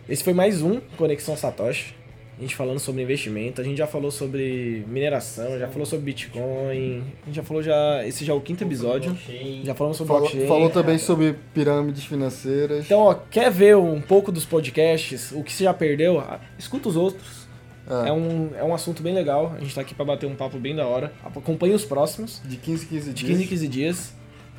Esse 0.09 0.23
foi 0.23 0.33
mais 0.33 0.63
um 0.63 0.79
Conexão 0.97 1.37
Satoshi. 1.37 1.93
A 2.35 2.41
gente 2.41 2.55
falando 2.55 2.79
sobre 2.79 3.03
investimento, 3.03 3.61
a 3.61 3.63
gente 3.63 3.77
já 3.77 3.85
falou 3.85 4.09
sobre 4.09 4.83
mineração, 4.87 5.59
já 5.59 5.67
falou 5.67 5.85
sobre 5.85 6.05
Bitcoin, 6.05 7.03
a 7.21 7.25
gente 7.27 7.35
já 7.35 7.43
falou 7.43 7.61
já. 7.61 8.03
Esse 8.07 8.25
já 8.25 8.33
é 8.33 8.35
o 8.35 8.41
quinto 8.41 8.63
episódio. 8.63 9.15
Já 9.63 9.75
falamos 9.75 9.97
sobre 9.97 10.11
falou, 10.11 10.27
blockchain. 10.27 10.47
Falou 10.47 10.69
também 10.71 10.97
sobre 10.97 11.35
pirâmides 11.53 12.05
financeiras. 12.05 12.85
Então, 12.85 13.01
ó, 13.01 13.13
quer 13.13 13.51
ver 13.51 13.77
um 13.77 14.01
pouco 14.01 14.31
dos 14.31 14.45
podcasts, 14.45 15.31
o 15.31 15.43
que 15.43 15.53
você 15.53 15.65
já 15.65 15.75
perdeu? 15.75 16.23
Escuta 16.57 16.89
os 16.89 16.95
outros. 16.95 17.47
É. 17.87 18.09
é, 18.09 18.11
um, 18.11 18.49
é 18.55 18.63
um 18.63 18.73
assunto 18.73 19.03
bem 19.03 19.13
legal. 19.13 19.53
A 19.55 19.59
gente 19.59 19.75
tá 19.75 19.81
aqui 19.81 19.93
para 19.93 20.05
bater 20.05 20.25
um 20.25 20.35
papo 20.35 20.57
bem 20.57 20.75
da 20.75 20.87
hora. 20.87 21.13
Acompanhe 21.23 21.75
os 21.75 21.85
próximos. 21.85 22.41
De 22.43 22.57
15 22.57 22.87
15 22.87 23.13
dias. 23.13 23.15
De 23.15 23.25
15 23.25 23.47
15 23.47 23.67
dias. 23.67 24.13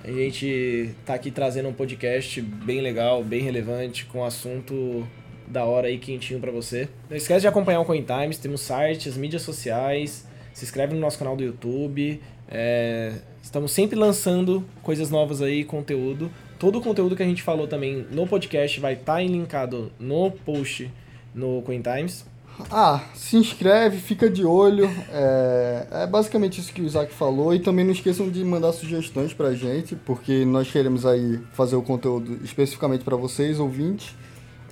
A 0.04 0.12
gente 0.12 0.94
tá 1.04 1.14
aqui 1.14 1.30
trazendo 1.30 1.68
um 1.68 1.72
podcast 1.72 2.40
bem 2.40 2.80
legal, 2.80 3.24
bem 3.24 3.42
relevante, 3.42 4.06
com 4.06 4.24
assunto 4.24 5.06
da 5.50 5.64
hora 5.64 5.88
aí, 5.88 5.98
quentinho 5.98 6.40
para 6.40 6.52
você. 6.52 6.88
Não 7.08 7.16
esquece 7.16 7.40
de 7.40 7.48
acompanhar 7.48 7.80
o 7.80 7.84
Coin 7.84 8.02
Times, 8.02 8.38
temos 8.38 8.60
sites, 8.60 9.16
mídias 9.16 9.42
sociais, 9.42 10.26
se 10.54 10.64
inscreve 10.64 10.94
no 10.94 11.00
nosso 11.00 11.18
canal 11.18 11.36
do 11.36 11.42
YouTube. 11.42 12.20
É, 12.48 13.14
estamos 13.42 13.72
sempre 13.72 13.98
lançando 13.98 14.64
coisas 14.82 15.10
novas 15.10 15.42
aí, 15.42 15.64
conteúdo. 15.64 16.30
Todo 16.58 16.78
o 16.78 16.80
conteúdo 16.82 17.16
que 17.16 17.22
a 17.22 17.26
gente 17.26 17.42
falou 17.42 17.66
também 17.66 18.06
no 18.10 18.26
podcast 18.26 18.78
vai 18.78 18.94
estar 18.94 19.14
tá 19.14 19.20
linkado 19.20 19.90
no 19.98 20.30
post 20.30 20.90
no 21.34 21.62
Coin 21.62 21.82
Times. 21.82 22.24
Ah, 22.70 23.02
se 23.14 23.36
inscreve, 23.36 23.96
fica 23.96 24.28
de 24.28 24.44
olho. 24.44 24.90
É, 25.10 25.86
é, 25.90 26.06
basicamente 26.06 26.60
isso 26.60 26.72
que 26.72 26.82
o 26.82 26.84
Isaac 26.84 27.12
falou. 27.12 27.54
E 27.54 27.60
também 27.60 27.84
não 27.84 27.92
esqueçam 27.92 28.28
de 28.28 28.44
mandar 28.44 28.72
sugestões 28.72 29.32
pra 29.32 29.54
gente, 29.54 29.96
porque 29.96 30.44
nós 30.44 30.70
queremos 30.70 31.06
aí 31.06 31.40
fazer 31.52 31.76
o 31.76 31.82
conteúdo 31.82 32.38
especificamente 32.44 33.02
para 33.02 33.16
vocês, 33.16 33.58
ouvintes. 33.58 34.14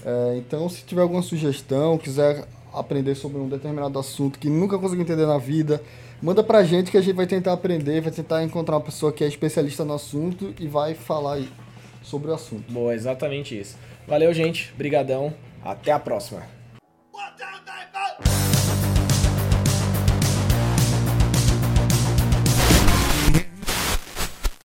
É, 0.08 0.38
então, 0.38 0.66
se 0.70 0.82
tiver 0.84 1.02
alguma 1.02 1.20
sugestão, 1.20 1.98
quiser 1.98 2.46
aprender 2.72 3.14
sobre 3.14 3.38
um 3.38 3.46
determinado 3.46 3.98
assunto 3.98 4.38
que 4.38 4.48
nunca 4.48 4.78
conseguiu 4.78 5.02
entender 5.02 5.26
na 5.26 5.36
vida, 5.36 5.82
manda 6.22 6.42
pra 6.42 6.64
gente 6.64 6.90
que 6.90 6.96
a 6.96 7.02
gente 7.02 7.14
vai 7.14 7.26
tentar 7.26 7.52
aprender, 7.52 8.00
vai 8.00 8.10
tentar 8.10 8.42
encontrar 8.42 8.76
uma 8.76 8.80
pessoa 8.80 9.12
que 9.12 9.22
é 9.22 9.26
especialista 9.26 9.84
no 9.84 9.92
assunto 9.92 10.54
e 10.58 10.66
vai 10.66 10.94
falar 10.94 11.42
sobre 12.02 12.30
o 12.30 12.34
assunto. 12.34 12.72
Boa, 12.72 12.94
exatamente 12.94 13.58
isso. 13.60 13.76
Valeu, 14.06 14.32
gente. 14.32 14.72
Brigadão. 14.78 15.34
Até 15.62 15.92
a 15.92 15.98
próxima. 15.98 16.42